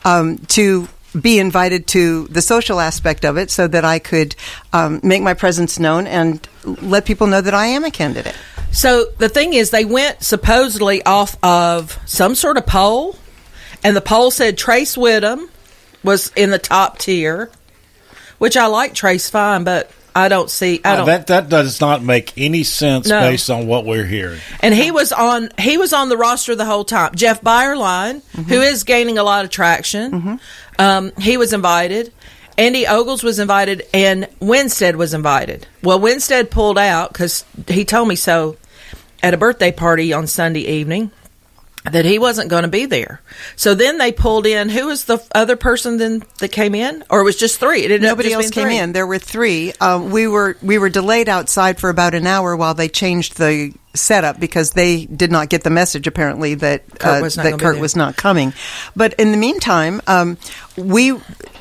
um, 0.05 0.37
to 0.49 0.87
be 1.21 1.39
invited 1.39 1.87
to 1.87 2.27
the 2.27 2.41
social 2.41 2.79
aspect 2.79 3.25
of 3.25 3.37
it, 3.37 3.51
so 3.51 3.67
that 3.67 3.85
I 3.85 3.99
could 3.99 4.35
um, 4.73 4.99
make 5.03 5.21
my 5.21 5.33
presence 5.33 5.79
known 5.79 6.07
and 6.07 6.47
let 6.63 7.05
people 7.05 7.27
know 7.27 7.41
that 7.41 7.53
I 7.53 7.67
am 7.67 7.83
a 7.83 7.91
candidate. 7.91 8.35
So 8.71 9.05
the 9.17 9.29
thing 9.29 9.53
is, 9.53 9.71
they 9.71 9.85
went 9.85 10.21
supposedly 10.23 11.03
off 11.03 11.35
of 11.43 11.99
some 12.05 12.35
sort 12.35 12.57
of 12.57 12.65
poll, 12.67 13.15
and 13.83 13.95
the 13.95 14.01
poll 14.01 14.29
said 14.31 14.57
Tres 14.57 14.95
Wittum 14.95 15.49
was 16.03 16.31
in 16.35 16.51
the 16.51 16.59
top 16.59 16.97
tier, 16.99 17.49
which 18.37 18.55
I 18.55 18.67
like 18.67 18.93
Tres 18.93 19.29
fine, 19.29 19.63
but 19.63 19.89
I 20.15 20.27
don't 20.27 20.49
see. 20.49 20.81
I 20.83 20.91
Uh, 20.93 20.95
don't. 20.97 21.05
that 21.07 21.27
that 21.27 21.49
does 21.49 21.79
not 21.81 22.03
make 22.03 22.33
any 22.37 22.63
sense 22.63 23.07
No. 23.07 23.21
based 23.21 23.49
on 23.49 23.67
what 23.67 23.85
we're 23.85 24.05
hearing. 24.05 24.39
and 24.61 24.73
he 24.73 24.91
was 24.91 25.11
on. 25.11 25.49
He 25.59 25.77
was 25.77 25.93
on 25.93 26.09
the 26.09 26.17
roster 26.17 26.55
the 26.55 26.65
whole 26.65 26.83
time. 26.83 27.11
Jeff 27.15 27.41
Beierlein, 27.41 28.21
Mm-hmm. 28.35 28.43
who 28.43 28.61
is 28.61 28.83
gaining 28.83 29.17
a 29.17 29.23
lot 29.23 29.45
of 29.45 29.51
traction, 29.51 30.39
um, 30.79 31.11
he 31.19 31.37
was 31.37 31.53
invited. 31.53 32.11
Andy 32.57 32.87
Ogles 32.87 33.23
was 33.23 33.39
invited, 33.39 33.83
and 33.93 34.27
Winstead 34.39 34.95
was 34.95 35.13
invited. 35.13 35.67
Well, 35.83 35.99
Winstead 35.99 36.49
pulled 36.49 36.77
out 36.77 37.13
because 37.13 37.45
he 37.67 37.85
told 37.85 38.07
me 38.07 38.15
so 38.15 38.57
at 39.21 39.33
a 39.33 39.37
birthday 39.37 39.71
party 39.71 40.11
on 40.11 40.27
Sunday 40.27 40.61
evening 40.61 41.11
that 41.85 42.05
he 42.05 42.19
wasn't 42.19 42.49
going 42.49 42.63
to 42.63 42.69
be 42.69 42.85
there. 42.85 43.21
So 43.55 43.73
then 43.73 43.97
they 43.97 44.11
pulled 44.11 44.45
in 44.45 44.69
who 44.69 44.87
was 44.87 45.05
the 45.05 45.23
other 45.33 45.55
person 45.55 45.97
then 45.97 46.23
that 46.39 46.51
came 46.51 46.75
in, 46.75 47.03
or 47.09 47.21
it 47.21 47.23
was 47.23 47.37
just 47.37 47.59
three. 47.59 47.87
Nobody 47.97 48.29
just 48.29 48.43
else 48.43 48.49
came 48.51 48.65
three. 48.65 48.77
in. 48.77 48.91
There 48.91 49.07
were 49.07 49.19
three. 49.19 49.73
Um, 49.79 50.11
we 50.11 50.27
were 50.27 50.57
we 50.61 50.77
were 50.77 50.89
delayed 50.89 51.29
outside 51.29 51.79
for 51.79 51.89
about 51.89 52.13
an 52.13 52.27
hour 52.27 52.55
while 52.55 52.73
they 52.73 52.89
changed 52.89 53.37
the 53.37 53.73
setup 53.95 54.39
because 54.39 54.71
they 54.71 55.05
did 55.05 55.31
not 55.31 55.49
get 55.49 55.63
the 55.63 55.69
message 55.69 56.05
apparently 56.05 56.53
that 56.55 56.87
Kurt 56.99 57.19
uh, 57.19 57.21
was 57.21 57.37
not 57.37 57.43
that 57.43 57.59
Kurt 57.59 57.79
was 57.79 57.95
not 57.95 58.15
coming. 58.17 58.53
But 58.95 59.13
in 59.13 59.31
the 59.31 59.37
meantime, 59.37 60.01
um, 60.05 60.37
we 60.79 61.13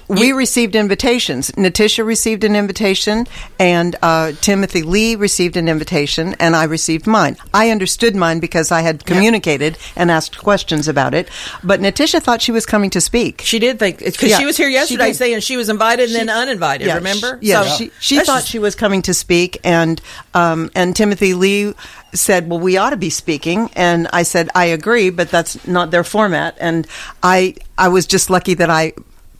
we 0.08 0.32
received 0.32 0.74
invitations. 0.74 1.50
Natisha 1.52 2.02
received 2.02 2.42
an 2.42 2.56
invitation, 2.56 3.26
and 3.58 3.94
uh, 4.00 4.32
Timothy 4.40 4.82
Lee 4.82 5.16
received 5.16 5.54
an 5.58 5.68
invitation, 5.68 6.34
and 6.40 6.56
I 6.56 6.64
received 6.64 7.06
mine. 7.06 7.36
I 7.52 7.68
understood 7.70 8.16
mine 8.16 8.40
because 8.40 8.72
I 8.72 8.80
had 8.80 9.04
communicated 9.04 9.76
and 9.96 10.10
asked 10.10 10.38
questions 10.38 10.88
about 10.88 11.12
it. 11.12 11.28
But 11.62 11.80
Natisha 11.80 12.22
thought 12.22 12.40
she 12.40 12.52
was 12.52 12.64
coming 12.64 12.88
to 12.90 13.02
speak. 13.02 13.42
She 13.44 13.58
did 13.58 13.78
think 13.78 13.98
because 13.98 14.30
Yeah, 14.30 14.38
she 14.38 14.46
was 14.46 14.56
here 14.56 14.70
yesterday 14.70 15.08
did. 15.08 15.16
saying 15.16 15.40
she 15.40 15.58
was 15.58 15.68
invited 15.68 16.06
and 16.08 16.14
then 16.14 16.30
uninvited. 16.30 16.86
Yeah, 16.86 16.94
remember? 16.94 17.36
sh- 17.42 17.44
Yeah, 17.46 17.64
So 17.64 17.76
she, 17.76 17.90
she 18.00 18.16
thought 18.20 18.36
just- 18.38 18.48
she 18.48 18.58
was 18.58 18.74
coming 18.74 19.02
to 19.02 19.12
speak, 19.12 19.58
and 19.62 20.00
um, 20.32 20.70
and 20.74 20.96
Timothy 20.96 21.34
Lee 21.34 21.74
said, 22.14 22.48
"Well, 22.48 22.60
we 22.60 22.78
ought 22.78 22.90
to 22.90 22.96
be 22.96 23.10
speaking," 23.10 23.68
and 23.76 24.08
I 24.10 24.22
said, 24.22 24.48
"I 24.54 24.64
agree, 24.66 25.10
but 25.10 25.30
that's 25.30 25.66
not 25.68 25.90
their 25.90 26.04
format." 26.04 26.56
And 26.58 26.86
I 27.22 27.56
I 27.76 27.88
was 27.88 28.06
just 28.06 28.30
lucky 28.30 28.54
that 28.54 28.70
I 28.70 28.94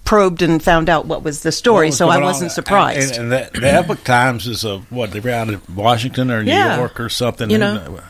probed 0.09 0.41
and 0.41 0.63
found 0.63 0.89
out 0.89 1.05
what 1.05 1.23
was 1.23 1.43
the 1.43 1.53
story, 1.53 1.89
was 1.89 1.99
so 1.99 2.09
I 2.09 2.17
wasn't 2.17 2.51
surprised. 2.51 3.17
And, 3.19 3.31
and 3.31 3.55
the, 3.55 3.61
the 3.61 3.71
Epoch 3.71 4.03
Times 4.05 4.47
is 4.47 4.65
a 4.65 4.79
what? 4.89 5.11
They're 5.11 5.35
out 5.35 5.51
of 5.51 5.77
Washington 5.77 6.31
or 6.31 6.43
New 6.43 6.51
Yeah. 6.51 6.79
York 6.79 6.99
or 6.99 7.11
something. 7.11 7.51
You 7.51 7.61
and, 7.61 7.85
know. 7.95 8.01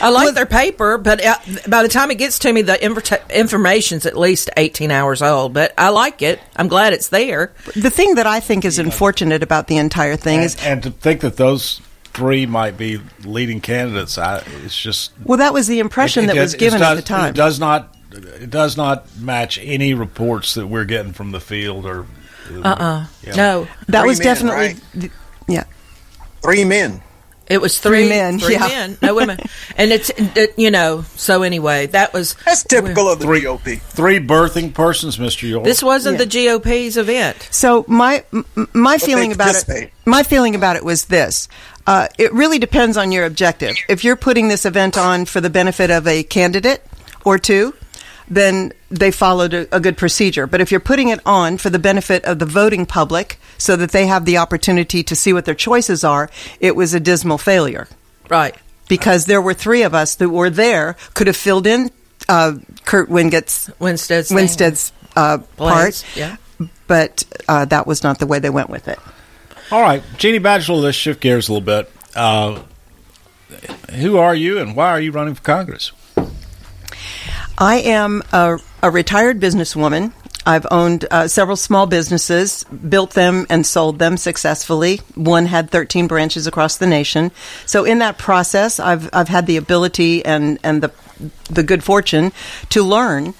I 0.00 0.10
like 0.10 0.36
their 0.36 0.46
paper, 0.46 0.98
but 0.98 1.24
uh, 1.24 1.36
by 1.66 1.82
the 1.82 1.88
time 1.88 2.12
it 2.12 2.18
gets 2.18 2.38
to 2.40 2.52
me, 2.52 2.62
the 2.62 2.74
inver- 2.74 3.28
information's 3.30 4.06
at 4.06 4.16
least 4.16 4.50
18 4.56 4.92
hours 4.92 5.20
old. 5.20 5.52
But 5.52 5.74
I 5.76 5.88
like 5.88 6.22
it. 6.22 6.38
I'm 6.54 6.68
glad 6.68 6.92
it's 6.92 7.08
there. 7.08 7.52
the 7.74 7.90
thing 7.90 8.14
that 8.14 8.26
I 8.28 8.38
think 8.38 8.64
is 8.64 8.78
unfortunate 8.78 9.42
about 9.42 9.66
the 9.66 9.78
entire 9.78 10.14
thing 10.14 10.36
and, 10.36 10.44
is 10.44 10.64
and 10.64 10.82
to 10.84 10.92
think 10.92 11.22
that 11.22 11.36
those 11.36 11.80
three 12.04 12.46
might 12.46 12.76
be 12.78 13.00
leading 13.24 13.60
candidates, 13.60 14.16
I, 14.16 14.44
it's 14.64 14.80
just 14.80 15.10
well, 15.24 15.38
that 15.38 15.52
was 15.52 15.66
the 15.66 15.80
impression 15.80 16.22
it- 16.26 16.30
it 16.30 16.34
that 16.36 16.40
was 16.40 16.54
given 16.54 16.80
it 16.80 16.84
at 16.84 16.94
the 16.94 17.02
time. 17.02 17.30
It 17.30 17.34
does 17.36 17.58
not. 17.58 17.92
It 18.14 18.50
does 18.50 18.76
not 18.76 19.06
match 19.18 19.58
any 19.62 19.94
reports 19.94 20.54
that 20.54 20.66
we're 20.66 20.84
getting 20.84 21.12
from 21.12 21.32
the 21.32 21.40
field 21.40 21.86
or. 21.86 22.06
Uh-uh. 22.50 23.06
Yeah. 23.22 23.34
No. 23.36 23.68
that 23.88 24.00
Three 24.00 24.08
was 24.08 24.18
men, 24.18 24.24
definitely, 24.26 24.56
right? 24.66 24.82
th- 24.92 25.12
yeah. 25.48 25.64
Three 26.42 26.64
men. 26.64 27.02
It 27.48 27.60
was 27.60 27.78
Three 27.78 28.02
three, 28.04 28.08
men, 28.08 28.38
three 28.38 28.54
yeah. 28.54 28.66
men, 28.68 28.98
no 29.02 29.14
women, 29.14 29.38
and 29.76 29.92
it's 29.92 30.10
it, 30.16 30.58
you 30.58 30.70
know. 30.70 31.02
So 31.16 31.42
anyway, 31.42 31.86
that 31.88 32.14
was 32.14 32.34
that's 32.46 32.62
typical 32.64 33.10
of 33.10 33.18
the 33.18 33.26
three, 33.26 33.42
GOP. 33.42 33.78
Three 33.80 34.20
birthing 34.20 34.72
persons, 34.72 35.18
Mister 35.18 35.46
York. 35.46 35.64
This 35.64 35.82
wasn't 35.82 36.18
the 36.18 36.24
GOP's 36.24 36.96
event. 36.96 37.48
So 37.50 37.84
my 37.88 38.24
my 38.72 38.96
But 38.96 39.02
feeling 39.02 39.32
about 39.32 39.68
it, 39.68 39.92
my 40.06 40.22
feeling 40.22 40.54
about 40.54 40.76
it 40.76 40.84
was 40.84 41.06
this: 41.06 41.48
uh, 41.86 42.08
it 42.18 42.32
really 42.32 42.58
depends 42.58 42.96
on 42.96 43.12
your 43.12 43.26
objective. 43.26 43.76
If 43.88 44.04
you're 44.04 44.16
putting 44.16 44.48
this 44.48 44.64
event 44.64 44.96
on 44.96 45.24
for 45.26 45.40
the 45.40 45.50
benefit 45.50 45.90
of 45.90 46.06
a 46.06 46.22
candidate 46.22 46.82
or 47.24 47.38
two, 47.38 47.74
then 48.34 48.72
they 48.90 49.10
followed 49.10 49.52
a, 49.52 49.76
a 49.76 49.80
good 49.80 49.96
procedure. 49.96 50.46
But 50.46 50.60
if 50.60 50.70
you're 50.70 50.80
putting 50.80 51.08
it 51.08 51.20
on 51.26 51.58
for 51.58 51.70
the 51.70 51.78
benefit 51.78 52.24
of 52.24 52.38
the 52.38 52.46
voting 52.46 52.86
public, 52.86 53.38
so 53.58 53.76
that 53.76 53.92
they 53.92 54.06
have 54.06 54.24
the 54.24 54.38
opportunity 54.38 55.02
to 55.02 55.14
see 55.14 55.32
what 55.32 55.44
their 55.44 55.54
choices 55.54 56.02
are, 56.02 56.30
it 56.58 56.74
was 56.74 56.94
a 56.94 57.00
dismal 57.00 57.38
failure. 57.38 57.86
Right. 58.28 58.56
Because 58.88 59.26
there 59.26 59.40
were 59.40 59.54
three 59.54 59.82
of 59.82 59.94
us 59.94 60.14
that 60.16 60.30
were 60.30 60.50
there, 60.50 60.96
could 61.14 61.26
have 61.26 61.36
filled 61.36 61.66
in 61.66 61.90
uh, 62.28 62.54
Kurt 62.84 63.08
Wingett's 63.08 63.70
Winstead's. 63.78 64.30
Winstead's 64.30 64.92
uh, 65.14 65.38
part, 65.56 66.04
yeah. 66.16 66.36
but 66.86 67.24
uh, 67.48 67.66
that 67.66 67.86
was 67.86 68.02
not 68.02 68.18
the 68.18 68.26
way 68.26 68.38
they 68.38 68.50
went 68.50 68.70
with 68.70 68.88
it. 68.88 68.98
All 69.70 69.80
right, 69.80 70.02
Geni 70.16 70.38
Batchelor, 70.38 70.78
let's 70.78 70.96
shift 70.96 71.20
gears 71.20 71.48
a 71.48 71.52
little 71.52 71.64
bit. 71.64 71.90
Uh, 72.14 72.62
who 73.92 74.16
are 74.16 74.34
you 74.34 74.58
and 74.58 74.74
why 74.74 74.88
are 74.90 75.00
you 75.00 75.12
running 75.12 75.34
for 75.34 75.42
Congress? 75.42 75.92
I 77.58 77.76
am 77.76 78.22
a, 78.32 78.58
a 78.82 78.90
retired 78.90 79.40
businesswoman. 79.40 80.12
I've 80.44 80.66
owned 80.70 81.04
uh, 81.10 81.28
several 81.28 81.56
small 81.56 81.86
businesses, 81.86 82.64
built 82.64 83.12
them 83.12 83.46
and 83.48 83.64
sold 83.64 83.98
them 83.98 84.16
successfully. 84.16 85.00
One 85.14 85.46
had 85.46 85.70
13 85.70 86.08
branches 86.08 86.46
across 86.46 86.76
the 86.76 86.86
nation. 86.86 87.30
So 87.64 87.84
in 87.84 88.00
that 88.00 88.18
process, 88.18 88.80
I've 88.80 89.08
I've 89.12 89.28
had 89.28 89.46
the 89.46 89.56
ability 89.56 90.24
and 90.24 90.58
and 90.64 90.82
the 90.82 90.92
the 91.48 91.62
good 91.62 91.84
fortune 91.84 92.32
to 92.70 92.82
learn 92.82 93.34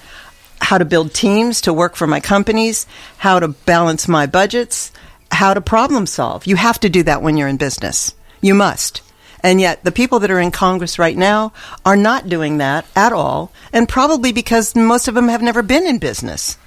how 0.61 0.77
to 0.77 0.85
build 0.85 1.13
teams, 1.13 1.59
to 1.61 1.73
work 1.73 1.95
for 1.95 2.07
my 2.07 2.21
companies, 2.21 2.87
how 3.17 3.39
to 3.39 3.49
balance 3.49 4.07
my 4.07 4.25
budgets, 4.25 4.93
how 5.29 5.53
to 5.53 5.59
problem 5.59 6.05
solve. 6.05 6.47
You 6.47 6.55
have 6.55 6.79
to 6.79 6.89
do 6.89 7.03
that 7.03 7.21
when 7.21 7.35
you're 7.35 7.49
in 7.49 7.57
business. 7.57 8.15
You 8.39 8.55
must. 8.55 9.02
And 9.43 9.59
yet, 9.59 9.83
the 9.83 9.91
people 9.91 10.19
that 10.19 10.31
are 10.31 10.39
in 10.39 10.51
Congress 10.51 10.97
right 10.97 11.17
now 11.17 11.51
are 11.85 11.97
not 11.97 12.29
doing 12.29 12.57
that 12.59 12.85
at 12.95 13.11
all, 13.11 13.51
and 13.73 13.89
probably 13.89 14.31
because 14.31 14.73
most 14.73 15.09
of 15.09 15.15
them 15.15 15.27
have 15.27 15.41
never 15.41 15.61
been 15.61 15.85
in 15.85 15.99
business 15.99 16.57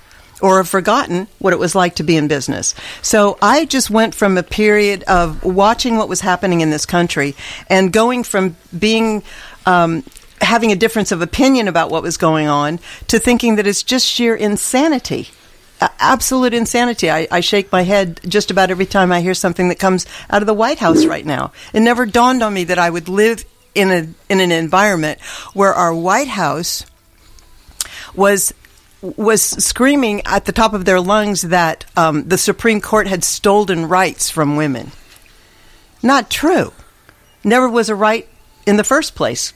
or 0.43 0.59
have 0.59 0.69
forgotten 0.69 1.27
what 1.39 1.55
it 1.55 1.59
was 1.59 1.75
like 1.75 1.95
to 1.95 2.03
be 2.03 2.17
in 2.17 2.29
business. 2.29 2.75
So 3.01 3.39
I 3.41 3.65
just 3.65 3.89
went 3.89 4.15
from 4.15 4.37
a 4.37 4.43
period 4.43 5.03
of 5.05 5.43
watching 5.43 5.97
what 5.97 6.11
was 6.11 6.21
happening 6.21 6.61
in 6.61 6.69
this 6.71 6.85
country 6.87 7.35
and 7.69 7.93
going 7.93 8.23
from 8.25 8.57
being. 8.79 9.23
Um, 9.65 10.05
having 10.43 10.71
a 10.71 10.77
difference 10.77 11.13
of 11.13 11.23
opinion 11.23 11.67
about 11.67 11.91
what 11.91 12.03
was 12.03 12.19
going 12.19 12.47
on 12.47 12.79
to 13.09 13.19
thinking 13.19 13.57
that 13.57 13.67
it's 13.67 13.83
just 13.83 14.07
sheer 14.07 14.37
insanity 14.37 15.31
absolute 15.81 16.55
insanity. 16.55 17.11
I, 17.11 17.29
I 17.31 17.41
shake 17.41 17.71
my 17.73 17.83
head 17.83 18.21
just 18.27 18.51
about 18.51 18.71
every 18.71 18.87
time 18.87 19.13
I 19.13 19.21
hear 19.21 19.35
something 19.35 19.69
that 19.69 19.79
comes 19.79 20.07
out 20.31 20.43
of 20.43 20.47
the 20.47 20.55
White 20.55 20.79
House 20.79 21.05
right 21.05 21.25
now. 21.25 21.53
It 21.73 21.81
never 21.81 22.07
dawned 22.07 22.43
on 22.43 22.55
me 22.55 22.65
that 22.65 22.79
I 22.79 22.91
would 22.91 23.09
live 23.09 23.45
in 23.75 23.91
a 23.91 24.09
in 24.33 24.41
an 24.41 24.53
environment 24.53 25.21
where 25.53 25.75
our 25.75 25.95
White 25.95 26.29
House 26.29 26.87
was 28.15 28.55
was 29.03 29.43
screaming 29.43 30.23
at 30.25 30.47
the 30.47 30.53
top 30.53 30.73
of 30.73 30.85
their 30.85 31.01
lungs 31.01 31.43
that 31.43 31.85
um, 31.97 32.29
the 32.29 32.39
Supreme 32.39 32.81
Court 32.81 33.07
had 33.07 33.23
stolen 33.23 33.87
rights 33.87 34.31
from 34.31 34.57
women. 34.57 34.91
Not 36.03 36.31
true. 36.31 36.73
Never 37.45 37.69
was 37.69 37.89
a 37.89 37.95
right 37.95 38.27
in 38.67 38.77
the 38.77 38.85
first 38.85 39.15
place. 39.15 39.53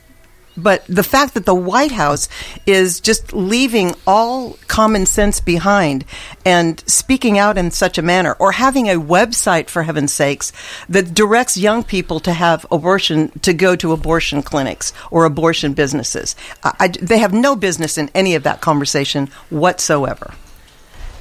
But 0.61 0.85
the 0.87 1.03
fact 1.03 1.33
that 1.33 1.45
the 1.45 1.55
White 1.55 1.91
House 1.91 2.29
is 2.65 2.99
just 2.99 3.33
leaving 3.33 3.95
all 4.05 4.57
common 4.67 5.05
sense 5.05 5.39
behind 5.39 6.05
and 6.45 6.83
speaking 6.87 7.37
out 7.37 7.57
in 7.57 7.71
such 7.71 7.97
a 7.97 8.01
manner, 8.01 8.35
or 8.39 8.51
having 8.51 8.87
a 8.89 8.99
website, 8.99 9.69
for 9.69 9.83
heaven's 9.83 10.13
sakes, 10.13 10.51
that 10.89 11.13
directs 11.13 11.57
young 11.57 11.83
people 11.83 12.19
to 12.21 12.33
have 12.33 12.65
abortion, 12.71 13.29
to 13.41 13.53
go 13.53 13.75
to 13.75 13.91
abortion 13.91 14.41
clinics 14.41 14.93
or 15.09 15.25
abortion 15.25 15.73
businesses. 15.73 16.35
I, 16.63 16.73
I- 16.79 16.87
they 17.01 17.17
have 17.19 17.33
no 17.33 17.55
business 17.55 17.97
in 17.97 18.09
any 18.13 18.35
of 18.35 18.43
that 18.43 18.61
conversation 18.61 19.27
whatsoever. 19.49 20.33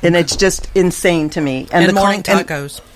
And 0.02 0.16
it's 0.16 0.34
just 0.36 0.68
insane 0.74 1.30
to 1.30 1.40
me. 1.40 1.68
And 1.72 1.88
the 1.88 1.92
morning 1.92 2.22
and- 2.28 2.46
tacos. 2.46 2.80
And, 2.80 2.86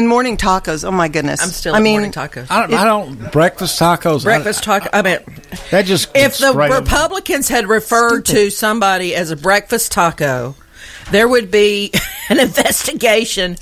morning 0.00 0.36
tacos. 0.36 0.84
Oh 0.84 0.90
my 0.90 1.08
goodness! 1.08 1.42
I'm 1.42 1.50
still 1.50 1.74
I 1.74 1.78
at 1.78 1.82
mean, 1.82 1.92
morning 1.94 2.12
tacos. 2.12 2.46
I 2.50 2.60
don't. 2.66 2.74
I 2.74 2.84
don't 2.84 3.30
breakfast 3.32 3.78
tacos. 3.78 4.24
Breakfast 4.24 4.64
taco. 4.64 4.88
I 4.92 5.02
mean, 5.02 5.18
that 5.70 5.84
just 5.84 6.08
if 6.14 6.38
the 6.38 6.50
straight 6.52 6.70
up- 6.72 6.82
Republicans 6.84 7.48
had 7.48 7.66
referred 7.68 8.24
to 8.26 8.50
somebody 8.50 9.14
as 9.14 9.30
a 9.30 9.36
breakfast 9.36 9.92
taco, 9.92 10.54
there 11.10 11.28
would 11.28 11.50
be 11.50 11.92
an 12.28 12.40
investigation 12.40 13.56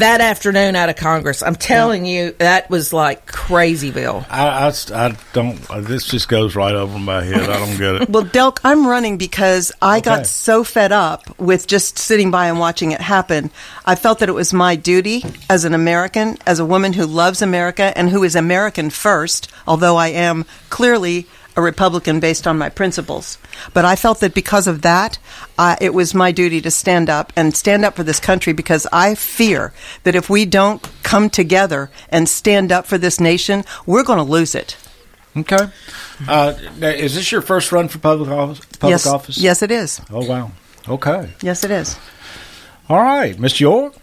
that 0.00 0.20
afternoon 0.20 0.76
out 0.76 0.88
of 0.88 0.96
Congress. 0.96 1.42
I'm 1.42 1.54
telling 1.56 2.06
you, 2.06 2.32
that 2.38 2.68
was 2.70 2.92
like 2.92 3.26
crazyville. 3.30 4.24
I, 4.30 4.68
I, 4.68 5.06
I 5.06 5.16
don't. 5.32 5.70
uh, 5.70 5.80
This 5.80 6.04
just 6.04 6.28
goes 6.28 6.54
right 6.54 6.74
over 6.74 6.98
my 6.98 7.22
head. 7.24 7.48
I 7.48 7.58
don't 7.58 7.76
get 7.78 8.02
it. 8.02 8.08
Well, 8.16 8.24
Delk, 8.24 8.58
I'm 8.64 8.86
running 8.86 9.18
because 9.18 9.72
I 9.82 9.98
Okay. 9.98 10.04
got 10.04 10.26
so 10.26 10.64
fed 10.64 10.92
up 10.92 11.38
with 11.38 11.66
just 11.66 11.98
sitting 11.98 12.30
by 12.30 12.46
and 12.48 12.58
watching 12.58 12.92
it 12.92 13.00
happen. 13.00 13.50
I 13.84 13.94
felt 13.94 14.20
that 14.20 14.28
it 14.28 14.32
was 14.32 14.52
my 14.54 14.76
duty 14.76 15.22
as 15.50 15.64
an 15.64 15.74
American, 15.74 16.38
as 16.46 16.58
a 16.58 16.64
woman 16.64 16.92
who 16.92 17.04
loves 17.06 17.42
America 17.42 17.92
and 17.96 18.08
who 18.10 18.22
is 18.24 18.34
American 18.36 18.90
first, 18.90 19.48
although 19.66 19.96
I 19.96 20.08
am 20.08 20.44
clearly 20.70 21.26
a 21.56 21.62
Republican 21.62 22.20
based 22.20 22.46
on 22.46 22.58
my 22.58 22.68
principles. 22.68 23.38
But 23.72 23.84
I 23.84 23.96
felt 23.96 24.20
that 24.20 24.34
because 24.34 24.66
of 24.66 24.82
that, 24.82 25.18
uh, 25.58 25.76
it 25.80 25.94
was 25.94 26.14
my 26.14 26.30
duty 26.30 26.60
to 26.60 26.70
stand 26.70 27.08
up 27.08 27.32
and 27.34 27.56
stand 27.56 27.84
up 27.84 27.96
for 27.96 28.02
this 28.02 28.20
country 28.20 28.52
because 28.52 28.86
I 28.92 29.14
fear 29.14 29.72
that 30.04 30.14
if 30.14 30.28
we 30.28 30.44
don't 30.44 30.86
come 31.02 31.30
together 31.30 31.90
and 32.10 32.28
stand 32.28 32.70
up 32.70 32.86
for 32.86 32.98
this 32.98 33.18
nation, 33.18 33.64
we're 33.86 34.04
going 34.04 34.18
to 34.18 34.22
lose 34.22 34.54
it. 34.54 34.76
Okay. 35.36 35.68
Uh, 36.26 36.54
is 36.80 37.14
this 37.14 37.30
your 37.30 37.42
first 37.42 37.72
run 37.72 37.88
for 37.88 37.98
public 37.98 38.30
office? 38.30 38.60
Public 38.78 38.90
yes, 38.90 39.06
office? 39.06 39.38
yes, 39.38 39.62
it 39.62 39.70
is. 39.70 40.00
Oh 40.10 40.24
wow. 40.24 40.50
Okay. 40.88 41.30
Yes, 41.42 41.62
it 41.62 41.70
is. 41.70 41.98
All 42.88 43.02
right, 43.02 43.36
Mr. 43.36 43.60
York. 43.60 43.94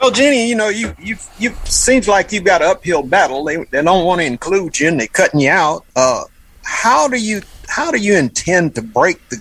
Well, 0.00 0.12
Geni, 0.12 0.48
you 0.48 0.54
know, 0.54 0.68
you 0.68 0.94
you 1.00 1.16
you 1.38 1.52
seems 1.64 2.06
like 2.06 2.30
you've 2.30 2.44
got 2.44 2.62
an 2.62 2.68
uphill 2.68 3.02
battle. 3.02 3.42
They 3.42 3.56
they 3.64 3.82
don't 3.82 4.04
want 4.04 4.20
to 4.20 4.26
include 4.26 4.78
you, 4.78 4.88
and 4.88 5.00
they're 5.00 5.08
cutting 5.08 5.40
you 5.40 5.50
out. 5.50 5.84
Uh, 5.96 6.24
how 6.62 7.08
do 7.08 7.16
you 7.16 7.42
how 7.66 7.90
do 7.90 7.98
you 7.98 8.16
intend 8.16 8.76
to 8.76 8.82
break 8.82 9.28
the 9.28 9.36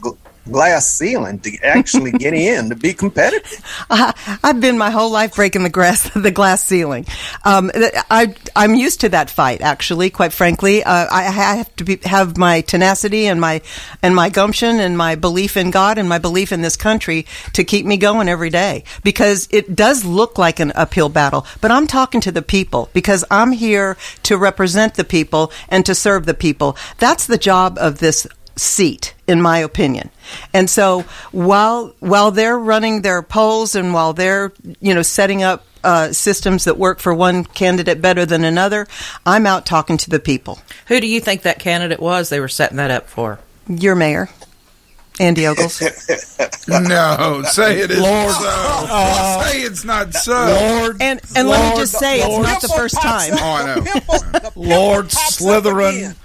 glass 0.52 0.88
ceiling 0.88 1.40
to 1.40 1.58
actually 1.64 2.12
get 2.12 2.34
in 2.34 2.70
to 2.70 2.76
be 2.76 2.94
competitive. 2.94 3.64
Uh, 3.90 4.12
I've 4.44 4.60
been 4.60 4.78
my 4.78 4.90
whole 4.90 5.12
life 5.12 5.36
breaking 5.36 5.64
the 5.64 5.70
grass, 5.70 6.10
the 6.16 6.32
glass 6.32 6.64
ceiling. 6.64 7.06
Um, 7.46 7.72
I, 8.10 8.36
I'm 8.56 8.76
used 8.76 9.02
to 9.02 9.10
that 9.10 9.30
fight. 9.30 9.62
Actually, 9.62 10.10
quite 10.10 10.34
frankly, 10.34 10.84
uh, 10.84 11.08
I, 11.10 11.28
I 11.28 11.32
have 11.32 11.74
to 11.78 11.84
be, 11.84 12.00
have 12.04 12.38
my 12.38 12.62
tenacity 12.62 13.28
and 13.28 13.40
my 13.40 13.62
and 14.02 14.16
my 14.16 14.30
gumption 14.30 14.80
and 14.80 14.98
my 14.98 15.16
belief 15.16 15.56
in 15.56 15.72
God 15.72 15.98
and 15.98 16.10
my 16.10 16.18
belief 16.18 16.52
in 16.52 16.62
this 16.62 16.76
country 16.76 17.26
to 17.54 17.64
keep 17.64 17.86
me 17.86 17.98
going 17.98 18.28
every 18.28 18.50
day. 18.50 18.84
Because 19.04 19.48
it 19.52 19.76
does 19.76 20.04
look 20.04 20.38
like 20.38 20.60
an 20.60 20.72
uphill 20.76 21.10
battle, 21.10 21.46
but 21.62 21.72
I'm 21.72 21.88
talking 21.88 22.22
to 22.22 22.32
the 22.32 22.42
people 22.42 22.90
because 22.94 23.24
I'm 23.32 23.52
here 23.52 23.96
to 24.24 24.38
represent 24.38 24.96
the 24.96 25.06
people 25.06 25.52
and 25.70 25.86
to 25.86 25.96
serve 25.96 26.26
the 26.26 26.34
people. 26.34 26.78
That's 26.98 27.28
the 27.28 27.38
job 27.38 27.78
of 27.80 28.00
this 28.00 28.28
seat, 28.58 29.14
in 29.28 29.42
my 29.42 29.60
opinion. 29.60 30.10
And 30.54 30.70
so 30.70 31.02
while 31.32 31.94
while 32.00 32.32
they're 32.32 32.58
running 32.58 33.02
their 33.02 33.22
polls 33.22 33.76
and 33.76 33.94
while 33.94 34.14
they're 34.14 34.52
you 34.82 34.94
know 34.94 35.02
setting 35.02 35.44
up 35.44 35.66
uh, 35.84 36.12
systems 36.12 36.66
that 36.66 36.78
work 36.78 37.00
for 37.00 37.14
one 37.14 37.46
candidate 37.46 38.02
better 38.02 38.26
than 38.26 38.44
another, 38.44 38.88
I'm 39.26 39.46
out 39.46 39.66
talking 39.66 39.98
to 39.98 40.10
the 40.10 40.20
people. 40.20 40.60
Who 40.88 41.00
do 41.00 41.08
you 41.08 41.20
think 41.22 41.44
that 41.44 41.60
candidate 41.60 42.00
was 42.00 42.30
they 42.30 42.40
were 42.40 42.48
setting 42.50 42.78
that 42.78 42.92
up 42.92 43.08
for? 43.08 43.40
Your 43.70 43.96
mayor, 43.96 44.30
Andy 45.20 45.48
Ogles. 45.48 45.82
no, 46.68 47.44
say 47.46 47.80
it 47.80 47.92
is 47.92 48.00
Lord, 48.00 48.32
so. 48.32 48.48
uh, 48.50 49.44
say 49.44 49.62
it's 49.62 49.84
not 49.84 50.14
so. 50.14 50.34
Lord, 50.34 51.02
and 51.02 51.20
and 51.36 51.48
let 51.48 51.74
me 51.74 51.80
just 51.80 51.98
say, 51.98 52.22
it's 52.22 52.48
not 52.48 52.62
the 52.62 52.70
first 52.70 53.02
time. 53.02 53.34
Oh, 53.34 53.38
I 53.38 53.76
know. 53.76 54.50
Lord 54.56 55.06
Slytherin, 55.08 56.16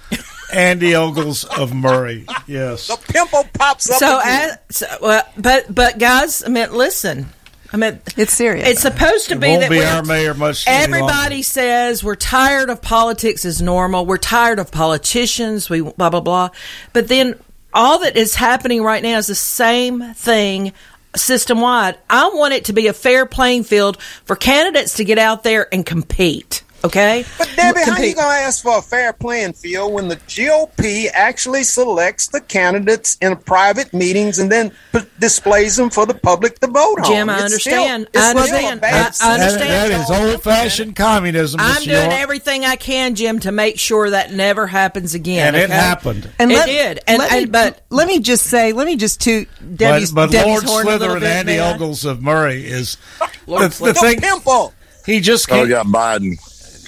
Andy 0.52 0.94
Ogles 0.94 1.44
of 1.44 1.74
Maury. 1.74 2.26
Yes. 2.46 2.88
The 2.88 2.96
pimple 3.12 3.44
pops 3.54 3.90
up. 3.90 3.98
So, 3.98 4.20
as, 4.24 4.58
so 4.70 4.86
well, 5.00 5.22
but 5.36 5.74
but 5.74 5.98
guys, 5.98 6.42
I 6.44 6.48
mean, 6.48 6.72
listen. 6.72 7.26
I 7.74 7.78
mean, 7.78 8.00
it's 8.18 8.34
serious. 8.34 8.68
It's 8.68 8.82
supposed 8.82 9.28
to 9.30 9.34
It 9.36 9.40
be 9.40 9.48
won't 9.48 9.60
that 9.62 9.70
be 9.70 9.78
we're- 9.78 9.88
our 9.88 10.02
mayor 10.02 10.34
much 10.34 10.66
any 10.66 10.84
Everybody 10.84 11.40
says 11.40 12.04
we're 12.04 12.16
tired 12.16 12.68
of 12.68 12.82
politics 12.82 13.46
as 13.46 13.62
normal. 13.62 14.04
We're 14.04 14.18
tired 14.18 14.58
of 14.58 14.70
politicians. 14.70 15.70
We 15.70 15.80
blah 15.80 16.10
blah 16.10 16.20
blah. 16.20 16.50
But 16.92 17.08
then 17.08 17.36
all 17.72 18.00
that 18.00 18.14
is 18.16 18.34
happening 18.34 18.82
right 18.82 19.02
now 19.02 19.16
is 19.16 19.26
the 19.28 19.34
same 19.34 20.02
thing 20.12 20.74
system 21.16 21.60
wide. 21.62 21.96
I 22.10 22.28
want 22.34 22.52
it 22.52 22.66
to 22.66 22.74
be 22.74 22.88
a 22.88 22.92
fair 22.92 23.24
playing 23.24 23.64
field 23.64 24.00
for 24.24 24.36
candidates 24.36 24.94
to 24.94 25.04
get 25.04 25.16
out 25.18 25.42
there 25.42 25.66
and 25.72 25.84
compete. 25.86 26.62
Okay, 26.85 27.25
But 27.38 27.49
Debbie, 27.55 27.81
how 27.85 27.97
you 27.99 28.14
gonna 28.14 28.35
ask 28.40 28.61
for 28.62 28.79
a 28.79 28.83
fair 28.83 29.12
playing 29.12 29.53
field 29.53 29.92
when 29.92 30.09
the 30.09 30.16
GOP 30.16 31.07
actually 31.14 31.62
selects 31.62 32.27
the 32.27 32.40
candidates 32.40 33.16
in 33.21 33.37
private 33.37 33.95
meetings 33.95 34.40
and 34.40 34.51
then 34.51 34.73
p- 34.92 34.99
displays 35.21 35.77
them 35.77 35.90
for 35.90 36.07
the 36.07 36.14
public 36.14 36.59
to 36.59 36.66
vote 36.66 36.99
on? 36.99 37.05
Jim, 37.05 37.31
I 37.31 37.35
It's 37.35 37.45
understand. 37.45 38.09
Still, 38.09 38.23
I 38.23 38.31
it's 38.31 38.40
still 38.40 38.57
understand. 38.57 38.81
bad 38.81 39.14
I- 39.21 39.31
I 39.31 39.35
understand. 39.35 39.71
That, 39.71 39.88
that 40.11 40.27
is 40.27 40.33
old 40.33 40.42
fashioned 40.42 40.97
communism. 40.97 41.61
I'm 41.62 41.83
doing 41.85 41.97
York. 41.97 42.12
everything 42.14 42.64
I 42.64 42.75
can, 42.75 43.14
Jim, 43.14 43.38
to 43.40 43.53
make 43.53 43.79
sure 43.79 44.11
that 44.11 44.33
never 44.33 44.66
happens 44.66 45.14
again. 45.14 45.47
And 45.55 45.57
it 45.57 45.64
okay? 45.66 45.73
happened. 45.75 46.31
it 46.40 46.49
let- 46.49 46.66
did. 46.66 47.01
And, 47.07 47.18
let 47.21 47.33
me, 47.33 47.45
but 47.47 47.81
let 47.90 48.09
me 48.09 48.18
just 48.18 48.45
say, 48.47 48.73
let 48.73 48.87
me 48.88 48.97
just 48.97 49.21
toot 49.21 49.49
Debbie's, 49.77 50.11
but 50.11 50.27
but 50.27 50.33
Debbie's 50.33 50.64
Lord 50.64 50.85
horn 50.85 50.87
a 50.88 50.99
little 50.99 51.16
Slytherin, 51.16 51.23
Andy 51.23 51.53
may 51.53 51.61
Ogles 51.75 52.05
of 52.05 52.21
Maury 52.23 52.64
is 52.66 52.97
Lord 53.47 53.71
the, 53.71 53.79
the 53.85 53.92
The 53.92 54.01
thing. 54.01 54.21
pimple. 54.21 54.75
He 55.07 55.21
just 55.21 55.51
Oh, 55.51 55.55
can't. 55.55 55.68
got 55.68 55.87
Biden. 55.87 56.38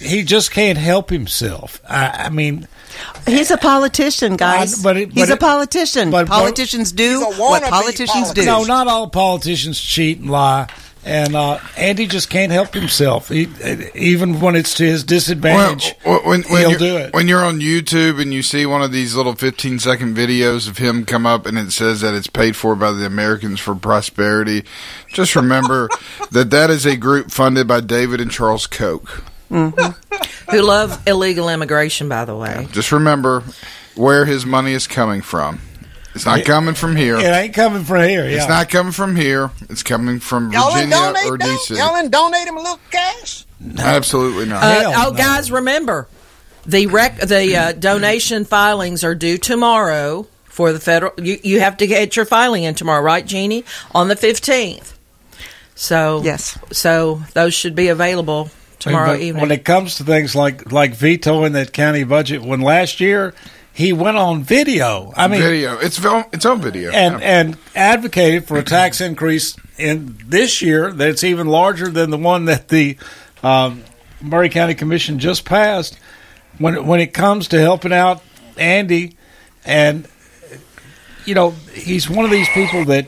He 0.04 0.22
just 0.22 0.50
can't 0.50 0.78
help 0.78 1.10
himself. 1.10 1.80
I, 1.88 2.26
I 2.26 2.28
mean, 2.30 2.68
He's 3.26 3.50
a 3.50 3.56
politician, 3.56 4.36
guys. 4.36 4.78
I- 4.80 4.82
but 4.82 4.96
it- 4.96 5.12
He's 5.12 5.22
but 5.26 5.30
a 5.30 5.34
it- 5.34 5.40
politician. 5.40 6.10
but- 6.10 6.26
politicians 6.28 6.92
do 6.92 7.20
what 7.22 7.62
wannabe 7.62 7.68
politicians 7.70 8.32
do. 8.32 8.44
no, 8.44 8.64
not 8.64 8.86
all 8.86 9.08
politicians 9.08 9.80
cheat 9.80 10.18
and 10.20 10.30
lie. 10.30 10.68
And 11.06 11.36
uh, 11.36 11.58
Andy 11.76 12.06
just 12.06 12.30
can't 12.30 12.50
help 12.50 12.72
himself, 12.72 13.28
he, 13.28 13.46
even 13.94 14.40
when 14.40 14.56
it's 14.56 14.72
to 14.76 14.84
his 14.84 15.04
disadvantage. 15.04 15.94
Well, 16.02 16.20
when, 16.24 16.44
when 16.44 16.70
he'll 16.70 16.78
do 16.78 16.96
it. 16.96 17.12
When 17.12 17.28
you're 17.28 17.44
on 17.44 17.60
YouTube 17.60 18.18
and 18.22 18.32
you 18.32 18.42
see 18.42 18.64
one 18.64 18.80
of 18.80 18.90
these 18.90 19.14
little 19.14 19.34
15 19.34 19.80
second 19.80 20.16
videos 20.16 20.66
of 20.66 20.78
him 20.78 21.04
come 21.04 21.26
up 21.26 21.44
and 21.44 21.58
it 21.58 21.72
says 21.72 22.00
that 22.00 22.14
it's 22.14 22.26
paid 22.28 22.56
for 22.56 22.74
by 22.74 22.90
the 22.92 23.04
Americans 23.04 23.60
for 23.60 23.74
Prosperity, 23.74 24.64
just 25.12 25.36
remember 25.36 25.90
that 26.30 26.48
that 26.50 26.70
is 26.70 26.86
a 26.86 26.96
group 26.96 27.30
funded 27.30 27.68
by 27.68 27.82
David 27.82 28.18
and 28.22 28.30
Charles 28.30 28.66
Koch. 28.66 29.22
Who 29.54 30.60
love 30.62 31.06
illegal 31.06 31.48
immigration, 31.48 32.08
by 32.08 32.24
the 32.24 32.36
way. 32.36 32.66
Just 32.72 32.92
remember 32.92 33.42
where 33.94 34.24
his 34.24 34.44
money 34.44 34.72
is 34.72 34.86
coming 34.86 35.22
from. 35.22 35.60
It's 36.14 36.26
not 36.26 36.44
coming 36.44 36.74
from 36.74 36.94
here. 36.94 37.16
it 37.16 37.24
ain't 37.24 37.54
coming 37.54 37.82
from 37.82 38.08
here. 38.08 38.24
Yeah. 38.24 38.36
It's 38.36 38.48
not 38.48 38.68
coming 38.68 38.92
from 38.92 39.16
here. 39.16 39.50
It's 39.68 39.82
coming 39.82 40.20
from 40.20 40.52
Y'all 40.52 40.72
Virginia 40.72 40.96
or? 41.26 41.38
DC. 41.38 41.76
Y'all 41.76 41.96
ain't 41.96 42.12
donate 42.12 42.46
him 42.46 42.56
a 42.56 42.60
little 42.60 42.78
cash? 42.90 43.44
Absolutely 43.78 44.46
not. 44.46 44.62
Uh, 44.62 44.92
oh, 45.06 45.10
no. 45.10 45.16
guys, 45.16 45.50
remember 45.50 46.06
the 46.66 46.86
rec- 46.86 47.18
the 47.20 47.56
uh, 47.56 47.72
donation 47.72 48.44
filings 48.44 49.02
are 49.02 49.14
due 49.14 49.38
tomorrow 49.38 50.26
for 50.44 50.72
the 50.72 50.78
federal. 50.80 51.12
You 51.20 51.38
you 51.42 51.60
have 51.60 51.78
to 51.78 51.86
get 51.86 52.14
your 52.16 52.24
filing 52.26 52.62
in 52.62 52.74
tomorrow, 52.74 53.02
right, 53.02 53.26
Geni? 53.26 53.64
On 53.92 54.06
the 54.08 54.16
fifteenth. 54.16 54.96
So 55.74 56.22
Yes. 56.22 56.56
so 56.70 57.22
those 57.32 57.54
should 57.54 57.74
be 57.74 57.88
available 57.88 58.50
tomorrow 58.84 59.12
But 59.12 59.20
evening. 59.20 59.40
When 59.42 59.50
it 59.50 59.64
comes 59.64 59.96
to 59.96 60.04
things 60.04 60.34
like 60.34 60.70
like 60.72 60.94
vetoing 60.94 61.52
that 61.52 61.72
county 61.72 62.04
budget, 62.04 62.42
when 62.42 62.60
last 62.60 63.00
year 63.00 63.34
he 63.72 63.92
went 63.92 64.16
on 64.16 64.44
video. 64.44 65.12
I 65.16 65.26
mean, 65.26 65.42
video. 65.42 65.78
It's 65.78 65.98
film, 65.98 66.24
it's 66.32 66.46
on 66.46 66.60
video. 66.60 66.92
and 66.92 67.20
Yeah. 67.20 67.40
and 67.40 67.56
advocated 67.74 68.46
for 68.46 68.56
a 68.56 68.62
tax 68.62 69.00
increase 69.00 69.56
in 69.76 70.16
this 70.26 70.62
year 70.62 70.92
that's 70.92 71.24
even 71.24 71.48
larger 71.48 71.88
than 71.88 72.10
the 72.10 72.18
one 72.18 72.44
that 72.44 72.68
the 72.68 72.96
um, 73.42 73.82
Maury 74.20 74.48
County 74.48 74.74
Commission 74.74 75.18
just 75.18 75.44
passed. 75.44 75.98
When 76.58 76.86
when 76.86 77.00
it 77.00 77.12
comes 77.12 77.48
to 77.48 77.58
helping 77.60 77.92
out 77.92 78.22
Andy, 78.56 79.16
and 79.64 80.06
you 81.24 81.34
know 81.34 81.50
he's 81.72 82.08
one 82.08 82.24
of 82.24 82.30
these 82.30 82.48
people 82.50 82.84
that 82.84 83.06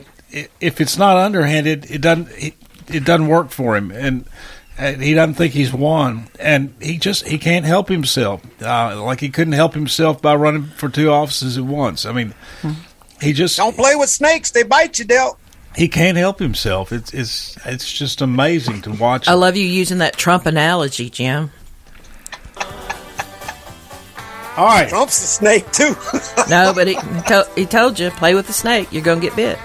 if 0.59 0.81
it's 0.81 0.97
not 0.97 1.15
underhanded, 1.15 1.89
it 1.89 2.01
doesn't 2.01 2.27
it, 2.37 2.53
it 2.89 3.05
doesn't 3.05 3.27
work 3.27 3.51
for 3.51 3.77
him, 3.77 3.91
and. 3.91 4.25
And 4.79 5.01
he 5.01 5.15
doesn't 5.15 5.33
think 5.35 5.53
he's 5.53 5.73
won, 5.73 6.27
and 6.39 6.73
he 6.79 6.99
just 6.99 7.27
he 7.27 7.39
can't 7.39 7.65
help 7.65 7.89
himself. 7.89 8.41
Uh, 8.61 9.01
like 9.01 9.19
he 9.19 9.29
couldn't 9.29 9.53
help 9.53 9.73
himself 9.73 10.21
by 10.21 10.35
running 10.35 10.65
for 10.65 10.87
two 10.87 11.09
offices 11.09 11.57
at 11.57 11.63
once. 11.63 12.05
I 12.05 12.11
mean, 12.11 12.35
he 13.19 13.33
just 13.33 13.57
Don't 13.57 13.75
play 13.75 13.95
with 13.95 14.09
snakes; 14.09 14.51
they 14.51 14.61
bite 14.61 14.99
you, 14.99 15.05
Del. 15.05 15.39
he 15.75 15.87
can't 15.87 16.15
help 16.15 16.37
himself. 16.37 16.91
It's 16.91 17.11
it's 17.11 17.57
it's 17.65 17.91
just 17.91 18.21
amazing 18.21 18.83
to 18.83 18.91
watch. 18.91 19.27
I 19.27 19.33
love 19.33 19.55
you 19.57 19.65
using 19.65 19.97
that 19.97 20.15
Trump 20.15 20.45
analogy, 20.45 21.09
Jim. 21.09 21.49
All 24.57 24.65
right, 24.65 24.89
Trump's 24.89 25.21
a 25.23 25.27
snake 25.27 25.71
too. 25.71 25.95
No, 26.49 26.71
but 26.73 26.87
he 26.87 26.93
he, 26.95 27.21
to- 27.23 27.47
he 27.55 27.65
told 27.65 27.99
you 27.99 28.09
play 28.11 28.33
with 28.33 28.47
the 28.47 28.53
snake, 28.53 28.87
you're 28.91 29.03
gonna 29.03 29.19
get 29.19 29.35
bit. 29.35 29.57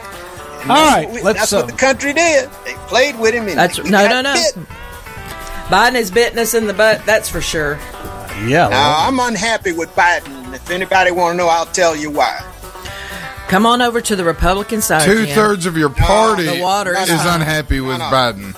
all 0.62 0.68
right. 0.68 1.08
Let's 1.22 1.38
That's 1.38 1.52
uh, 1.52 1.56
what 1.58 1.66
the 1.68 1.76
country 1.76 2.12
did. 2.12 2.50
They 2.64 2.74
played 2.88 3.18
with 3.20 3.34
him. 3.34 3.46
And 3.46 3.56
That's 3.58 3.78
we 3.78 3.88
no, 3.90 3.98
got 4.08 4.24
no, 4.24 4.34
no. 4.34 4.66
Bit. 5.72 5.92
Biden 5.92 5.94
is 5.96 6.10
bitten 6.10 6.38
us 6.38 6.54
in 6.54 6.66
the 6.66 6.74
butt. 6.74 7.04
That's 7.06 7.28
for 7.28 7.40
sure. 7.40 7.76
yeah. 8.46 8.68
Now 8.68 9.06
I'm 9.08 9.18
unhappy 9.20 9.72
with 9.72 9.90
Biden. 9.94 10.54
If 10.54 10.70
anybody 10.70 11.10
want 11.10 11.34
to 11.34 11.38
know, 11.38 11.48
I'll 11.48 11.66
tell 11.66 11.96
you 11.96 12.10
why. 12.10 12.40
Come 13.48 13.66
on 13.66 13.82
over 13.82 14.00
to 14.00 14.16
the 14.16 14.24
Republican 14.24 14.80
side. 14.80 15.04
Two 15.04 15.26
Jim. 15.26 15.34
thirds 15.34 15.66
of 15.66 15.76
your 15.76 15.90
party 15.90 16.44
the 16.44 16.60
water 16.62 16.94
is 16.96 17.10
is 17.10 17.20
high. 17.20 17.34
unhappy 17.36 17.80
with 17.80 17.98
No, 17.98 18.10
no. 18.10 18.16
Biden. 18.16 18.56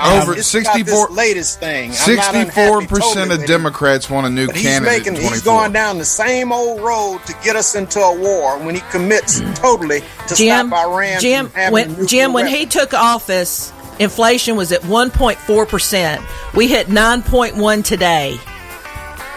Over 0.00 0.34
it's 0.36 0.54
about 0.54 0.64
64 0.76 1.08
this 1.08 1.16
latest 1.16 1.58
thing. 1.60 1.84
I'm 1.86 1.88
not 1.88 1.96
Sixty-four 1.98 2.78
unhappy 2.78 2.86
percent 2.86 3.14
totally 3.14 3.22
of 3.24 3.28
with 3.30 3.40
him, 3.40 3.46
Democrats 3.48 4.08
want 4.08 4.26
a 4.28 4.30
new 4.30 4.46
But 4.46 4.54
he's 4.56 4.64
candidate. 4.66 4.98
making, 4.98 5.16
in 5.16 5.22
he's 5.32 5.42
going 5.42 5.72
down 5.72 5.98
the 5.98 6.04
same 6.04 6.52
old 6.52 6.80
road 6.80 7.18
to 7.26 7.34
get 7.42 7.56
us 7.56 7.74
into 7.74 7.98
a 8.00 8.16
war 8.18 8.56
when 8.64 8.76
he 8.76 8.82
commits 8.92 9.40
totally 9.56 10.02
to 10.28 10.34
Jim, 10.36 10.68
stop 10.68 10.86
Iran 10.86 11.20
Jim, 11.20 11.48
from 11.48 11.72
when 11.72 12.06
Jim, 12.06 12.32
when 12.32 12.46
he 12.46 12.66
took 12.66 12.94
office, 12.94 13.72
inflation 14.00 14.56
was 14.56 14.72
at 14.72 14.80
1.4 14.82 15.68
percent. 15.68 16.20
We 16.56 16.66
hit 16.66 16.88
9.1 16.88 17.84
today. 17.84 18.36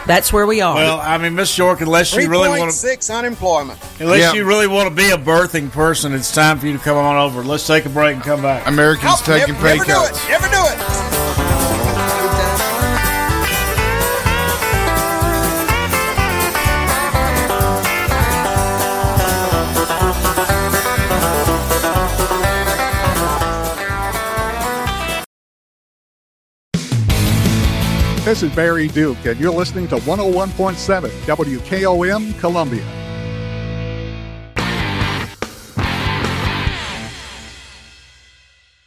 That's 0.06 0.34
where 0.34 0.46
we 0.46 0.60
are. 0.60 0.76
Well, 0.76 1.00
I 1.00 1.18
mean, 1.18 1.34
Miss 1.36 1.58
York, 1.58 1.80
unless 1.80 2.14
you 2.14 2.28
really 2.30 2.50
want 2.50 2.72
to, 2.72 2.76
3.6 2.78 3.16
unemployment. 3.20 3.80
unless 4.02 4.20
Yeah. 4.20 4.34
you 4.34 4.44
really 4.46 4.68
want 4.68 4.90
to 4.90 4.94
be 4.96 5.12
a 5.12 5.18
birthing 5.18 5.72
person, 5.72 6.12
it's 6.14 6.30
time 6.34 6.60
for 6.60 6.68
you 6.68 6.74
to 6.74 6.80
come 6.80 6.98
on 6.98 7.16
over. 7.16 7.42
Let's 7.42 7.66
take 7.66 7.86
a 7.86 7.90
break 7.90 8.16
and 8.16 8.24
come 8.24 8.42
back. 8.42 8.68
Americans 8.68 9.12
Nope, 9.12 9.40
taking 9.40 9.54
never, 9.54 9.66
pay 9.68 9.78
never 9.78 9.86
cuts. 9.86 10.20
do 10.20 10.26
it. 10.28 10.30
Never 10.30 10.48
do 10.50 10.62
it. 10.62 11.13
This 28.34 28.42
is 28.42 28.56
Barry 28.56 28.88
Duke, 28.88 29.24
and 29.28 29.40
you're 29.40 29.54
listening 29.54 29.88
to 29.90 29.98
101.7 29.98 31.08
WKOM 31.28 32.40
Columbia. 32.40 32.84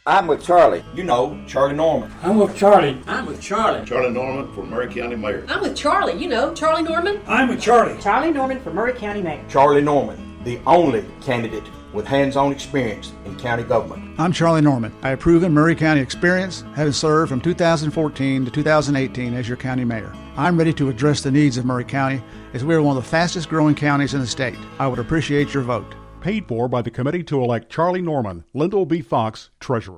I'm 0.05 0.27
with 0.27 0.43
Charlie. 0.43 0.83
You 0.93 1.05
know, 1.05 1.41
Charlie 1.47 1.75
Norman. 1.75 2.11
I'm 2.23 2.39
with 2.39 2.57
Charlie. 2.57 3.01
I'm 3.07 3.25
with 3.25 3.41
Charlie. 3.41 3.85
Charlie 3.85 4.09
Norman 4.09 4.53
for 4.53 4.65
Maury 4.65 4.93
County 4.93 5.15
Mayor. 5.15 5.45
I'm 5.47 5.61
with 5.61 5.77
Charlie. 5.77 6.21
You 6.21 6.27
know, 6.27 6.53
Charlie 6.53 6.83
Norman. 6.83 7.21
I'm 7.25 7.47
with 7.47 7.61
Charlie. 7.61 7.97
Charlie 8.01 8.33
Norman 8.33 8.59
for 8.59 8.73
Maury 8.73 8.91
County 8.91 9.21
Mayor. 9.21 9.45
Charlie 9.47 9.81
Norman, 9.81 10.43
the 10.43 10.59
only 10.65 11.05
candidate 11.21 11.63
with 11.93 12.05
hands-on 12.05 12.51
experience 12.51 13.13
in 13.25 13.35
county 13.37 13.63
government. 13.63 14.19
I'm 14.19 14.31
Charlie 14.31 14.61
Norman. 14.61 14.93
I 15.01 15.09
have 15.09 15.19
proven 15.19 15.53
Maury 15.53 15.75
County 15.75 16.01
experience, 16.01 16.63
having 16.75 16.93
served 16.93 17.29
from 17.29 17.41
2014 17.41 18.45
to 18.45 18.51
2018 18.51 19.33
as 19.33 19.47
your 19.47 19.57
county 19.57 19.85
mayor. 19.85 20.13
I'm 20.35 20.57
ready 20.57 20.73
to 20.73 20.89
address 20.89 21.21
the 21.21 21.31
needs 21.31 21.57
of 21.57 21.65
Maury 21.65 21.85
County 21.85 22.21
as 22.53 22.63
we 22.63 22.75
are 22.75 22.81
one 22.81 22.97
of 22.97 23.03
the 23.03 23.09
fastest 23.09 23.49
growing 23.49 23.75
counties 23.75 24.13
in 24.13 24.19
the 24.19 24.27
state. 24.27 24.57
I 24.79 24.87
would 24.87 24.99
appreciate 24.99 25.53
your 25.53 25.63
vote. 25.63 25.95
Paid 26.21 26.47
for 26.47 26.67
by 26.67 26.81
the 26.81 26.91
committee 26.91 27.23
to 27.23 27.41
elect 27.41 27.71
Charlie 27.71 28.01
Norman, 28.01 28.43
Lyndall 28.53 28.85
B. 28.85 29.01
Fox, 29.01 29.49
Treasurer. 29.59 29.97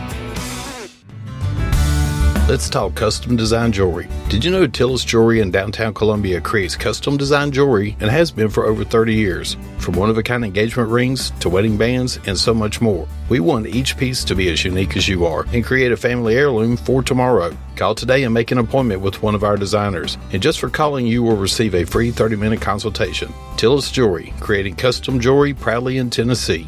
Let's 2.51 2.69
talk 2.69 2.95
custom 2.95 3.37
design 3.37 3.71
jewelry. 3.71 4.09
Did 4.27 4.43
you 4.43 4.51
know 4.51 4.67
Tillis 4.67 5.05
Jewelry 5.05 5.39
in 5.39 5.51
downtown 5.51 5.93
Columbia 5.93 6.41
creates 6.41 6.75
custom 6.75 7.15
design 7.15 7.49
jewelry 7.49 7.95
and 8.01 8.11
has 8.11 8.29
been 8.29 8.49
for 8.49 8.65
over 8.65 8.83
30 8.83 9.13
years? 9.13 9.55
From 9.77 9.93
one 9.93 10.09
of 10.09 10.17
a 10.17 10.21
kind 10.21 10.43
engagement 10.43 10.89
rings 10.89 11.31
to 11.39 11.47
wedding 11.47 11.77
bands 11.77 12.19
and 12.27 12.37
so 12.37 12.53
much 12.53 12.81
more. 12.81 13.07
We 13.29 13.39
want 13.39 13.67
each 13.67 13.95
piece 13.95 14.25
to 14.25 14.35
be 14.35 14.51
as 14.51 14.65
unique 14.65 14.97
as 14.97 15.07
you 15.07 15.25
are 15.25 15.45
and 15.53 15.63
create 15.63 15.93
a 15.93 15.95
family 15.95 16.35
heirloom 16.35 16.75
for 16.75 17.01
tomorrow. 17.01 17.55
Call 17.77 17.95
today 17.95 18.25
and 18.25 18.33
make 18.33 18.51
an 18.51 18.57
appointment 18.57 18.99
with 18.99 19.23
one 19.23 19.33
of 19.33 19.45
our 19.45 19.55
designers. 19.55 20.17
And 20.33 20.43
just 20.43 20.59
for 20.59 20.69
calling, 20.69 21.07
you 21.07 21.23
will 21.23 21.37
receive 21.37 21.73
a 21.73 21.85
free 21.85 22.11
30 22.11 22.35
minute 22.35 22.59
consultation. 22.59 23.31
Tillis 23.55 23.93
Jewelry, 23.93 24.33
creating 24.41 24.75
custom 24.75 25.21
jewelry 25.21 25.53
proudly 25.53 25.99
in 25.99 26.09
Tennessee. 26.09 26.67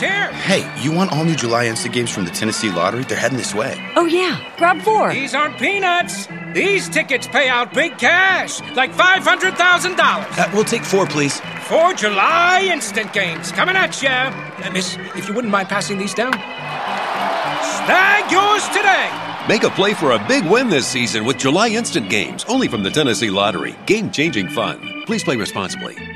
Games 0.00 0.12
here. 0.12 0.32
Hey, 0.32 0.82
you 0.82 0.92
want 0.92 1.12
all 1.12 1.24
new 1.24 1.34
July 1.34 1.66
Instant 1.66 1.94
Games 1.94 2.10
from 2.10 2.24
the 2.24 2.30
Tennessee 2.30 2.70
Lottery? 2.70 3.04
They're 3.04 3.18
heading 3.18 3.38
this 3.38 3.54
way. 3.54 3.76
Oh, 3.96 4.06
yeah. 4.06 4.40
Grab 4.56 4.80
four. 4.82 5.12
These 5.12 5.34
aren't 5.34 5.58
peanuts. 5.58 6.28
These 6.54 6.88
tickets 6.88 7.26
pay 7.26 7.48
out 7.48 7.72
big 7.72 7.98
cash, 7.98 8.60
like 8.74 8.92
$500,000. 8.92 9.58
Uh, 9.98 10.50
we'll 10.54 10.64
take 10.64 10.82
four, 10.82 11.06
please. 11.06 11.40
Four 11.64 11.94
July 11.94 12.68
Instant 12.72 13.12
Games 13.12 13.52
coming 13.52 13.76
at 13.76 14.00
you. 14.02 14.08
Uh, 14.08 14.70
miss, 14.72 14.96
if 15.14 15.28
you 15.28 15.34
wouldn't 15.34 15.52
mind 15.52 15.68
passing 15.68 15.98
these 15.98 16.14
down. 16.14 16.32
Snag 16.32 18.30
yours 18.30 18.66
today. 18.68 19.10
Make 19.48 19.62
a 19.62 19.70
play 19.70 19.94
for 19.94 20.12
a 20.12 20.24
big 20.26 20.44
win 20.46 20.68
this 20.68 20.86
season 20.86 21.24
with 21.24 21.38
July 21.38 21.68
Instant 21.68 22.08
Games, 22.08 22.44
only 22.48 22.68
from 22.68 22.82
the 22.82 22.90
Tennessee 22.90 23.30
Lottery. 23.30 23.76
Game 23.86 24.10
changing 24.10 24.48
fun. 24.48 25.04
Please 25.06 25.22
play 25.22 25.36
responsibly. 25.36 26.15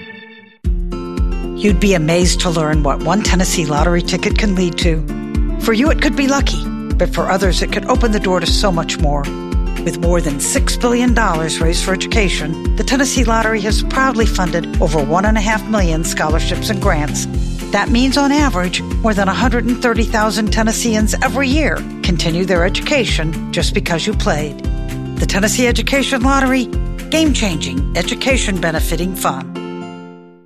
You'd 1.60 1.78
be 1.78 1.92
amazed 1.92 2.40
to 2.40 2.48
learn 2.48 2.82
what 2.82 3.02
one 3.02 3.22
Tennessee 3.22 3.66
lottery 3.66 4.00
ticket 4.00 4.38
can 4.38 4.54
lead 4.54 4.78
to. 4.78 5.02
For 5.60 5.74
you, 5.74 5.90
it 5.90 6.00
could 6.00 6.16
be 6.16 6.26
lucky, 6.26 6.64
but 6.94 7.12
for 7.12 7.30
others, 7.30 7.60
it 7.60 7.70
could 7.70 7.84
open 7.84 8.12
the 8.12 8.18
door 8.18 8.40
to 8.40 8.46
so 8.46 8.72
much 8.72 8.98
more. 8.98 9.24
With 9.84 9.98
more 10.00 10.22
than 10.22 10.36
$6 10.36 10.80
billion 10.80 11.14
raised 11.14 11.84
for 11.84 11.92
education, 11.92 12.76
the 12.76 12.82
Tennessee 12.82 13.24
Lottery 13.24 13.60
has 13.60 13.82
proudly 13.82 14.24
funded 14.24 14.80
over 14.80 15.00
1.5 15.00 15.68
million 15.68 16.02
scholarships 16.02 16.70
and 16.70 16.80
grants. 16.80 17.26
That 17.72 17.90
means, 17.90 18.16
on 18.16 18.32
average, 18.32 18.80
more 18.80 19.12
than 19.12 19.26
130,000 19.26 20.50
Tennesseans 20.50 21.14
every 21.22 21.48
year 21.48 21.76
continue 22.02 22.46
their 22.46 22.64
education 22.64 23.52
just 23.52 23.74
because 23.74 24.06
you 24.06 24.14
played. 24.14 24.58
The 25.18 25.26
Tennessee 25.28 25.66
Education 25.66 26.22
Lottery, 26.22 26.64
game 27.10 27.34
changing, 27.34 27.98
education 27.98 28.62
benefiting 28.62 29.14
fun. 29.14 29.59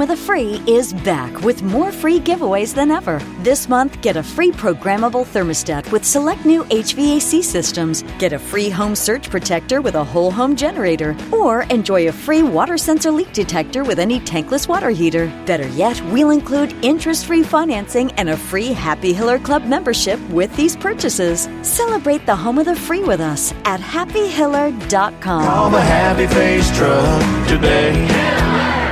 of 0.00 0.08
the 0.08 0.16
Free 0.16 0.62
is 0.66 0.92
back 0.92 1.42
with 1.42 1.62
more 1.62 1.92
free 1.92 2.18
giveaways 2.18 2.74
than 2.74 2.90
ever. 2.90 3.20
This 3.42 3.68
month, 3.68 4.00
get 4.00 4.16
a 4.16 4.22
free 4.22 4.50
programmable 4.50 5.24
thermostat 5.24 5.90
with 5.92 6.04
select 6.04 6.44
new 6.44 6.64
HVAC 6.64 7.42
systems, 7.42 8.02
get 8.18 8.32
a 8.32 8.38
free 8.38 8.70
home 8.70 8.96
surge 8.96 9.28
protector 9.30 9.80
with 9.80 9.94
a 9.94 10.02
whole 10.04 10.30
home 10.30 10.56
generator, 10.56 11.16
or 11.32 11.62
enjoy 11.64 12.08
a 12.08 12.12
free 12.12 12.42
water 12.42 12.78
sensor 12.78 13.10
leak 13.10 13.32
detector 13.32 13.84
with 13.84 13.98
any 13.98 14.20
tankless 14.20 14.66
water 14.66 14.90
heater. 14.90 15.26
Better 15.46 15.68
yet, 15.68 16.00
we'll 16.12 16.30
include 16.30 16.72
interest 16.82 17.26
free 17.26 17.42
financing 17.42 18.10
and 18.12 18.30
a 18.30 18.36
free 18.36 18.72
Happy 18.72 19.12
Hiller 19.12 19.38
Club 19.38 19.64
membership 19.64 20.18
with 20.30 20.54
these 20.56 20.76
purchases. 20.76 21.48
Celebrate 21.62 22.26
the 22.26 22.36
Home 22.36 22.58
of 22.58 22.66
the 22.66 22.76
Free 22.76 23.02
with 23.02 23.20
us 23.20 23.52
at 23.64 23.80
happyhiller.com. 23.80 25.44
Call 25.44 25.70
the 25.70 25.80
Happy 25.80 26.26
Face 26.26 26.76
Truck 26.76 27.48
today. 27.48 28.83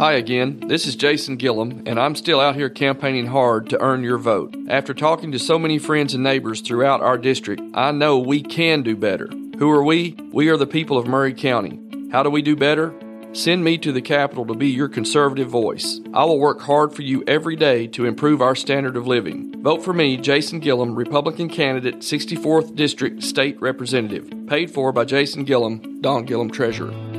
Hi 0.00 0.14
again, 0.14 0.60
this 0.66 0.86
is 0.86 0.96
Jason 0.96 1.36
Gillum, 1.36 1.82
and 1.84 2.00
I'm 2.00 2.14
still 2.14 2.40
out 2.40 2.54
here 2.54 2.70
campaigning 2.70 3.26
hard 3.26 3.68
to 3.68 3.82
earn 3.82 4.02
your 4.02 4.16
vote. 4.16 4.56
After 4.66 4.94
talking 4.94 5.30
to 5.32 5.38
so 5.38 5.58
many 5.58 5.78
friends 5.78 6.14
and 6.14 6.24
neighbors 6.24 6.62
throughout 6.62 7.02
our 7.02 7.18
district, 7.18 7.60
I 7.74 7.90
know 7.90 8.18
we 8.18 8.40
can 8.40 8.80
do 8.80 8.96
better. 8.96 9.28
Who 9.58 9.70
are 9.70 9.84
we? 9.84 10.16
We 10.32 10.48
are 10.48 10.56
the 10.56 10.66
people 10.66 10.96
of 10.96 11.06
Maury 11.06 11.34
County. 11.34 11.78
How 12.10 12.22
do 12.22 12.30
we 12.30 12.40
do 12.40 12.56
better? 12.56 12.94
Send 13.34 13.62
me 13.62 13.76
to 13.76 13.92
the 13.92 14.00
Capitol 14.00 14.46
to 14.46 14.54
be 14.54 14.68
your 14.68 14.88
conservative 14.88 15.50
voice. 15.50 16.00
I 16.14 16.24
will 16.24 16.40
work 16.40 16.62
hard 16.62 16.94
for 16.94 17.02
you 17.02 17.22
every 17.26 17.54
day 17.54 17.86
to 17.88 18.06
improve 18.06 18.40
our 18.40 18.56
standard 18.56 18.96
of 18.96 19.06
living. 19.06 19.62
Vote 19.62 19.84
for 19.84 19.92
me, 19.92 20.16
Jason 20.16 20.60
Gillum, 20.60 20.94
Republican 20.94 21.50
candidate, 21.50 21.98
64th 21.98 22.74
District 22.74 23.22
State 23.22 23.60
Representative. 23.60 24.32
Paid 24.46 24.70
for 24.70 24.92
by 24.92 25.04
Jason 25.04 25.44
Gillum, 25.44 26.00
Don 26.00 26.24
Gillum 26.24 26.50
Treasurer. 26.50 27.09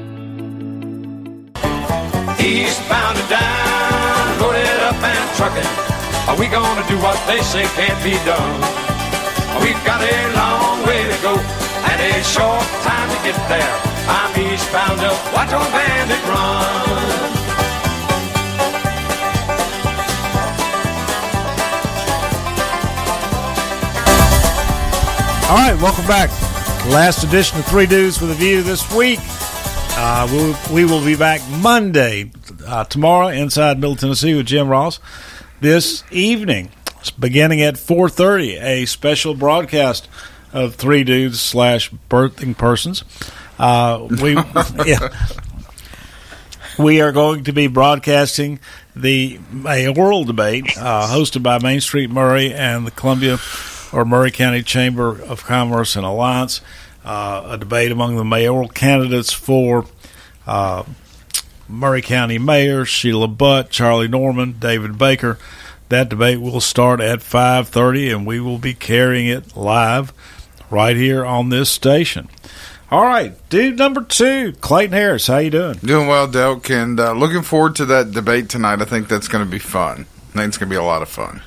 Eastbound 2.42 3.18
and 3.20 3.30
down, 3.30 4.42
loaded 4.42 4.66
up 4.82 4.98
and 4.98 5.36
trucking. 5.38 5.72
Are 6.28 6.36
we 6.36 6.48
gonna 6.48 6.82
do 6.88 6.98
what 6.98 7.16
they 7.28 7.40
say 7.42 7.64
can't 7.78 8.02
be 8.04 8.18
done? 8.26 8.58
We've 9.62 9.78
got 9.86 10.02
a 10.02 10.34
long 10.34 10.82
way 10.88 11.04
to 11.06 11.22
go 11.22 11.38
and 11.38 12.02
a 12.02 12.24
short 12.24 12.66
time 12.82 13.10
to 13.14 13.18
get 13.22 13.38
there. 13.48 13.78
I'm 14.10 14.34
eastbound 14.42 15.02
up, 15.02 15.34
watch 15.34 15.54
old 15.54 15.70
bandit 15.70 16.24
run. 16.26 17.22
All 25.48 25.58
right, 25.58 25.80
welcome 25.80 26.08
back. 26.08 26.32
Last 26.90 27.24
edition 27.24 27.60
of 27.60 27.66
Three 27.66 27.86
Dudes 27.86 28.20
with 28.20 28.32
a 28.32 28.34
View 28.34 28.64
this 28.64 28.92
week. 28.96 29.20
Uh, 29.94 30.28
we'll, 30.32 30.56
we 30.74 30.86
will 30.86 31.04
be 31.04 31.16
back 31.16 31.42
Monday. 31.60 32.32
Uh, 32.66 32.84
tomorrow 32.86 33.28
inside 33.28 33.80
Middle 33.80 33.96
Tennessee 33.96 34.34
with 34.36 34.46
Jim 34.46 34.68
Ross. 34.68 35.00
This 35.60 36.04
evening, 36.12 36.72
beginning 37.20 37.62
at 37.62 37.76
4.30, 37.76 38.62
a 38.62 38.86
special 38.86 39.34
broadcast 39.36 40.08
of 40.54 40.76
Three 40.76 41.04
Dudes 41.04 41.40
slash 41.42 41.92
Birthing 42.10 42.58
Persons. 42.58 43.04
Uh, 43.60 44.08
we, 44.22 44.34
yeah, 44.86 45.10
we 46.80 47.02
are 47.02 47.12
going 47.12 47.44
to 47.44 47.52
be 47.54 47.68
broadcasting 47.68 48.60
the 48.96 49.40
mayoral 49.52 50.24
debate 50.24 50.66
uh, 50.78 51.08
hosted 51.08 51.44
by 51.44 51.60
Main 51.60 51.82
Street 51.82 52.10
Maury 52.10 52.54
and 52.54 52.88
the 52.88 52.92
Columbia 52.92 53.38
or 53.94 54.06
Maury 54.06 54.32
County 54.32 54.64
Chamber 54.64 55.22
of 55.22 55.44
Commerce 55.44 55.96
and 55.96 56.06
Alliance. 56.06 56.62
Uh, 57.04 57.48
a 57.52 57.58
debate 57.58 57.92
among 57.92 58.16
the 58.16 58.24
mayoral 58.24 58.68
candidates 58.68 59.34
for 59.34 59.86
uh, 60.46 60.84
Maury 61.68 62.02
County 62.02 62.38
Mayor 62.38 62.86
Sheila 62.86 63.28
Butt, 63.28 63.70
Charlie 63.70 64.08
Norman, 64.08 64.58
David 64.60 64.98
Baker. 64.98 65.40
That 65.90 66.10
debate 66.10 66.40
will 66.40 66.62
start 66.62 67.02
at 67.02 67.20
5:30, 67.20 68.16
and 68.16 68.26
we 68.28 68.40
will 68.40 68.58
be 68.58 68.74
carrying 68.74 69.28
it 69.28 69.58
live 69.58 70.14
right 70.70 70.96
here 70.96 71.26
on 71.26 71.50
this 71.50 71.70
station. 71.70 72.30
All 72.92 73.06
right, 73.06 73.34
dude 73.50 73.78
number 73.78 74.02
two, 74.02 74.54
Clayton 74.60 74.94
Harris. 74.94 75.28
How 75.28 75.38
you 75.38 75.50
doing? 75.50 75.78
Doing 75.84 76.08
well, 76.08 76.28
Delk, 76.28 76.70
and 76.70 77.00
uh, 77.00 77.14
looking 77.14 77.42
forward 77.42 77.76
to 77.78 77.86
that 77.86 78.12
debate 78.12 78.50
tonight. 78.50 78.82
I 78.82 78.86
think 78.86 79.08
that's 79.08 79.28
going 79.28 79.46
to 79.46 79.50
be 79.50 79.60
fun. 79.60 80.06
I 80.34 80.38
think 80.38 80.48
it's 80.50 80.58
going 80.58 80.70
to 80.70 80.74
be 80.74 80.80
a 80.80 80.84
lot 80.84 81.02
of 81.02 81.10
fun. 81.10 81.42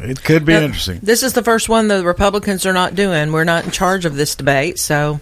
It 0.00 0.22
could 0.22 0.44
be 0.44 0.52
Now, 0.52 0.60
interesting. 0.60 1.00
This 1.02 1.22
is 1.22 1.32
the 1.32 1.42
first 1.42 1.68
one 1.68 1.88
the 1.88 2.04
Republicans 2.04 2.66
are 2.66 2.72
not 2.72 2.94
doing. 2.94 3.32
We're 3.32 3.44
not 3.44 3.64
in 3.64 3.70
charge 3.70 4.04
of 4.04 4.16
this 4.16 4.34
debate, 4.34 4.78
so 4.78 5.20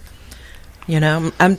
you 0.87 0.99
know, 0.99 1.31
I'm 1.39 1.57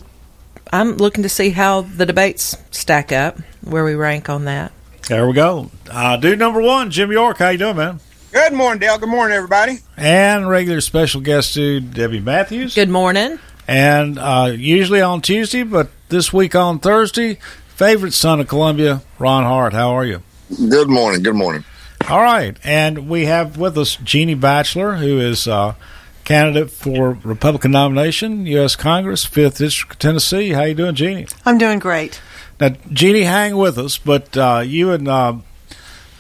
I'm 0.72 0.96
looking 0.96 1.22
to 1.22 1.28
see 1.28 1.50
how 1.50 1.82
the 1.82 2.06
debates 2.06 2.56
stack 2.70 3.12
up, 3.12 3.38
where 3.62 3.84
we 3.84 3.94
rank 3.94 4.28
on 4.28 4.44
that. 4.44 4.72
There 5.08 5.26
we 5.26 5.34
go. 5.34 5.70
Uh, 5.90 6.16
dude 6.16 6.38
number 6.38 6.60
one, 6.60 6.90
Jim 6.90 7.12
York. 7.12 7.38
How 7.38 7.50
you 7.50 7.58
doing, 7.58 7.76
man? 7.76 8.00
Good 8.32 8.52
morning, 8.52 8.80
Dale. 8.80 8.98
Good 8.98 9.08
morning, 9.08 9.36
everybody. 9.36 9.78
And 9.96 10.48
regular 10.48 10.80
special 10.80 11.20
guest 11.20 11.54
dude 11.54 11.94
Debbie 11.94 12.20
Matthews. 12.20 12.74
Good 12.74 12.90
morning. 12.90 13.38
And 13.68 14.18
uh, 14.18 14.52
usually 14.54 15.00
on 15.00 15.22
Tuesday, 15.22 15.62
but 15.62 15.90
this 16.08 16.32
week 16.32 16.54
on 16.54 16.78
Thursday, 16.78 17.38
favorite 17.68 18.12
son 18.12 18.40
of 18.40 18.48
Columbia, 18.48 19.02
Ron 19.18 19.44
Hart. 19.44 19.72
How 19.72 19.90
are 19.90 20.04
you? 20.04 20.22
Good 20.68 20.88
morning. 20.88 21.22
Good 21.22 21.34
morning. 21.34 21.64
All 22.08 22.22
right, 22.22 22.56
and 22.62 23.08
we 23.08 23.24
have 23.24 23.58
with 23.58 23.76
us 23.76 23.96
Geni 23.96 24.34
Batchelor, 24.34 24.98
who 24.98 25.18
is 25.18 25.48
uh, 25.48 25.74
candidate 26.22 26.70
for 26.70 27.18
Republican 27.24 27.72
nomination, 27.72 28.46
U.S. 28.46 28.76
Congress, 28.76 29.24
Fifth 29.24 29.58
District, 29.58 29.94
of 29.94 29.98
Tennessee. 29.98 30.50
How 30.50 30.62
you 30.62 30.74
doing, 30.74 30.94
Geni? 30.94 31.26
I'm 31.44 31.58
doing 31.58 31.80
great. 31.80 32.20
Now, 32.60 32.76
Geni, 32.92 33.22
hang 33.22 33.56
with 33.56 33.76
us, 33.76 33.98
but 33.98 34.36
uh, 34.36 34.62
you 34.64 34.92
and 34.92 35.08
uh, 35.08 35.38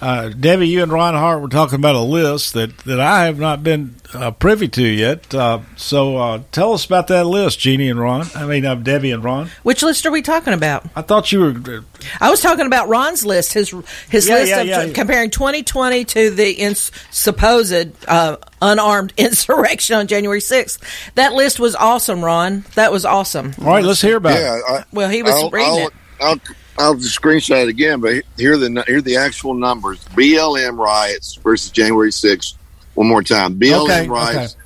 uh, 0.00 0.28
Debbie, 0.28 0.68
you 0.68 0.82
and 0.82 0.92
Ron 0.92 1.14
Hart 1.14 1.40
were 1.40 1.48
talking 1.48 1.76
about 1.76 1.94
a 1.94 2.00
list 2.00 2.54
that, 2.54 2.76
that 2.78 3.00
I 3.00 3.24
have 3.24 3.38
not 3.38 3.62
been 3.62 3.94
uh, 4.12 4.30
privy 4.30 4.68
to 4.68 4.82
yet. 4.86 5.34
Uh, 5.34 5.60
so 5.76 6.16
uh, 6.16 6.42
tell 6.52 6.72
us 6.74 6.84
about 6.84 7.06
that 7.08 7.24
list, 7.26 7.58
Geni 7.58 7.88
and 7.88 7.98
Ron. 7.98 8.26
I 8.34 8.46
mean, 8.46 8.64
uh, 8.66 8.74
Debbie 8.74 9.10
and 9.10 9.24
Ron. 9.24 9.48
Which 9.62 9.82
list 9.82 10.04
are 10.06 10.10
we 10.10 10.22
talking 10.22 10.52
about? 10.52 10.86
I 10.94 11.02
thought 11.02 11.32
you 11.32 11.40
were. 11.40 11.84
I 12.20 12.30
was 12.30 12.40
talking 12.40 12.66
about 12.66 12.88
Ron's 12.88 13.24
list, 13.24 13.52
his 13.54 13.70
his 14.10 14.28
Yeah, 14.28 14.34
list 14.34 14.48
yeah, 14.50 14.60
of 14.60 14.66
yeah. 14.88 14.92
comparing 14.92 15.30
2020 15.30 16.04
to 16.04 16.30
the 16.30 16.50
ins- 16.52 16.92
supposed 17.10 17.92
uh, 18.06 18.36
unarmed 18.62 19.12
insurrection 19.18 19.96
on 19.96 20.06
January 20.06 20.40
6th. 20.40 20.78
That 21.14 21.32
list 21.32 21.58
was 21.58 21.74
awesome, 21.74 22.24
Ron. 22.24 22.64
That 22.74 22.92
was 22.92 23.04
awesome. 23.04 23.54
All 23.60 23.66
right, 23.66 23.84
let's 23.84 24.00
hear 24.02 24.16
about 24.18 24.38
yeah, 24.38 24.60
I, 24.68 24.84
Well, 24.92 25.08
he 25.08 25.22
was 25.22 25.32
I'll, 25.32 25.50
reading 25.50 25.72
I'll, 25.72 25.86
it. 25.88 25.92
I'll, 26.20 26.40
I'll 26.78 26.94
just 26.94 27.20
screenshot 27.20 27.62
it 27.62 27.68
again, 27.68 28.00
but 28.00 28.22
here 28.36 28.54
are 28.54 28.56
the 28.58 28.84
here 28.86 28.98
are 28.98 29.02
the 29.02 29.16
actual 29.16 29.54
numbers: 29.54 29.98
BLM 30.14 30.76
riots 30.78 31.34
versus 31.36 31.70
January 31.70 32.10
6th. 32.10 32.54
One 32.94 33.08
more 33.08 33.22
time, 33.22 33.58
BLM 33.58 33.84
Okay, 33.84 34.08
riots. 34.08 34.56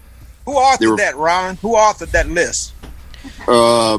Who 0.45 0.53
authored 0.55 0.91
were- 0.91 0.97
that, 0.97 1.17
Ron? 1.17 1.57
Who 1.57 1.71
authored 1.75 2.11
that 2.13 2.29
list? 2.29 2.73
Uh, 3.47 3.99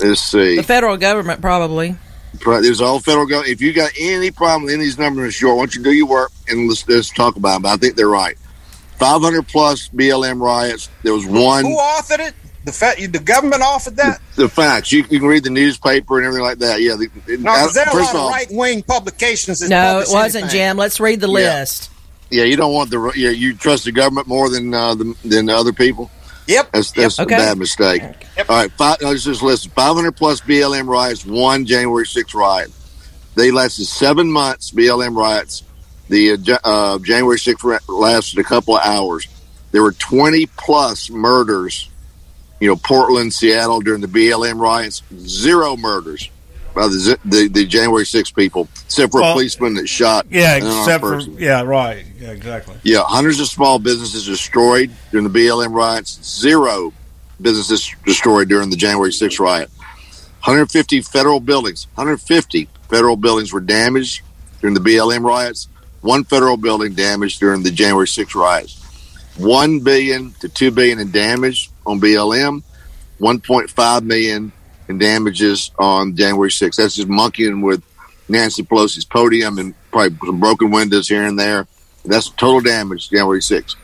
let's 0.00 0.20
see. 0.20 0.56
The 0.56 0.62
federal 0.62 0.96
government 0.96 1.40
probably. 1.40 1.96
Pro- 2.40 2.60
There's 2.60 2.80
all 2.80 2.98
federal 3.00 3.26
government. 3.26 3.52
If 3.52 3.60
you 3.60 3.72
got 3.72 3.92
any 3.98 4.30
problem 4.30 4.64
with 4.64 4.74
any 4.74 4.82
of 4.82 4.86
these 4.86 4.98
numbers, 4.98 5.34
sure, 5.34 5.54
why 5.54 5.62
don't 5.62 5.74
you 5.76 5.82
do 5.82 5.92
your 5.92 6.06
work 6.06 6.32
and 6.48 6.68
let's, 6.68 6.86
let's 6.88 7.10
talk 7.10 7.36
about 7.36 7.54
them. 7.54 7.62
But 7.62 7.68
I 7.72 7.76
think 7.76 7.94
they're 7.96 8.08
right. 8.08 8.36
500 8.98 9.46
plus 9.46 9.88
BLM 9.90 10.40
riots. 10.40 10.88
There 11.02 11.14
was 11.14 11.24
one. 11.26 11.64
Who 11.64 11.76
authored 11.76 12.28
it? 12.28 12.34
The 12.64 12.72
fact 12.72 12.98
the 13.12 13.18
government 13.18 13.62
offered 13.62 13.96
that? 13.96 14.20
The 14.36 14.48
facts. 14.48 14.90
You, 14.90 15.00
you 15.10 15.18
can 15.20 15.28
read 15.28 15.44
the 15.44 15.50
newspaper 15.50 16.16
and 16.18 16.26
everything 16.26 16.44
like 16.44 16.58
that. 16.58 16.80
Yeah. 16.80 16.96
The, 16.96 17.36
No, 17.36 17.50
'cause 17.52 17.74
there 17.74 17.86
are 17.88 17.98
a 17.98 18.02
lot 18.02 18.14
off- 18.16 18.24
of 18.24 18.30
right 18.30 18.46
wing 18.50 18.82
publications. 18.82 19.60
that 19.60 19.68
No, 19.68 20.00
it 20.00 20.08
wasn't, 20.10 20.44
anything. 20.44 20.58
Jim. 20.60 20.76
Let's 20.78 20.98
read 20.98 21.20
the 21.20 21.28
Yeah. 21.28 21.60
list. 21.60 21.90
Yeah, 22.30 22.44
you 22.44 22.56
don't 22.56 22.72
want 22.72 22.90
the 22.90 23.12
yeah. 23.14 23.30
You 23.30 23.54
trust 23.54 23.84
the 23.84 23.92
government 23.92 24.26
more 24.26 24.48
than 24.48 24.72
uh, 24.74 24.94
the, 24.94 25.14
than 25.24 25.48
other 25.50 25.72
people. 25.74 26.10
Yep, 26.46 26.72
that's 26.72 26.90
that's 26.90 27.20
Okay. 27.20 27.34
a 27.34 27.38
bad 27.38 27.58
mistake. 27.58 28.02
All 28.48 28.56
right, 28.56 28.72
five, 28.72 29.00
no, 29.02 29.10
let's 29.10 29.24
just 29.24 29.42
listen. 29.42 29.70
Five 29.70 29.94
hundred 29.94 30.12
plus 30.16 30.40
BLM 30.40 30.86
riots, 30.88 31.24
one 31.24 31.64
January 31.66 32.04
6th 32.06 32.34
riot. 32.34 32.70
They 33.34 33.50
lasted 33.50 33.84
seven 33.86 34.30
months. 34.32 34.70
BLM 34.72 35.16
riots. 35.16 35.62
The 36.08 36.32
uh, 36.32 36.58
uh, 36.64 36.98
January 37.00 37.38
6th 37.38 37.80
lasted 37.88 38.38
a 38.40 38.44
couple 38.44 38.76
of 38.76 38.82
hours. 38.84 39.28
There 39.70 39.82
were 39.82 39.92
twenty 39.92 40.46
plus 40.46 41.10
murders. 41.10 41.88
You 42.64 42.70
know, 42.70 42.76
Portland, 42.76 43.34
Seattle 43.34 43.80
during 43.80 44.00
the 44.00 44.06
BLM 44.06 44.58
riots. 44.58 45.02
Zero 45.18 45.76
murders 45.76 46.30
by 46.74 46.86
the 46.86 47.18
the, 47.22 47.46
the 47.48 47.66
January 47.66 48.04
6th 48.04 48.34
people, 48.34 48.68
except 48.86 49.12
for 49.12 49.20
a 49.20 49.32
policeman 49.32 49.74
that 49.74 49.86
shot. 49.86 50.24
Yeah, 50.30 50.56
except 50.56 51.04
for 51.04 51.20
yeah, 51.38 51.60
right, 51.60 52.06
yeah, 52.18 52.30
exactly. 52.30 52.76
Yeah, 52.82 53.02
hundreds 53.04 53.38
of 53.38 53.48
small 53.48 53.78
businesses 53.78 54.24
destroyed 54.24 54.90
during 55.10 55.30
the 55.30 55.38
BLM 55.38 55.74
riots. 55.74 56.18
Zero 56.24 56.94
businesses 57.38 57.94
destroyed 58.06 58.48
during 58.48 58.70
the 58.70 58.76
January 58.76 59.10
6th 59.10 59.38
riot. 59.38 59.68
150 60.40 61.02
federal 61.02 61.40
buildings, 61.40 61.86
150 61.96 62.66
federal 62.88 63.16
buildings 63.16 63.52
were 63.52 63.60
damaged 63.60 64.22
during 64.62 64.72
the 64.72 64.80
BLM 64.80 65.22
riots. 65.22 65.68
One 66.00 66.24
federal 66.24 66.56
building 66.56 66.94
damaged 66.94 67.40
during 67.40 67.62
the 67.62 67.70
January 67.70 68.06
6th 68.06 68.34
riots. 68.34 68.80
1 69.36 69.80
billion 69.80 70.32
to 70.40 70.48
2 70.48 70.70
billion 70.70 70.98
in 70.98 71.10
damage 71.10 71.70
on 71.86 72.00
BLM, 72.00 72.62
1.5 73.20 74.02
million 74.02 74.52
in 74.88 74.98
damages 74.98 75.70
on 75.78 76.16
January 76.16 76.50
6th. 76.50 76.76
That's 76.76 76.96
just 76.96 77.08
monkeying 77.08 77.62
with 77.62 77.82
Nancy 78.28 78.62
Pelosi's 78.62 79.04
podium 79.04 79.58
and 79.58 79.74
probably 79.90 80.16
some 80.26 80.40
broken 80.40 80.70
windows 80.70 81.08
here 81.08 81.24
and 81.24 81.38
there. 81.38 81.66
That's 82.04 82.28
total 82.30 82.60
damage 82.60 83.10
January 83.10 83.40
6th. 83.40 83.76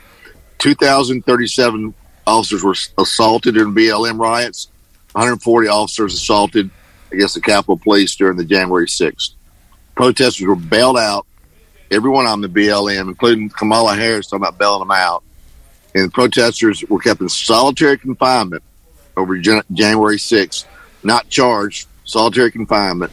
2,037 0.59 1.95
officers 2.27 2.63
were 2.63 2.77
assaulted 2.99 3.55
during 3.55 3.75
BLM 3.75 4.19
riots. 4.19 4.69
140 5.13 5.69
officers 5.69 6.15
assaulted 6.15 6.71
against 7.11 7.35
the 7.35 7.41
Capitol 7.41 7.79
Police 7.79 8.15
during 8.15 8.37
the 8.37 8.45
January 8.45 8.87
6th. 8.87 9.33
Protesters 9.95 10.47
were 10.47 10.55
bailed 10.57 10.99
out. 10.99 11.27
Everyone 11.91 12.27
on 12.27 12.41
the 12.41 12.49
BLM, 12.49 13.09
including 13.09 13.49
Kamala 13.49 13.97
Harris, 13.97 14.29
talking 14.29 14.45
about 14.45 14.59
bailing 14.59 14.81
them 14.81 14.93
out. 14.93 15.25
And 15.95 16.13
protesters 16.13 16.85
were 16.89 17.01
kept 17.01 17.21
in 17.21 17.29
solitary 17.29 17.99
confinement 17.99 18.63
over 19.17 19.37
Jan- 19.39 19.63
January 19.73 20.19
6th, 20.19 20.65
not 21.03 21.29
charged, 21.29 21.87
solitary 22.05 22.51
confinement. 22.53 23.13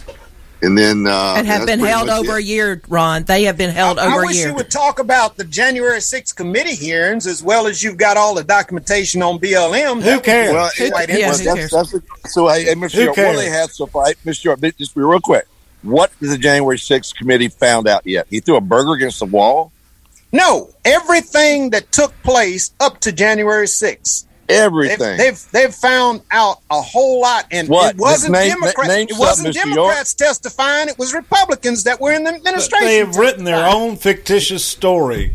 And 0.61 0.75
then, 0.75 1.05
uh, 1.05 1.35
and 1.37 1.45
have 1.45 1.67
been 1.67 1.79
held 1.79 2.09
over 2.09 2.37
it. 2.37 2.41
a 2.41 2.43
year, 2.43 2.81
Ron. 2.89 3.23
They 3.25 3.43
have 3.43 3.57
been 3.57 3.69
held 3.69 3.99
I 3.99 4.07
over 4.07 4.23
a 4.23 4.25
wish 4.25 4.37
year. 4.37 4.47
you 4.49 4.55
would 4.55 4.71
talk 4.71 4.97
about 4.97 5.37
the 5.37 5.43
January 5.43 5.99
6th 6.01 6.35
committee 6.35 6.73
hearings 6.73 7.27
as 7.27 7.43
well 7.43 7.67
as 7.67 7.83
you've 7.83 7.97
got 7.97 8.17
all 8.17 8.33
the 8.33 8.43
documentation 8.43 9.21
on 9.21 9.37
BLM. 9.37 10.01
Who 10.01 10.15
would 10.15 10.23
be 10.23 10.31
Well, 10.31 10.71
quite 10.91 11.09
it- 11.11 11.19
interesting. 11.19 11.45
well, 11.47 11.55
that's, 11.57 11.71
that's 11.73 11.91
the- 11.91 12.01
so, 12.29 12.47
hey, 12.47 12.63
hey, 12.63 12.73
Mr. 12.73 12.93
Who 12.95 13.03
York, 13.03 13.17
what 13.17 13.31
do 13.33 13.37
they 13.37 13.49
have 13.49 13.71
so 13.71 13.85
far? 13.85 14.05
Mr. 14.25 14.45
York, 14.45 14.59
just 14.79 14.95
be 14.95 15.01
real 15.01 15.19
quick. 15.19 15.45
What 15.83 16.11
has 16.21 16.29
the 16.31 16.37
January 16.39 16.77
6th 16.79 17.13
committee 17.15 17.49
found 17.49 17.87
out 17.87 18.07
yet? 18.07 18.25
He 18.31 18.39
threw 18.39 18.55
a 18.55 18.61
burger 18.61 18.93
against 18.93 19.19
the 19.19 19.25
wall? 19.27 19.71
No, 20.31 20.69
everything 20.83 21.69
that 21.71 21.91
took 21.91 22.13
place 22.23 22.71
up 22.79 22.99
to 23.01 23.11
January 23.11 23.67
6th. 23.67 24.25
Everything. 24.49 25.17
They've, 25.17 25.17
they've 25.17 25.51
they've 25.51 25.75
found 25.75 26.21
out 26.31 26.59
a 26.71 26.81
whole 26.81 27.19
lot, 27.21 27.45
and 27.51 27.67
What? 27.67 27.95
it 27.95 27.97
wasn't 27.99 28.33
Name- 28.33 28.49
Democrats. 28.49 28.87
name 28.87 29.07
It 29.09 29.17
wasn't 29.17 29.53
something, 29.53 29.73
Mr. 29.73 29.75
Democrats 29.75 30.13
testifying. 30.13 30.87
It 30.87 30.97
was 30.97 31.13
Republicans 31.13 31.83
that 31.83 31.99
were 31.99 32.13
in 32.13 32.23
the 32.23 32.33
administration. 32.33 32.87
They 32.87 32.97
have 32.97 33.17
written 33.17 33.43
their 33.43 33.67
own 33.67 33.97
fictitious 33.97 34.63
story. 34.63 35.33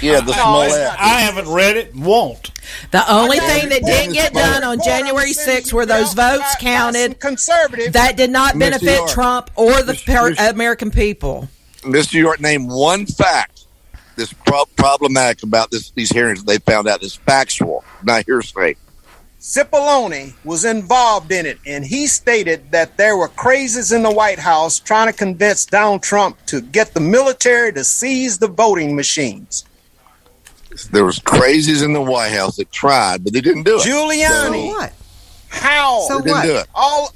Yeah, 0.00 0.20
the 0.20 0.32
oh, 0.32 0.34
I, 0.34 0.68
Smollett. 0.68 1.00
I 1.00 1.20
haven't 1.20 1.48
read 1.48 1.76
it. 1.76 1.94
Won't. 1.94 2.50
The 2.90 3.12
only 3.12 3.38
thing 3.38 3.68
that 3.68 3.82
didn't 3.82 4.14
get 4.14 4.32
done 4.32 4.64
on 4.64 4.80
January 4.82 5.32
6th 5.32 5.72
were 5.72 5.86
those 5.86 6.12
votes 6.12 6.56
counted. 6.60 7.20
Conservative. 7.20 7.92
That 7.92 8.16
did 8.16 8.30
not 8.30 8.58
benefit 8.58 9.08
Trump 9.08 9.50
or 9.56 9.82
the 9.82 9.92
Mr. 9.92 10.06
per- 10.06 10.32
Mr. 10.32 10.50
American 10.50 10.90
people. 10.90 11.48
Mr. 11.82 12.14
York, 12.14 12.40
name 12.40 12.68
one 12.68 13.06
fact 13.06 13.51
that's 14.22 14.32
pro- 14.44 14.64
problematic 14.76 15.42
about 15.42 15.70
this, 15.70 15.90
these 15.90 16.10
hearings 16.10 16.42
that 16.42 16.46
they 16.46 16.58
found 16.58 16.88
out 16.88 17.02
is 17.02 17.14
factual, 17.14 17.84
not 18.02 18.24
hearsay. 18.24 18.76
Cipollone 19.40 20.34
was 20.44 20.64
involved 20.64 21.32
in 21.32 21.46
it, 21.46 21.58
and 21.66 21.84
he 21.84 22.06
stated 22.06 22.70
that 22.70 22.96
there 22.96 23.16
were 23.16 23.28
crazies 23.28 23.92
in 23.94 24.04
the 24.04 24.10
White 24.10 24.38
House 24.38 24.78
trying 24.78 25.10
to 25.10 25.12
convince 25.12 25.66
Donald 25.66 26.02
Trump 26.02 26.38
to 26.46 26.60
get 26.60 26.94
the 26.94 27.00
military 27.00 27.72
to 27.72 27.82
seize 27.82 28.38
the 28.38 28.46
voting 28.46 28.94
machines. 28.94 29.64
There 30.92 31.04
was 31.04 31.18
crazies 31.18 31.84
in 31.84 31.92
the 31.92 32.00
White 32.00 32.30
House 32.32 32.56
that 32.56 32.70
tried, 32.70 33.24
but 33.24 33.32
they 33.32 33.40
didn't 33.40 33.64
do 33.64 33.78
it. 33.78 33.82
Giuliani. 33.82 34.52
So- 34.52 34.66
what? 34.68 34.92
How? 35.48 36.00
So 36.08 36.18
They 36.18 36.24
didn't 36.24 36.36
what? 36.38 36.42
do 36.46 36.56
it. 36.56 36.66
All. 36.74 37.12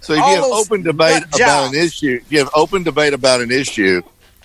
So 0.00 0.14
if 0.14 0.20
all 0.20 0.30
you 0.34 0.42
have 0.42 0.44
open 0.52 0.82
debate 0.82 1.12
nut 1.20 1.22
about 1.36 1.66
an 1.66 1.72
jobs. 1.74 1.76
issue, 1.76 2.20
you 2.28 2.38
have 2.40 2.50
open 2.56 2.82
debate 2.82 3.12
about 3.12 3.40
an 3.40 3.52
issue, 3.52 4.02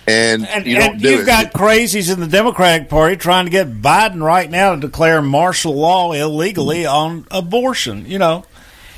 and, 0.08 0.46
And, 0.46 0.66
you 0.66 0.76
don't 0.76 0.92
and 0.94 1.02
do 1.02 1.10
you've 1.10 1.20
it. 1.22 1.26
got 1.26 1.52
crazies 1.52 2.12
in 2.12 2.20
the 2.20 2.26
Democratic 2.26 2.88
Party 2.88 3.16
trying 3.16 3.44
to 3.46 3.50
get 3.50 3.80
Biden 3.82 4.22
right 4.22 4.50
now 4.50 4.74
to 4.74 4.80
declare 4.80 5.20
martial 5.22 5.74
law 5.74 6.12
illegally 6.12 6.86
on 6.86 7.26
abortion. 7.30 8.04
You 8.06 8.18
know, 8.18 8.44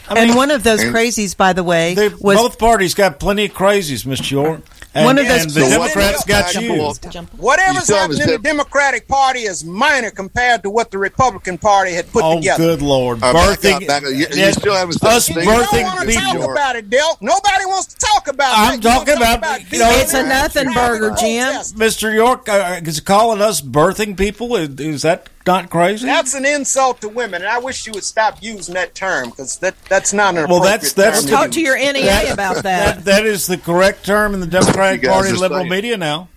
I 0.08 0.18
and 0.18 0.28
mean- 0.30 0.36
one 0.36 0.50
of 0.50 0.62
those 0.62 0.80
crazies, 0.80 1.36
by 1.36 1.52
the 1.52 1.64
way, 1.64 1.94
was 2.20 2.36
both 2.36 2.58
parties 2.58 2.94
got 2.94 3.18
plenty 3.20 3.44
of 3.46 3.52
crazies, 3.52 4.04
Mr. 4.04 4.30
York. 4.30 4.60
And, 4.92 5.04
One 5.04 5.18
of 5.18 5.28
those- 5.28 5.42
and 5.42 5.50
the 5.52 5.68
Democrats 5.68 6.24
got 6.24 6.52
you. 6.54 6.92
Whatever's 7.36 7.84
still 7.84 7.96
happening 7.96 8.22
in 8.22 8.26
the 8.28 8.38
Democratic 8.38 9.06
Party 9.06 9.40
is 9.40 9.64
minor 9.64 10.10
compared 10.10 10.64
to 10.64 10.70
what 10.70 10.90
the 10.90 10.98
Republican 10.98 11.58
Party 11.58 11.92
had 11.92 12.10
put 12.12 12.24
Oh, 12.24 12.36
together. 12.36 12.64
good 12.64 12.82
lord! 12.82 13.18
Uh, 13.22 13.32
back 13.32 13.58
birthing, 13.60 13.82
up, 13.82 13.86
back 13.86 14.02
up. 14.04 14.10
You- 14.10 14.26
you 14.32 14.52
still 14.52 14.74
haven't 14.74 15.02
us 15.04 15.28
a 15.28 15.32
thing. 15.34 15.44
You 15.44 15.50
don't 15.50 15.64
birthing 15.64 15.82
want 15.84 16.08
to 16.08 16.14
talk 16.14 16.32
people. 16.32 16.50
about 16.52 16.74
it, 16.76 16.90
Del. 16.90 17.18
Nobody 17.20 17.66
wants 17.66 17.94
to 17.94 17.96
talk 18.04 18.26
about 18.26 18.52
it. 18.52 18.58
I'm 18.58 18.80
that. 18.80 18.82
You 18.82 18.88
wanna 18.90 18.98
talking 19.06 19.24
talk 19.24 19.38
about, 19.38 19.72
you 19.72 19.78
know, 19.78 19.90
It's 19.92 20.14
a 20.14 20.22
nothing 20.26 20.72
burger, 20.72 21.14
Jim. 21.18 21.52
Mr. 21.78 22.12
York 22.12 22.48
uh, 22.48 22.80
is 22.84 22.98
calling 22.98 23.40
us 23.40 23.60
birthing 23.60 24.16
people. 24.16 24.56
Is, 24.56 24.70
is 24.80 25.02
that 25.02 25.28
not 25.46 25.70
crazy? 25.70 26.06
That's 26.06 26.34
an 26.34 26.44
insult 26.44 27.00
to 27.00 27.08
women, 27.08 27.42
and 27.42 27.50
I 27.50 27.58
wish 27.58 27.86
you 27.86 27.92
would 27.94 28.04
stop 28.04 28.42
using 28.42 28.74
that 28.74 28.94
term 28.94 29.30
because 29.30 29.58
that, 29.58 29.74
that's 29.84 30.12
not 30.12 30.36
an 30.36 30.48
well, 30.48 30.58
appropriate 30.58 30.80
that's 30.80 30.92
that's 30.92 31.22
term. 31.22 31.30
Talk 31.30 31.50
to 31.52 31.60
your 31.60 31.76
NEA 31.78 32.04
that- 32.04 32.32
about 32.32 32.54
that. 32.62 32.96
that. 32.96 33.04
That 33.04 33.26
is 33.26 33.46
the 33.46 33.56
correct 33.58 34.04
term 34.04 34.34
in 34.34 34.40
the 34.40 34.46
Democratic 34.46 35.02
Party 35.02 35.32
liberal 35.32 35.60
saying- 35.60 35.70
media 35.70 35.96
now. 35.96 36.28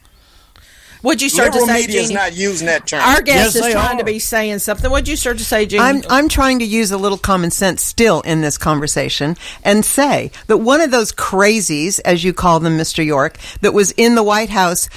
What'd 1.02 1.22
you 1.22 1.28
start 1.28 1.48
Liberal 1.50 1.68
to 1.68 1.74
say, 1.74 1.82
media 1.82 2.00
is 2.00 2.12
not 2.12 2.34
using 2.34 2.68
that 2.68 2.88
term. 2.88 3.02
Our 3.02 3.22
guest 3.22 3.56
Yes, 3.56 3.56
is 3.58 3.62
they 3.62 3.72
trying 3.74 3.98
to 3.98 4.06
be 4.06 4.20
saying 4.20 4.60
something. 4.60 4.90
What'd 4.90 5.10
you 5.10 5.18
start 5.18 5.38
to 5.40 5.44
say, 5.44 5.66
Geni? 5.66 5.84
I'm 5.84 6.02
I'm 6.10 6.30
trying 6.30 6.60
to 6.60 6.66
use 6.66 6.92
a 6.94 6.98
little 6.98 7.18
common 7.18 7.52
sense 7.52 7.82
still 7.82 8.22
in 8.22 8.40
this 8.40 8.58
conversation 8.58 9.36
and 9.66 9.84
say 9.84 10.32
that 10.48 10.60
one 10.60 10.80
of 10.80 10.92
those 10.92 11.12
crazies, 11.12 12.00
as 12.06 12.24
you 12.24 12.32
call 12.34 12.62
them, 12.62 12.78
Mr. 12.78 13.06
York, 13.06 13.38
that 13.60 13.74
was 13.74 13.92
in 13.98 14.16
the 14.16 14.24
White 14.24 14.50
House 14.52 14.88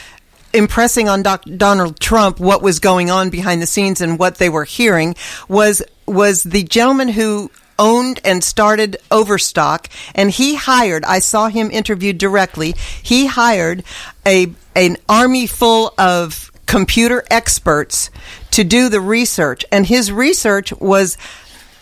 impressing 0.53 1.09
on 1.09 1.22
Doc- 1.22 1.44
Donald 1.57 2.01
Trump 2.01 2.40
what 2.40 2.62
was 2.62 2.78
going 2.78 3.11
on 3.11 3.30
behind 3.30 3.61
the 3.61 3.66
scenes 3.66 4.01
and 4.01 4.18
what 4.18 4.36
they 4.36 4.49
were 4.49 4.64
hearing 4.64 5.14
was 5.49 5.82
was 6.07 6.42
the 6.42 6.62
gentleman 6.62 7.09
who 7.09 7.51
owned 7.78 8.20
and 8.24 8.42
started 8.42 8.97
Overstock 9.11 9.88
and 10.14 10.30
he 10.30 10.55
hired 10.55 11.05
I 11.05 11.18
saw 11.18 11.49
him 11.49 11.70
interviewed 11.70 12.18
directly 12.18 12.74
he 13.03 13.26
hired 13.26 13.84
a 14.26 14.53
an 14.74 14.97
army 15.09 15.47
full 15.47 15.92
of 15.99 16.51
computer 16.66 17.22
experts 17.30 18.11
to 18.53 18.64
do 18.64 18.88
the 18.88 19.01
research 19.01 19.64
and 19.70 19.86
his 19.86 20.11
research 20.11 20.72
was 20.74 21.18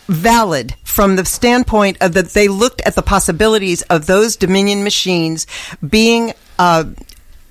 valid 0.07 0.75
from 0.83 1.15
the 1.15 1.25
standpoint 1.25 1.97
of 2.01 2.13
that 2.13 2.29
they 2.29 2.47
looked 2.47 2.81
at 2.81 2.95
the 2.95 3.01
possibilities 3.01 3.81
of 3.83 4.05
those 4.05 4.35
Dominion 4.35 4.83
machines 4.83 5.47
being 5.87 6.33
uh, 6.59 6.85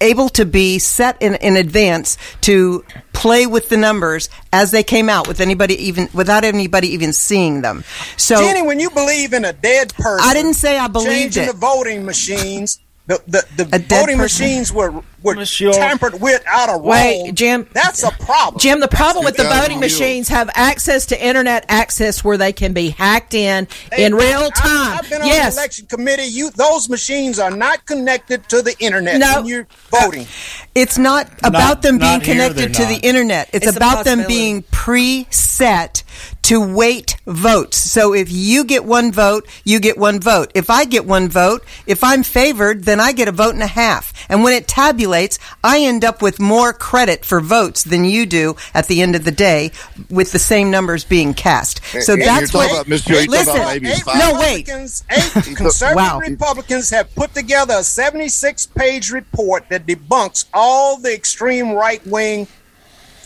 able 0.01 0.29
to 0.31 0.45
be 0.45 0.79
set 0.79 1.21
in, 1.23 1.35
in 1.37 1.57
advance 1.57 2.19
to 2.43 2.85
play 3.13 3.47
with 3.47 3.69
the 3.69 3.77
numbers 3.77 4.29
as 4.53 4.71
they 4.71 4.83
came 4.83 5.09
out 5.09 5.27
with 5.27 5.41
anybody 5.41 5.75
even 5.87 6.09
without 6.13 6.45
anybody 6.45 6.89
even 6.89 7.13
seeing 7.13 7.63
them. 7.63 7.85
So 8.17 8.37
Geni, 8.37 8.63
when 8.63 8.81
you 8.81 8.91
believe 8.91 9.33
in 9.33 9.45
a 9.45 9.53
dead 9.53 9.95
person, 9.95 10.29
I 10.29 10.35
didn't 10.35 10.55
say 10.55 10.79
I 10.79 10.89
believed 10.89 11.11
changing 11.11 11.45
it. 11.45 11.47
the 11.47 11.59
voting 11.59 12.05
machines. 12.05 12.81
The 13.07 13.21
the, 13.27 13.65
the 13.67 13.79
voting 13.81 14.17
person? 14.17 14.47
machines 14.47 14.73
were 14.73 15.03
were 15.23 15.35
Monsieur. 15.35 15.73
tampered 15.73 16.23
with 16.23 16.43
out 16.47 16.71
of 16.71 16.83
Wait, 16.83 17.25
Rome. 17.27 17.35
Jim. 17.35 17.69
That's 17.75 18.03
a 18.03 18.11
problem. 18.11 18.61
Jim, 18.61 18.81
the 18.81 18.89
problem 18.89 19.27
with 19.27 19.37
the 19.37 19.45
voting 19.45 19.79
machines 19.79 20.29
have 20.29 20.49
access 20.55 21.05
to 21.07 21.23
internet 21.27 21.67
access 21.69 22.25
where 22.25 22.39
they 22.39 22.53
can 22.53 22.73
be 22.73 22.91
hacked 22.91 23.35
in 23.35 23.69
in 23.97 24.15
real 24.15 24.45
I- 24.45 24.51
time. 24.55 24.99
I've 24.99 25.11
been 25.11 25.21
on 25.21 25.29
yes. 25.29 25.55
the 25.55 25.61
election 25.61 25.87
committee. 25.87 26.25
You 26.25 26.49
those 26.51 26.89
machines 26.89 27.39
are 27.39 27.51
not 27.51 27.85
connected 27.85 28.49
to 28.49 28.63
the 28.63 28.75
internet 28.79 29.19
No. 29.21 29.35
when 29.37 29.47
you're 29.47 29.67
voting. 29.91 30.23
Uh, 30.23 30.65
it's 30.75 30.97
not 30.97 31.29
about 31.43 31.83
them 31.83 31.99
being 31.99 32.11
not 32.13 32.23
here, 32.25 32.35
connected 32.37 32.73
to 32.73 32.79
they're 32.79 32.87
the 32.89 32.95
not. 32.95 33.05
internet. 33.05 33.51
It's, 33.53 33.67
It's 33.67 33.77
a 33.77 33.79
about 33.79 34.05
them 34.07 34.21
possibility. 34.21 34.35
being 34.35 34.63
preset 34.63 36.03
to 36.45 36.61
weight 36.61 37.17
votes. 37.27 37.77
So 37.79 38.13
if 38.15 38.31
you 38.31 38.65
get 38.65 38.85
one 38.85 39.13
vote, 39.13 39.49
you 39.65 39.81
get 39.81 39.97
one 39.99 40.21
vote. 40.21 40.51
If 40.55 40.69
I 40.71 40.85
get 40.85 41.07
one 41.07 41.29
vote, 41.29 41.65
if 41.87 42.05
I'm 42.05 42.23
favored, 42.23 42.85
then 42.85 43.01
I 43.01 43.13
get 43.13 43.29
a 43.29 43.33
vote 43.33 43.55
and 43.55 43.63
a 43.63 43.67
half. 43.67 44.13
And 44.29 44.43
when 44.45 44.53
it 44.53 44.67
tabulates, 44.67 45.39
I 45.63 45.81
end 45.81 46.05
up 46.05 46.21
with 46.23 46.39
more 46.41 46.73
credit 46.73 47.25
for 47.25 47.41
votes 47.41 47.83
than 47.85 48.05
you 48.05 48.27
do 48.27 48.57
at 48.75 48.89
the 48.89 49.01
end 49.01 49.17
of 49.17 49.25
the 49.25 49.31
day 49.33 49.71
with 50.11 50.33
the 50.33 50.39
same 50.39 50.71
numbers 50.71 51.05
being 51.05 51.35
cast. 51.35 51.83
So 52.03 52.13
And 52.15 52.23
you're 52.23 52.27
that's 52.27 52.53
talking 52.53 52.75
what. 52.77 52.87
about, 52.87 52.93
Mr. 52.95 53.09
You're 53.09 53.17
talking 53.21 53.31
listen, 53.31 53.57
about 53.57 53.69
maybe 53.69 53.89
Eight 53.89 54.03
five- 54.03 54.19
no, 54.19 54.39
wait. 54.41 54.67
Republicans, 54.69 55.05
eight 55.11 55.33
conservative 55.57 55.97
Wow. 55.97 56.19
Republicans 56.19 56.91
have 56.91 57.15
put 57.15 57.35
together 57.35 57.75
a 57.79 57.83
76 57.85 58.67
page 58.67 59.11
report 59.11 59.69
that 59.71 59.87
debunks 59.87 60.45
all 60.53 60.99
the 60.99 61.15
extreme 61.15 61.71
right 61.73 62.07
wing 62.07 62.47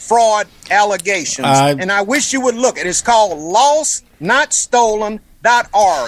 fraud 0.08 0.46
allegations. 0.70 1.46
I- 1.46 1.70
and 1.72 1.92
I 1.92 2.00
wish 2.02 2.32
you 2.32 2.40
would 2.40 2.54
look. 2.56 2.78
It 2.78 2.86
is 2.86 3.00
called 3.02 3.38
lostnotstolen.org. 3.38 5.20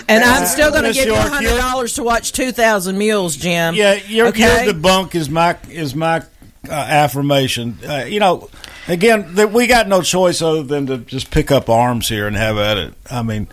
And 0.08 0.24
I'm 0.24 0.30
That's- 0.30 0.52
still 0.52 0.70
going 0.70 0.82
to 0.82 0.88
Miss 0.88 0.96
give 0.96 1.06
you 1.08 1.14
hundred 1.14 1.56
dollars 1.56 1.94
to 1.94 2.02
watch 2.02 2.32
Two 2.32 2.52
Thousand 2.52 2.98
Mules, 2.98 3.36
Jim. 3.36 3.74
Yeah, 3.74 3.94
your, 4.08 4.28
okay. 4.28 4.64
your 4.64 4.74
debunk 4.74 5.14
is 5.14 5.28
my 5.30 5.56
is 5.70 5.94
my 5.94 6.22
uh, 6.68 6.72
affirmation. 6.72 7.78
Uh, 7.86 8.04
you 8.08 8.20
know, 8.20 8.48
again, 8.88 9.34
that 9.34 9.52
we 9.52 9.66
got 9.66 9.86
no 9.88 10.02
choice 10.02 10.42
other 10.42 10.62
than 10.62 10.86
to 10.86 10.98
just 10.98 11.30
pick 11.30 11.50
up 11.50 11.68
arms 11.68 12.08
here 12.08 12.26
and 12.26 12.36
have 12.36 12.58
at 12.58 12.76
it. 12.78 12.94
I 13.10 13.22
mean, 13.22 13.48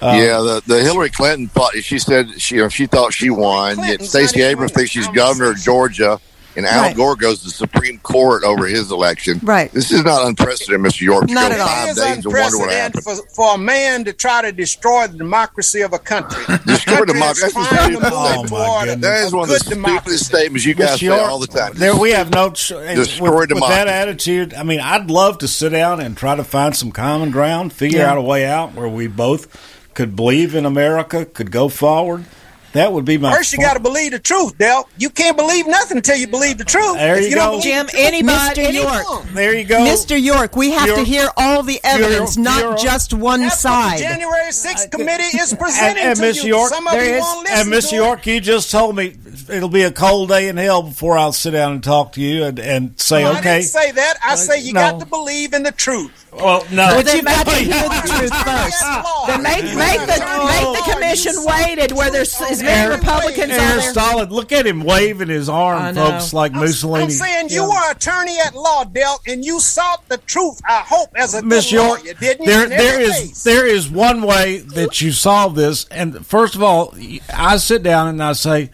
uh, 0.00 0.16
yeah, 0.20 0.38
the, 0.38 0.62
the 0.66 0.80
Hillary 0.82 1.10
Clinton 1.10 1.48
thought 1.48 1.74
she 1.74 1.98
said 1.98 2.40
she 2.40 2.66
she 2.70 2.86
thought 2.86 3.12
she 3.12 3.30
won. 3.30 3.78
Yet 3.78 4.02
Stacey 4.02 4.42
Abrams 4.42 4.72
thinks 4.72 4.90
she's 4.90 5.08
governor 5.08 5.50
of 5.50 5.58
Georgia, 5.58 6.20
and 6.58 6.66
Al 6.66 6.82
Right. 6.82 6.96
Gore 6.96 7.16
goes 7.16 7.38
to 7.38 7.44
the 7.46 7.50
Supreme 7.52 7.98
Court 8.00 8.44
over 8.44 8.66
his 8.66 8.90
election. 8.90 9.40
Right. 9.42 9.72
This 9.72 9.90
is 9.90 10.04
not 10.04 10.26
unprecedented, 10.26 10.92
Mr. 10.92 11.00
York. 11.00 11.28
To 11.28 11.32
Not 11.32 11.48
go 11.50 11.54
at 11.54 11.60
all. 11.60 11.66
five 11.68 11.86
It 11.88 11.90
is 11.92 11.96
days 11.96 12.04
and 12.04 12.24
wonder 12.26 12.28
what 12.28 12.44
unprecedented 12.44 13.04
happened. 13.04 13.04
for, 13.26 13.34
for 13.34 13.54
a 13.54 13.58
man 13.58 14.04
to 14.04 14.12
try 14.12 14.42
to 14.42 14.52
destroy 14.52 15.06
the 15.06 15.16
democracy 15.16 15.80
of 15.80 15.92
a 15.94 15.98
country. 15.98 16.44
Destroy 16.66 17.04
democracy. 17.06 17.52
That's 17.54 17.70
the 17.70 17.76
trying 17.76 17.92
to 17.92 18.10
Oh, 18.12 18.42
my 18.42 18.46
toward 18.48 18.84
goodness. 18.88 19.00
That 19.08 19.24
is 19.26 19.32
a 19.32 19.36
one 19.36 19.44
of 19.44 19.48
the 19.50 19.58
stupidest 19.60 19.70
democracy. 19.86 20.24
statements 20.24 20.64
you 20.66 20.74
guys 20.74 20.90
Miss 20.90 21.00
say 21.00 21.06
York, 21.06 21.20
all 21.30 21.38
the 21.38 21.46
time. 21.46 21.72
There, 21.74 21.96
we 21.96 22.10
have 22.10 22.30
no. 22.34 22.50
Ch- 22.50 22.68
Destroy 22.68 23.30
with, 23.38 23.50
with 23.52 23.60
that 23.60 23.86
attitude, 23.88 24.52
I 24.54 24.64
mean, 24.64 24.80
I'd 24.80 25.10
love 25.10 25.38
to 25.38 25.48
sit 25.48 25.70
down 25.70 26.00
and 26.00 26.16
try 26.16 26.34
to 26.34 26.44
find 26.44 26.74
some 26.76 26.90
common 26.92 27.30
ground, 27.30 27.72
figure 27.72 28.00
Yeah. 28.00 28.10
out 28.10 28.18
a 28.18 28.22
way 28.22 28.44
out 28.44 28.74
where 28.74 28.88
we 28.88 29.06
both 29.06 29.46
could 29.94 30.16
believe 30.16 30.54
in 30.54 30.64
America, 30.66 31.24
could 31.24 31.50
go 31.52 31.68
forward. 31.68 32.24
That 32.72 32.92
would 32.92 33.04
be 33.06 33.16
my 33.16 33.32
First, 33.34 33.52
you 33.54 33.58
got 33.58 33.74
to 33.74 33.80
believe 33.80 34.12
the 34.12 34.18
truth, 34.18 34.58
Del. 34.58 34.88
You 34.98 35.08
can't 35.10 35.36
believe 35.38 35.66
nothing 35.66 35.96
until 35.96 36.16
you 36.16 36.26
believe 36.28 36.58
the 36.58 36.64
truth. 36.64 36.94
There 36.98 37.16
If 37.16 37.22
you 37.24 37.28
you 37.30 37.34
don't 37.34 37.56
go. 37.56 37.60
Jim, 37.62 37.86
anybody, 37.94 38.60
Mr. 38.60 38.64
any- 38.64 38.78
York. 38.82 39.24
There 39.32 39.56
you 39.56 39.64
go, 39.64 39.78
Mr. 39.78 40.22
York, 40.22 40.54
we 40.54 40.70
have 40.72 40.94
to 40.94 41.02
hear 41.02 41.28
all 41.36 41.62
the 41.62 41.80
evidence, 41.82 42.36
Bureau- 42.36 42.50
not 42.50 42.60
Bureau- 42.60 42.76
just 42.76 43.14
one 43.14 43.40
That's 43.40 43.64
what 43.64 43.70
the 43.70 43.88
side. 43.90 43.98
January 44.00 44.52
6th 44.52 44.90
committee 44.90 45.38
is 45.38 45.54
presenting 45.58 46.04
and 46.04 46.16
to 46.16 46.22
Miss 46.22 46.42
you. 46.44 46.56
York, 46.56 46.68
Some 46.70 46.86
of 46.86 46.92
there 46.92 47.04
you 47.08 47.14
is- 47.14 47.20
won't 47.22 47.42
listen 47.44 47.60
and 47.60 47.70
Miss 47.70 47.88
to 47.90 47.96
York, 47.96 48.26
you 48.26 48.40
just 48.40 48.70
told 48.70 48.94
me 48.94 49.16
it'll 49.48 49.68
be 49.70 49.82
a 49.82 49.90
cold 49.90 50.28
day 50.28 50.48
in 50.48 50.56
hell 50.58 50.82
before 50.82 51.16
I'll 51.16 51.32
sit 51.32 51.52
down 51.52 51.72
and 51.72 51.82
talk 51.82 52.12
to 52.12 52.20
you 52.20 52.44
and, 52.44 52.58
and 52.58 53.00
say, 53.00 53.22
it. 53.24 53.28
I 53.28 53.40
didn't 53.40 53.62
say 53.64 53.92
that. 53.92 54.18
I 54.22 54.34
uh, 54.34 54.36
say 54.36 54.60
you 54.60 54.74
no. 54.74 54.80
got 54.80 55.00
to 55.00 55.06
believe 55.06 55.54
in 55.54 55.62
the 55.62 55.72
truth. 55.72 56.27
Well, 56.40 56.64
no, 56.70 56.86
Well, 56.86 57.02
then 57.02 57.24
make 57.24 57.44
them 57.44 57.54
hear 57.64 57.88
the 57.88 58.02
truth 58.06 58.34
first. 58.34 58.82
Then 59.26 59.42
make 59.42 59.64
make 59.64 60.00
the 60.00 60.18
make 60.46 60.84
the 60.84 60.92
commission 60.92 61.34
weighted 61.44 61.92
where 61.92 62.10
there's 62.10 62.40
as 62.40 62.62
many 62.62 62.94
Republicans 62.94 63.52
on 63.52 63.58
Aaron 63.60 63.78
there. 63.78 63.90
Stalin, 63.92 64.30
look 64.30 64.52
at 64.52 64.66
him 64.66 64.80
waving 64.82 65.28
his 65.28 65.48
arm, 65.48 65.94
folks, 65.94 66.32
like 66.32 66.52
Mussolini. 66.52 67.04
I'm 67.04 67.10
saying 67.10 67.48
you 67.50 67.68
were 67.68 67.90
attorney 67.90 68.36
at 68.44 68.54
law, 68.54 68.84
Del, 68.84 69.20
and 69.26 69.44
you 69.44 69.60
sought 69.60 70.08
the 70.08 70.18
truth. 70.18 70.60
I 70.66 70.82
hope 70.86 71.10
as 71.16 71.34
a 71.34 71.42
Miss 71.42 71.70
York, 71.72 72.02
lawyer, 72.04 72.14
didn't 72.14 72.46
you? 72.46 72.52
there 72.52 72.62
In 72.64 72.70
there 72.70 73.00
is 73.00 73.10
case. 73.18 73.42
there 73.44 73.66
is 73.66 73.90
one 73.90 74.22
way 74.22 74.58
that 74.58 75.00
you 75.00 75.12
solve 75.12 75.54
this, 75.54 75.86
and 75.90 76.24
first 76.26 76.54
of 76.54 76.62
all, 76.62 76.94
I 77.34 77.56
sit 77.58 77.82
down 77.82 78.08
and 78.08 78.22
I 78.22 78.32
say, 78.32 78.70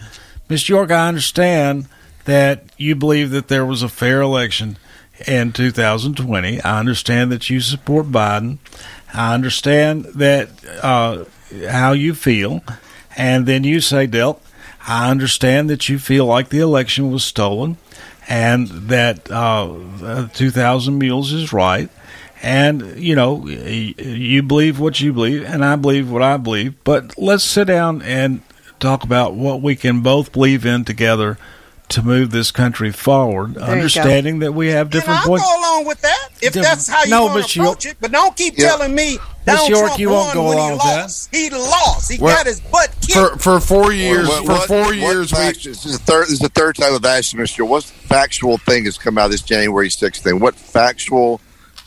Miss 0.48 0.68
York, 0.68 0.90
I 0.90 1.08
understand 1.08 1.86
that 2.24 2.64
you 2.78 2.94
believe 2.94 3.30
that 3.30 3.48
there 3.48 3.66
was 3.66 3.82
a 3.82 3.88
fair 3.88 4.20
election 4.22 4.78
in 5.26 5.52
2020. 5.52 6.60
I 6.62 6.78
understand 6.78 7.32
that 7.32 7.48
you 7.50 7.60
support 7.60 8.06
Biden. 8.06 8.58
I 9.12 9.34
understand 9.34 10.06
that 10.06 10.50
uh, 10.82 11.24
how 11.68 11.92
you 11.92 12.14
feel, 12.14 12.62
and 13.16 13.46
then 13.46 13.64
you 13.64 13.80
say, 13.80 14.06
Del, 14.06 14.40
I 14.86 15.10
understand 15.10 15.70
that 15.70 15.88
you 15.88 15.98
feel 15.98 16.26
like 16.26 16.48
the 16.48 16.60
election 16.60 17.10
was 17.10 17.24
stolen, 17.24 17.76
and 18.28 18.68
that 18.68 19.30
uh, 19.30 20.28
2,000 20.34 20.98
mules 20.98 21.32
is 21.32 21.52
right 21.52 21.90
and 22.44 22.98
you 22.98 23.16
know, 23.16 23.46
you 23.46 24.42
believe 24.42 24.78
what 24.78 25.00
you 25.00 25.14
believe, 25.14 25.44
and 25.44 25.64
I 25.64 25.76
believe 25.76 26.10
what 26.10 26.22
I 26.22 26.36
believe. 26.36 26.74
But 26.84 27.16
let's 27.16 27.42
sit 27.42 27.68
down 27.68 28.02
and 28.02 28.42
talk 28.80 29.02
about 29.02 29.34
what 29.34 29.62
we 29.62 29.74
can 29.76 30.02
both 30.02 30.30
believe 30.30 30.66
in 30.66 30.84
together 30.84 31.38
to 31.90 32.02
move 32.02 32.30
this 32.30 32.50
country 32.50 32.90
forward, 32.90 33.50
you 33.50 33.54
go. 33.54 33.60
understanding 33.62 34.38
that 34.40 34.52
we 34.52 34.68
have 34.68 34.90
different 34.90 35.20
I'll 35.20 35.26
go 35.26 35.34
along 35.60 35.84
with 35.86 36.00
that 36.00 36.28
if 36.36 36.52
Different- 36.54 36.64
that's 36.66 36.88
how 36.88 37.04
you 37.04 37.10
No, 37.10 37.22
want 37.26 37.34
but 37.42 37.48
to 37.50 37.58
you- 37.60 37.62
approach 37.66 37.86
it. 37.86 37.96
But 38.00 38.10
don't 38.12 38.34
keep 38.36 38.58
Yeah. 38.58 38.68
telling 38.68 38.94
me 38.94 39.18
Miss 39.46 39.56
Donald 39.56 39.68
York, 39.70 39.86
Trump 39.86 40.00
you 40.00 40.08
won't 40.10 40.26
won 40.28 40.34
go 40.34 40.42
when 40.48 40.56
along 40.58 40.68
he 40.70 40.74
with 40.74 40.82
that. 40.84 41.00
lost. 41.02 41.28
He 41.30 41.50
lost. 41.50 42.10
He 42.12 42.18
Well, 42.18 42.34
got 42.36 42.46
his 42.46 42.60
butt 42.60 42.90
kicked. 43.02 43.12
For 43.12 43.38
for 43.38 43.60
four 43.60 43.92
years, 43.92 44.26
What- 44.28 44.46
for 44.46 44.66
four 44.66 44.82
what 44.86 44.96
years, 44.96 45.30
we 45.32 45.36
fact- 45.38 45.64
this 45.64 45.84
is 45.84 45.92
the 45.92 45.98
third. 45.98 46.24
This 46.24 46.32
is 46.32 46.38
the 46.38 46.48
third 46.48 46.76
time 46.76 46.94
I've 46.94 47.04
asked 47.04 47.32
you, 47.34 47.38
Mister. 47.40 47.64
What 47.64 47.84
factual 47.84 48.56
thing 48.58 48.86
has 48.86 48.96
come 48.96 49.18
out 49.18 49.26
of 49.26 49.30
this 49.32 49.42
January 49.42 49.90
6th 49.90 50.22
thing? 50.22 50.40
What 50.40 50.54
factual, 50.56 51.40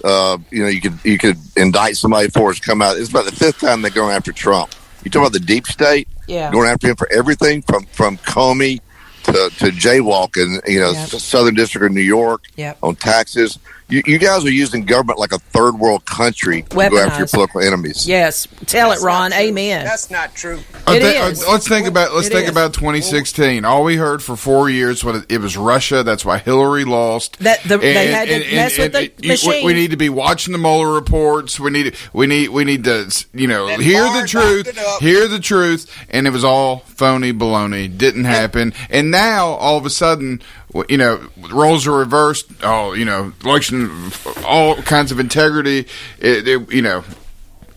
uh, 0.06 0.38
you 0.52 0.62
know, 0.62 0.70
you 0.70 0.80
could 0.80 1.00
you 1.04 1.18
could 1.18 1.38
indict 1.56 1.98
somebody 1.98 2.30
for 2.30 2.52
has 2.52 2.60
come 2.60 2.82
out? 2.84 2.98
It's 2.98 3.10
about 3.10 3.26
the 3.26 3.32
fifth 3.36 3.60
time 3.60 3.82
they're 3.82 3.90
going 3.90 4.16
after 4.16 4.32
Trump. 4.32 4.76
You 5.04 5.10
talk 5.12 5.22
about 5.22 5.34
the 5.34 5.40
deep 5.40 5.66
state, 5.68 6.08
Yeah. 6.28 6.52
going 6.52 6.70
after 6.70 6.88
him 6.88 6.96
for 6.96 7.12
everything 7.12 7.64
from 7.68 7.88
from 7.94 8.18
Comey 8.20 8.80
to 9.28 9.50
to 9.60 9.66
jaywalking. 9.72 10.68
You 10.68 10.80
know, 10.82 10.92
Yep. 10.92 11.10
Southern 11.10 11.56
District 11.56 11.86
of 11.86 11.92
New 11.92 12.02
York 12.02 12.44
Yep. 12.56 12.78
on 12.84 12.96
taxes. 12.96 13.60
You, 13.90 14.02
you 14.06 14.18
guys 14.18 14.44
are 14.44 14.52
using 14.52 14.84
government 14.84 15.18
like 15.18 15.32
a 15.32 15.38
third 15.40 15.80
world 15.80 16.04
country 16.04 16.64
to 16.64 16.76
go 16.76 16.98
after 17.00 17.20
your 17.20 17.28
political 17.28 17.62
enemies. 17.62 18.06
Yes, 18.06 18.46
tell 18.66 18.92
it, 18.92 19.00
Ron. 19.02 19.32
Amen. 19.32 19.86
That's 19.86 20.12
not 20.12 20.36
true. 20.36 20.60
I 20.86 20.98
It 20.98 21.02
thi- 21.04 21.08
is. 21.32 21.42
uh, 21.42 21.52
Let's 21.54 21.70
think 21.70 21.88
about 21.88 22.14
let's 22.14 22.28
It 22.28 22.34
think 22.34 22.44
is. 22.46 22.50
about 22.52 22.74
2016. 22.74 23.64
All 23.64 23.86
we 23.86 23.96
heard 23.96 24.22
for 24.22 24.36
four 24.36 24.70
years 24.70 25.06
was 25.06 25.24
it 25.30 25.40
was 25.40 25.56
Russia. 25.56 26.04
That's 26.04 26.26
why 26.26 26.38
Hillary 26.40 26.84
lost. 26.84 27.38
That 27.40 27.64
the- 27.64 27.78
they 27.78 28.08
had 28.08 28.28
to 28.28 28.40
mess 28.54 28.78
with 28.78 28.92
the 28.92 29.04
you- 29.22 29.30
machine. 29.30 29.66
We, 29.66 29.74
need 29.74 29.92
to 29.92 29.98
be 29.98 30.10
watching 30.10 30.52
the 30.52 30.58
Mueller 30.58 30.92
reports. 30.92 31.58
We 31.58 31.72
need 31.72 31.96
we 32.12 32.28
need 32.28 32.50
we 32.50 32.66
need 32.66 32.84
to 32.84 33.10
you 33.34 33.48
know 33.48 33.68
hear 33.68 34.04
the 34.04 34.28
truth, 34.28 35.00
hear 35.00 35.30
the 35.30 35.40
truth, 35.40 35.90
and 36.10 36.28
it 36.28 36.32
was 36.32 36.44
all 36.44 36.80
phony 36.98 37.32
baloney. 37.32 37.96
Didn't 37.96 38.26
happen. 38.26 38.74
And 38.90 39.12
now 39.12 39.48
all 39.48 39.78
of 39.78 39.86
a 39.86 39.90
sudden, 39.90 40.42
you 40.90 40.98
know, 40.98 41.22
roles 41.52 41.86
are 41.88 41.92
reversed. 41.98 42.48
Oh, 42.64 42.94
you 42.94 43.06
know, 43.06 43.32
election, 43.44 44.12
all 44.46 44.76
kinds 44.82 45.12
of 45.12 45.20
integrity. 45.20 45.88
It, 46.20 46.48
it- 46.48 46.72
you 46.74 46.82
know. 46.82 47.04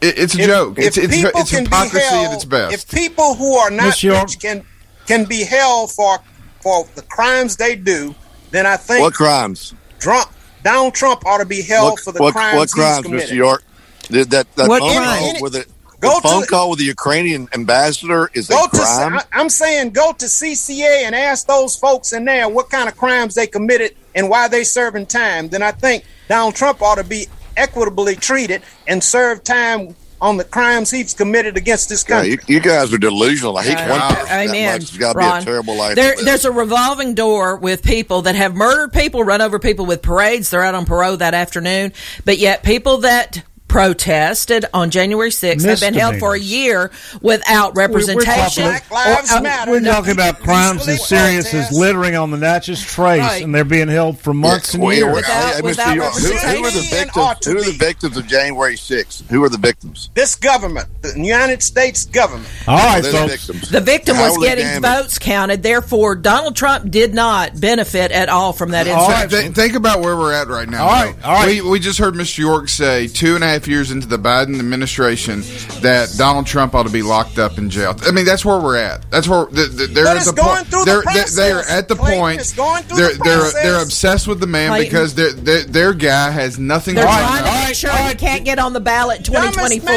It, 0.00 0.18
it's 0.18 0.34
a 0.34 0.40
If- 0.40 0.46
joke. 0.46 0.78
if 0.78 0.86
It's 0.86 0.96
it's 0.96 1.14
people 1.14 1.30
it's 1.40 1.50
can 1.50 1.64
be 1.64 1.70
hypocrisy 1.70 2.14
at 2.16 2.32
its 2.32 2.44
best. 2.46 2.72
If 2.74 2.90
people 2.90 3.34
who 3.34 3.54
are 3.56 3.70
not 3.70 3.84
Miss 3.86 4.02
rich 4.02 4.38
can 4.40 4.64
can 5.06 5.26
be 5.26 5.44
held 5.44 5.92
for 5.92 6.18
for 6.62 6.86
the 6.94 7.02
crimes 7.02 7.56
they 7.56 7.76
do, 7.76 8.14
then 8.50 8.64
I 8.64 8.78
think 8.78 9.02
What 9.02 9.12
crimes? 9.12 9.74
Trump, 9.98 10.30
Donald 10.64 10.94
Trump 10.94 11.26
ought 11.26 11.38
to 11.38 11.44
be 11.44 11.60
held 11.60 11.90
What, 11.92 12.00
for 12.00 12.12
the 12.12 12.20
what, 12.22 12.32
crimes, 12.32 12.56
what 12.56 12.62
he's 12.62 12.72
crimes, 12.74 13.04
committed. 13.06 13.28
Mr. 13.28 13.34
York? 13.36 13.62
Did 14.08 14.30
that 14.30 14.46
that 14.56 14.68
What 14.70 14.80
phone 14.80 14.96
crime? 14.96 15.18
call 15.34 15.42
with 15.42 15.56
it? 15.56 15.68
Go 16.00 16.14
the 16.20 16.28
phone 16.28 16.40
the- 16.42 16.46
call 16.46 16.70
with 16.70 16.78
the 16.78 16.84
Ukrainian 16.86 17.48
ambassador 17.54 18.30
is 18.34 18.48
Go 18.48 18.64
a 18.64 18.68
to 18.68 18.76
crime. 18.76 19.14
I, 19.14 19.24
I'm 19.32 19.48
saying 19.50 19.90
go 19.90 20.12
to 20.12 20.24
CCA 20.26 21.04
and 21.04 21.14
ask 21.14 21.46
those 21.46 21.76
folks 21.76 22.12
in 22.12 22.24
there 22.24 22.48
what 22.48 22.70
kind 22.70 22.88
of 22.88 22.96
crimes 22.96 23.34
they 23.34 23.46
committed 23.46 23.94
and 24.14 24.28
why 24.28 24.48
they 24.48 24.64
serving 24.64 25.06
time. 25.06 25.48
Then 25.48 25.62
I 25.62 25.72
think 25.72 26.04
Donald 26.28 26.54
Trump 26.54 26.82
ought 26.82 26.96
to 26.96 27.04
be 27.04 27.26
equitably 27.56 28.16
treated 28.16 28.62
and 28.88 29.02
serve 29.02 29.44
time 29.44 29.94
on 30.22 30.36
the 30.36 30.44
crimes 30.44 30.90
he's 30.90 31.14
committed 31.14 31.56
against 31.56 31.88
this 31.88 32.04
yeah, 32.06 32.16
country. 32.16 32.30
you, 32.46 32.56
you 32.56 32.60
guys 32.60 32.92
are 32.92 32.98
delusional. 32.98 33.56
I 33.56 33.62
hate 33.64 33.78
Uh, 33.78 33.88
one 33.88 34.00
person 34.00 34.26
that 34.26 34.48
Amen. 34.48 34.72
much. 34.74 34.82
It's 34.82 34.96
got 34.98 35.12
to 35.14 35.18
be 35.18 35.24
Ron. 35.24 35.40
a 35.40 35.44
terrible 35.46 35.76
life. 35.76 35.94
There, 35.96 36.14
there's 36.22 36.44
a 36.44 36.52
revolving 36.52 37.14
door 37.14 37.56
with 37.56 37.82
people 37.82 38.20
that 38.22 38.34
have 38.34 38.54
murdered 38.54 38.92
people, 38.92 39.24
run 39.24 39.40
over 39.40 39.58
people 39.58 39.86
with 39.86 40.02
parades. 40.02 40.50
They're 40.50 40.62
out 40.62 40.74
on 40.74 40.84
parole 40.84 41.16
that 41.16 41.32
afternoon, 41.32 41.94
but 42.26 42.36
yet 42.36 42.62
people 42.62 42.98
that 42.98 43.42
protested 43.70 44.64
on 44.74 44.90
January 44.90 45.30
6th 45.30 45.64
have 45.64 45.78
been 45.78 45.94
held 45.94 46.16
for 46.18 46.34
a 46.34 46.40
year 46.40 46.90
without 47.22 47.76
representation. 47.76 48.64
We're, 48.64 48.70
or- 48.72 49.46
uh, 49.46 49.64
we're 49.68 49.80
talking 49.80 50.10
about 50.10 50.40
crimes 50.40 50.88
as 50.88 51.06
serious 51.06 51.54
as 51.54 51.70
littering 51.70 52.16
on 52.16 52.32
the 52.32 52.36
Natchez 52.36 52.82
Trace, 52.84 53.20
Right. 53.20 53.44
and 53.44 53.54
they're 53.54 53.64
being 53.64 53.86
held 53.86 54.18
for 54.18 54.34
months 54.34 54.74
and 54.74 54.82
years. 54.82 55.24
yeah, 55.28 55.52
hey, 55.54 55.60
Mr. 55.62 55.94
Who, 55.94 56.00
who 56.00 56.64
are 56.64 56.70
the 56.72 56.88
victims? 56.90 57.46
Who 57.46 57.58
are 57.58 57.62
the 57.62 57.76
victims 57.78 58.16
of 58.16 58.26
January 58.26 58.74
6th? 58.74 59.30
Who 59.30 59.44
are 59.44 59.48
the 59.48 59.56
victims? 59.58 60.10
This 60.14 60.34
government, 60.34 60.88
the 61.02 61.14
United 61.16 61.62
States 61.62 62.06
government. 62.06 62.48
All 62.66 62.76
right, 62.76 63.00
They're 63.02 63.12
the 63.28 63.68
The 63.70 63.80
victim 63.80 64.16
was 64.18 64.36
were 64.36 64.44
getting 64.44 64.64
damaged? 64.64 64.82
votes 65.02 65.18
counted. 65.20 65.62
Therefore, 65.62 66.16
Donald 66.16 66.56
Trump 66.56 66.90
did 66.90 67.14
not 67.14 67.60
benefit 67.60 68.10
at 68.10 68.28
all 68.28 68.52
from 68.52 68.72
that 68.72 68.88
All 68.88 69.08
right, 69.08 69.30
th- 69.30 69.52
think 69.52 69.74
about 69.74 70.00
where 70.00 70.16
we're 70.16 70.32
at 70.32 70.48
right 70.48 70.68
now. 70.68 70.82
All 70.86 70.90
right, 70.90 71.14
all 71.24 71.34
right. 71.34 71.62
We, 71.62 71.70
we 71.70 71.78
just 71.78 72.00
heard 72.00 72.14
Mr. 72.14 72.38
York 72.38 72.68
say 72.68 73.06
two 73.06 73.36
and 73.36 73.44
a 73.44 73.46
half 73.46 73.59
years 73.66 73.90
into 73.90 74.06
the 74.06 74.18
Biden 74.18 74.58
administration 74.58 75.40
that 75.82 76.14
Donald 76.16 76.46
Trump 76.46 76.74
ought 76.74 76.84
to 76.86 76.92
be 76.92 77.02
locked 77.02 77.38
up 77.38 77.58
in 77.58 77.70
jail. 77.70 77.94
I 78.02 78.10
mean, 78.10 78.24
that's 78.24 78.44
where 78.44 78.58
we're 78.58 78.76
at. 78.76 79.10
That's 79.10 79.28
where 79.28 79.46
th- 79.46 79.76
th- 79.76 79.90
they're 79.90 80.04
But 80.04 80.16
at 80.18 80.24
the 80.24 80.32
point. 80.32 80.66
They're, 80.86 81.02
they're, 81.02 81.24
they're 81.34 81.68
at 81.68 81.88
the 81.88 81.96
Clayton. 81.96 82.20
point. 82.20 82.52
Going 82.56 82.84
they're 82.88 83.12
the 83.14 83.20
they're 83.24 83.62
they're 83.62 83.82
obsessed 83.82 84.26
with 84.28 84.40
the 84.40 84.46
man 84.46 84.70
Clayton. 84.70 84.86
because 84.90 85.14
their 85.14 85.32
their 85.32 85.64
their 85.64 85.94
guy 85.94 86.30
has 86.30 86.58
nothing. 86.58 86.94
They're 86.94 87.04
to 87.04 87.10
do 87.10 87.16
trying 87.16 87.44
now. 87.44 87.60
to 87.62 87.66
make 87.68 87.74
sure 87.76 87.90
he 87.92 88.14
can't 88.14 88.44
get 88.44 88.58
on 88.58 88.72
the 88.72 88.80
ballot 88.80 89.18
in 89.18 89.24
2024. 89.24 89.90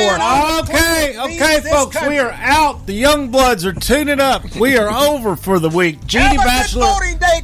Okay, 0.64 1.18
okay, 1.20 1.60
folks, 1.70 2.02
we 2.08 2.18
are 2.20 2.32
out. 2.32 2.86
The 2.86 2.94
young 2.94 3.30
bloods 3.32 3.66
are 3.66 3.74
tuning 3.74 4.20
up. 4.20 4.44
We 4.56 4.78
are 4.78 4.90
over 4.90 5.36
for 5.36 5.60
the 5.60 5.70
week. 5.70 6.06
Geni 6.06 6.38
Batchelor, 6.38 6.94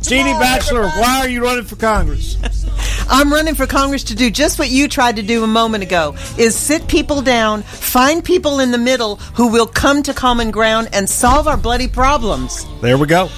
Geni 0.01 0.33
Batchelor, 0.33 0.83
why 0.89 1.19
are 1.19 1.29
you 1.29 1.43
running 1.43 1.65
for 1.65 1.75
Congress? 1.75 2.37
I'm 3.11 3.31
running 3.33 3.55
for 3.55 3.65
Congress 3.65 4.03
to 4.05 4.15
do 4.15 4.29
just 4.29 4.59
what 4.59 4.69
you 4.69 4.87
tried 4.87 5.15
to 5.15 5.23
do 5.23 5.43
a 5.43 5.47
moment 5.47 5.83
ago 5.83 6.08
is 6.37 6.55
sit 6.55 6.87
people 6.87 7.21
down, 7.21 7.63
find 7.63 8.23
people 8.23 8.59
in 8.59 8.71
the 8.71 8.77
middle 8.77 9.17
who 9.35 9.47
will 9.47 9.67
come 9.67 10.03
to 10.03 10.13
common 10.13 10.51
ground 10.51 10.89
and 10.93 11.09
solve 11.09 11.47
our 11.47 11.57
bloody 11.57 11.87
problems. 11.87 12.65
There 12.81 12.97
we 12.97 13.07
go. 13.07 13.29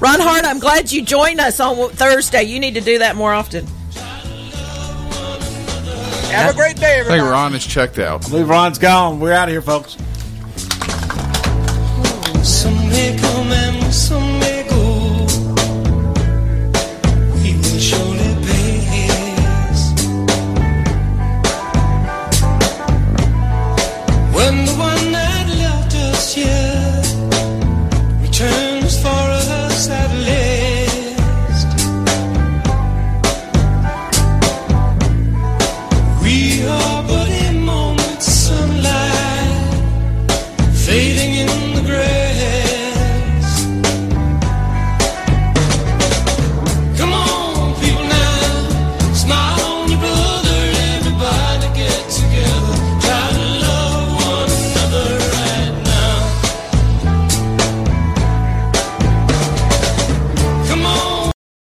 Ron 0.00 0.20
Hart, 0.20 0.44
I'm 0.44 0.58
glad 0.58 0.92
you 0.92 1.02
joined 1.02 1.40
us 1.40 1.60
on 1.60 1.90
Thursday. 1.90 2.42
You 2.42 2.60
need 2.60 2.74
to 2.74 2.80
do 2.80 2.98
that 2.98 3.16
more 3.16 3.32
often. 3.32 3.66
Have 6.30 6.52
a 6.52 6.56
great 6.56 6.76
day, 6.76 6.98
everybody. 6.98 7.20
I 7.20 7.20
everybody. 7.20 7.20
think 7.20 7.30
Ron 7.30 7.54
is 7.54 7.64
checked 7.66 7.98
out. 7.98 8.26
I 8.26 8.28
believe 8.28 8.48
Ron's 8.48 8.78
gone. 8.78 9.20
We're 9.20 9.32
out 9.32 9.48
of 9.48 9.52
here, 9.52 9.62
folks. 9.62 9.96